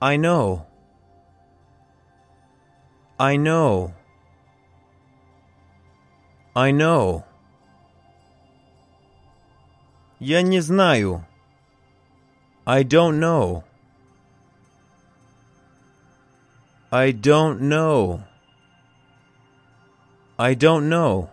I 0.00 0.16
know. 0.16 0.66
I 3.18 3.36
know. 3.36 3.92
I 6.54 6.70
know. 6.70 7.24
Я 10.20 10.42
не 10.42 10.60
знаю. 10.60 11.24
I 12.66 12.82
don't 12.82 13.18
know. 13.18 13.64
I 16.93 17.11
don't 17.11 17.61
know. 17.61 18.23
I 20.37 20.55
don't 20.55 20.89
know. 20.89 21.29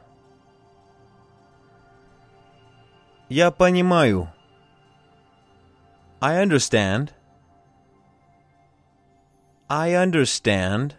Я 3.29 3.51
понимаю. 3.51 4.29
I 6.21 6.41
understand. 6.41 7.13
I 9.69 9.95
understand. 9.95 10.95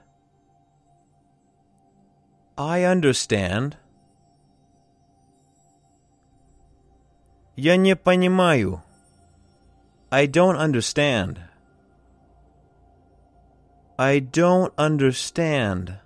I 2.58 2.84
understand. 2.84 3.78
Я 7.56 7.78
не 7.78 7.96
понимаю. 7.96 8.82
I 10.12 10.28
don't 10.28 10.58
understand. 10.58 11.49
I 13.99 14.19
don't 14.19 14.73
understand. 14.77 15.99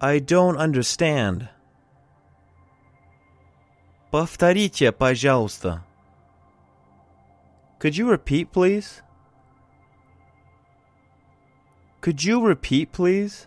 I 0.00 0.18
don't 0.18 0.56
understand. 0.56 1.48
Повторите, 4.10 4.92
пожалуйста. 4.92 5.82
Could 7.78 7.96
you 7.96 8.08
repeat, 8.08 8.52
please? 8.52 9.02
Could 12.02 12.22
you 12.22 12.44
repeat, 12.44 12.92
please? 12.92 13.46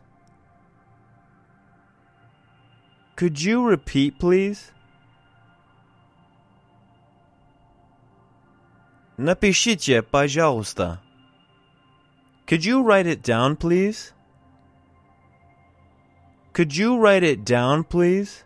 Could 3.16 3.42
you 3.42 3.64
repeat, 3.64 4.18
please? 4.18 4.72
Напишите, 9.18 10.02
пожалуйста. 10.02 11.00
Could 12.50 12.64
you 12.64 12.84
write 12.84 13.08
it 13.08 13.24
down, 13.24 13.56
please? 13.56 14.14
Could 16.54 16.78
you 16.78 16.98
write 16.98 17.24
it 17.24 17.44
down, 17.44 17.84
please? 17.84 18.44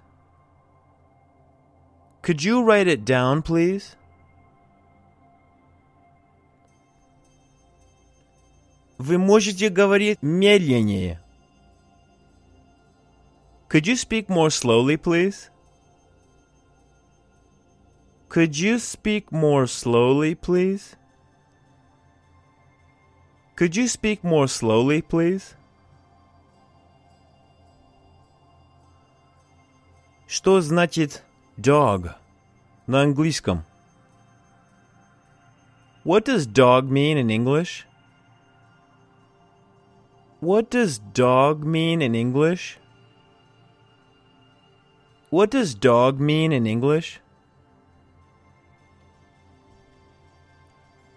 Could 2.21 2.43
you 2.43 2.63
write 2.63 2.87
it 2.87 3.05
down, 3.05 3.41
please? 3.43 3.95
Вы 8.97 9.17
можете 9.17 9.69
говорить 9.69 10.21
медленнее. 10.21 11.19
Could 13.69 13.85
you 13.85 13.95
speak 13.95 14.27
more 14.27 14.49
slowly, 14.49 14.97
please? 14.97 15.49
Could 18.27 18.57
you 18.57 18.77
speak 18.79 19.31
more 19.31 19.67
slowly, 19.67 20.35
please? 20.35 20.95
Could 23.55 23.75
you 23.75 23.87
speak 23.87 24.23
more 24.23 24.47
slowly, 24.47 25.01
please? 25.01 25.55
Что 30.27 30.61
значит 30.61 31.23
dog 31.57 32.13
на 32.87 33.01
английском? 33.01 33.65
What 36.05 36.25
does 36.25 36.45
dog 36.45 36.89
mean 36.89 37.17
in 37.17 37.29
English? 37.29 37.85
What 40.39 40.69
does 40.69 40.99
dog 41.13 41.65
mean 41.65 42.01
in 42.01 42.15
English? 42.15 42.79
What 45.29 45.51
does 45.51 45.75
dog 45.75 46.19
mean 46.19 46.53
in 46.53 46.65
English? 46.65 47.19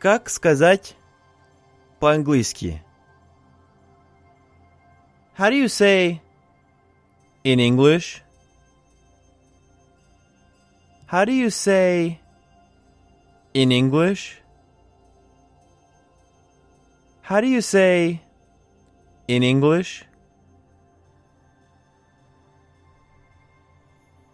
Как 0.01 0.29
сказать 0.29 0.96
по-английски? 2.01 2.83
How 5.39 5.51
do 5.51 5.57
you 5.57 5.69
say 5.69 6.21
in 7.45 7.59
English? 7.59 8.23
How 11.07 11.25
do 11.25 11.33
you 11.33 11.51
say 11.51 12.21
in 13.55 13.71
English? 13.71 14.41
How 17.23 17.41
do 17.41 17.47
you 17.47 17.63
say 17.63 18.21
in 19.29 19.43
English? 19.43 20.05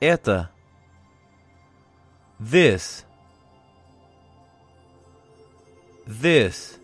Это. 0.01 0.51
This. 2.39 3.05
This. 6.07 6.79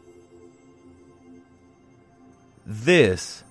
This. 2.68 3.44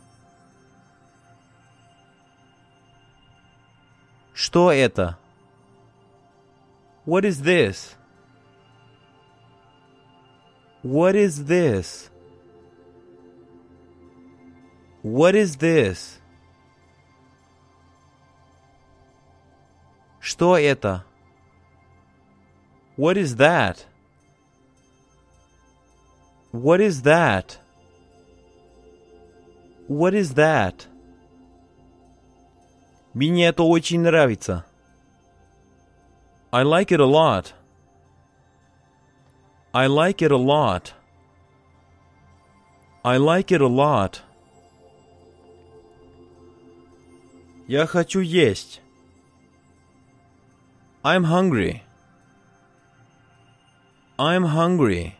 Что 4.33 4.71
это? 4.71 5.17
What 7.05 7.25
is 7.25 7.41
this? 7.41 7.95
What 10.81 11.15
is 11.15 11.45
this? 11.45 12.09
What 15.01 15.35
is 15.35 15.57
this? 15.57 16.19
Что 20.19 20.57
это? 20.57 21.03
What 22.95 23.17
is 23.17 23.35
that? 23.35 23.85
What 26.51 26.79
is 26.79 27.01
that? 27.03 27.59
What 29.87 30.13
is 30.13 30.33
that? 30.35 30.87
Мне 33.13 33.47
это 33.47 33.63
очень 33.63 34.01
нравится. 34.01 34.65
I 36.51 36.63
like 36.63 36.91
it 36.91 36.99
a 36.99 37.05
lot. 37.05 37.53
I 39.73 39.87
like 39.87 40.21
it 40.21 40.31
a 40.31 40.37
lot. 40.37 40.93
I 43.03 43.17
like 43.17 43.51
it 43.51 43.61
a 43.61 43.67
lot. 43.67 44.21
Я 47.67 47.85
хочу 47.85 48.19
есть. 48.19 48.81
I'm 51.03 51.25
hungry. 51.25 51.81
I'm 54.17 54.45
hungry. 54.45 55.15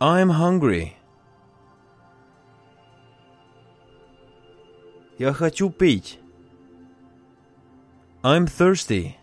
I'm 0.00 0.30
hungry. 0.30 0.95
Я 5.18 5.32
хочу 5.32 5.70
пить. 5.70 6.18
I'm 8.22 8.46
thirsty. 8.46 9.16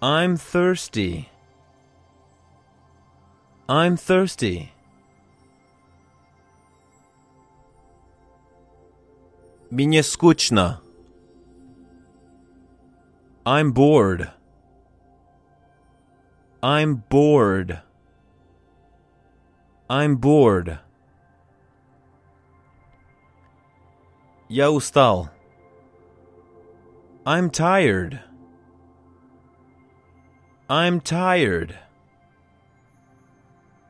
I'm 0.00 0.36
thirsty. 0.36 1.28
I'm 3.68 3.96
thirsty. 3.96 4.70
Мне 9.70 10.02
скучно. 10.02 10.80
I'm 13.44 13.72
bored. 13.72 14.30
I'm 16.62 17.02
bored. 17.08 17.80
I'm 19.88 20.16
bored. 20.16 20.78
Я 24.48 24.70
устал. 24.70 25.30
I'm 27.24 27.50
tired. 27.50 28.20
I'm 30.68 31.00
tired. 31.00 31.78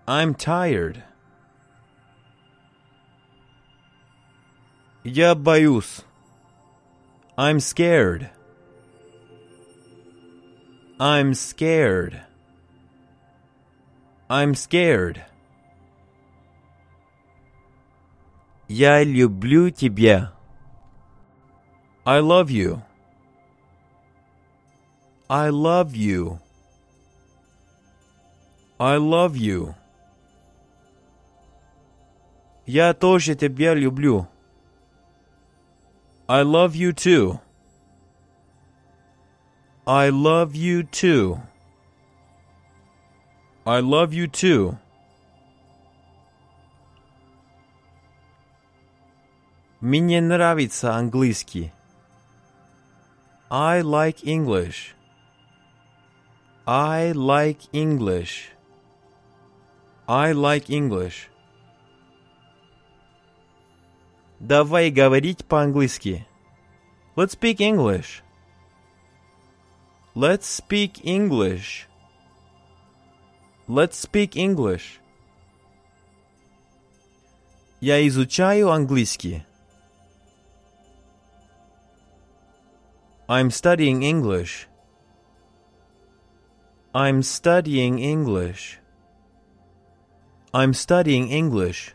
I'm 0.07 0.35
tired. 0.35 1.03
Я 5.05 5.35
боюсь. 5.35 6.05
I'm 7.37 7.59
scared. 7.61 8.31
I'm 10.99 11.35
scared. 11.35 12.21
I'm 14.29 14.55
scared. 14.55 15.23
Я 18.69 19.03
люблю 19.03 19.71
тебя. 19.71 20.33
I 22.07 22.19
love 22.21 22.51
you. 22.51 22.83
I 25.29 25.51
love 25.51 25.95
you. 25.95 26.39
I 28.79 28.97
love 28.99 29.37
you. 29.37 29.75
Я 32.67 32.93
тоже 32.95 33.35
тебя 33.35 33.75
люблю. 33.75 34.27
I 36.29 36.43
love 36.43 36.75
you 36.75 36.93
too. 36.93 37.41
I 39.87 40.11
love 40.11 40.55
you 40.55 40.83
too. 40.85 41.41
I 43.65 43.81
love 43.81 44.13
you 44.13 44.27
too. 44.29 44.77
Мне 49.81 50.21
нравится 50.21 50.95
английский. 50.95 51.73
I 53.51 53.83
like 53.83 54.25
English. 54.25 54.95
I 56.67 57.13
like 57.13 57.69
English. 57.73 58.53
I 60.09 60.33
like 60.33 60.71
English. 60.71 61.29
Давай 64.41 64.91
говорить 64.91 65.45
по-английски. 65.45 66.27
Let's 67.15 67.35
speak 67.39 67.61
English. 67.61 68.23
Let's 70.15 70.45
speak 70.45 71.01
English. 71.05 71.87
Let's 73.69 73.95
speak 73.95 74.35
English. 74.35 75.01
Я 77.81 78.07
изучаю 78.07 78.71
английский. 78.71 79.45
I'm 83.29 83.51
studying 83.51 84.03
English. 84.03 84.69
I'm 86.95 87.23
studying 87.23 87.99
English. 87.99 88.79
I'm 90.53 90.75
studying 90.75 91.31
English. 91.31 91.95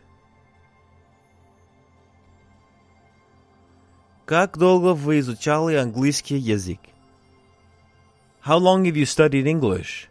Как 4.26 4.58
долго 4.58 4.94
вы 4.94 5.20
изучали 5.20 5.76
английский 5.76 6.36
язык? 6.36 6.80
How 8.44 8.58
long 8.58 8.84
have 8.84 8.96
you 8.96 9.06
studied 9.06 9.46
English? 9.46 10.08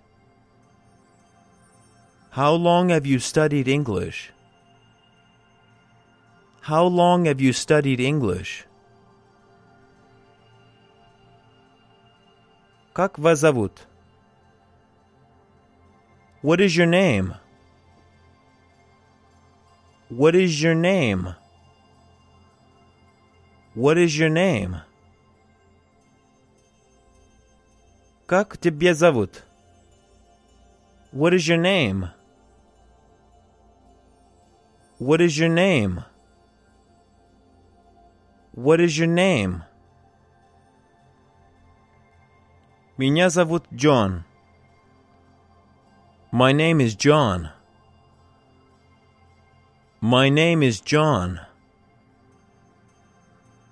How 2.32 2.54
long 2.54 2.90
have 2.90 3.06
you 3.06 3.20
studied 3.20 3.68
English? 3.68 4.32
How 6.62 6.86
long 6.86 7.26
have 7.26 7.42
you 7.42 7.52
studied 7.52 8.00
English? 8.00 8.66
Как 12.94 13.20
вас 13.20 13.40
зовут? 13.40 13.88
What 16.42 16.60
is 16.60 16.76
your 16.76 16.88
name? 16.88 17.36
What 20.10 20.36
is 20.36 20.62
your 20.62 20.76
name? 20.76 21.36
What 23.76 23.98
is 23.98 24.18
your 24.18 24.30
name? 24.30 24.78
Как 28.26 28.58
тебя 28.58 28.94
зовут? 28.94 29.44
What 31.12 31.34
is 31.34 31.48
your 31.48 31.58
name? 31.58 32.10
What 35.00 35.22
is 35.22 35.38
your 35.38 35.50
name? 35.50 36.04
What 38.54 38.82
is 38.82 38.98
your 38.98 39.08
name? 39.08 39.64
Меня 43.02 43.30
зовут 43.30 43.66
Джон. 43.74 44.24
My 46.32 46.52
name 46.52 46.82
is 46.82 46.96
John. 46.96 47.50
My 50.02 50.30
name 50.30 50.62
is 50.62 50.82
John. 50.82 51.40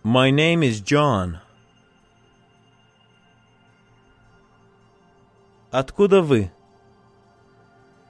My 0.03 0.31
name 0.31 0.63
is 0.63 0.81
John. 0.81 1.39
Откуда 5.71 6.21
вы? 6.21 6.51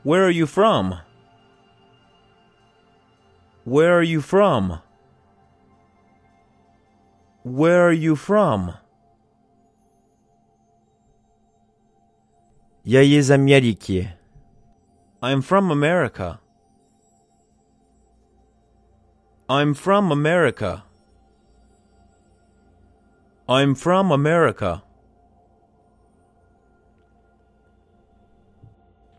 Where 0.03 0.25
are 0.25 0.29
you 0.29 0.45
from? 0.45 0.99
Where 3.63 3.97
are 3.97 4.03
you 4.03 4.21
from? 4.21 4.81
Where 7.43 7.87
are 7.87 7.91
you 7.91 8.15
from? 8.15 8.75
Я 12.83 13.01
из 13.01 13.31
Америки. 13.31 14.09
I'm 15.21 15.41
from 15.41 15.71
America. 15.71 16.39
I'm 19.47 19.73
from 19.73 20.11
America. 20.11 20.83
I'm 23.47 23.75
from 23.75 24.11
America. 24.11 24.81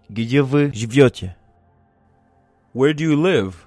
Где 0.09 0.43
вы 0.43 0.73
живете? 0.73 1.37
Where 2.73 2.93
do 2.93 3.03
you 3.05 3.17
live? 3.17 3.67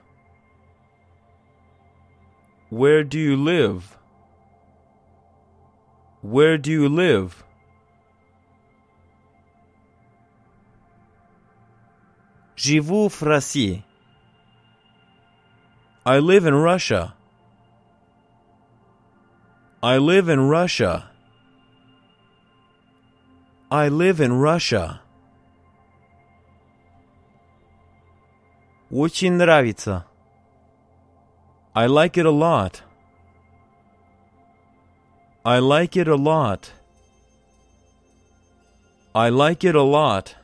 Where 2.69 3.03
do 3.03 3.17
you 3.17 3.35
live? 3.35 3.97
Where 6.21 6.57
do 6.57 6.71
you 6.71 6.87
live? 6.87 7.43
Живу 12.55 13.09
в 13.09 13.21
России. 13.21 13.83
I 16.05 16.19
live 16.19 16.45
in 16.45 16.55
Russia. 16.55 17.13
I 19.81 19.97
live 19.97 20.27
in 20.27 20.49
Russia. 20.49 21.09
I 23.71 23.87
live 23.89 24.19
in 24.19 24.33
Russia. 24.33 25.01
Очень 28.91 29.33
нравится. 29.33 30.05
I 31.75 31.85
like 31.85 32.17
it 32.17 32.25
a 32.25 32.31
lot. 32.31 32.81
I 35.45 35.59
like 35.59 35.95
it 35.95 36.07
a 36.07 36.15
lot. 36.15 36.71
I 39.13 39.29
like 39.29 39.63
it 39.63 39.75
a 39.75 39.83
lot. 39.83 40.35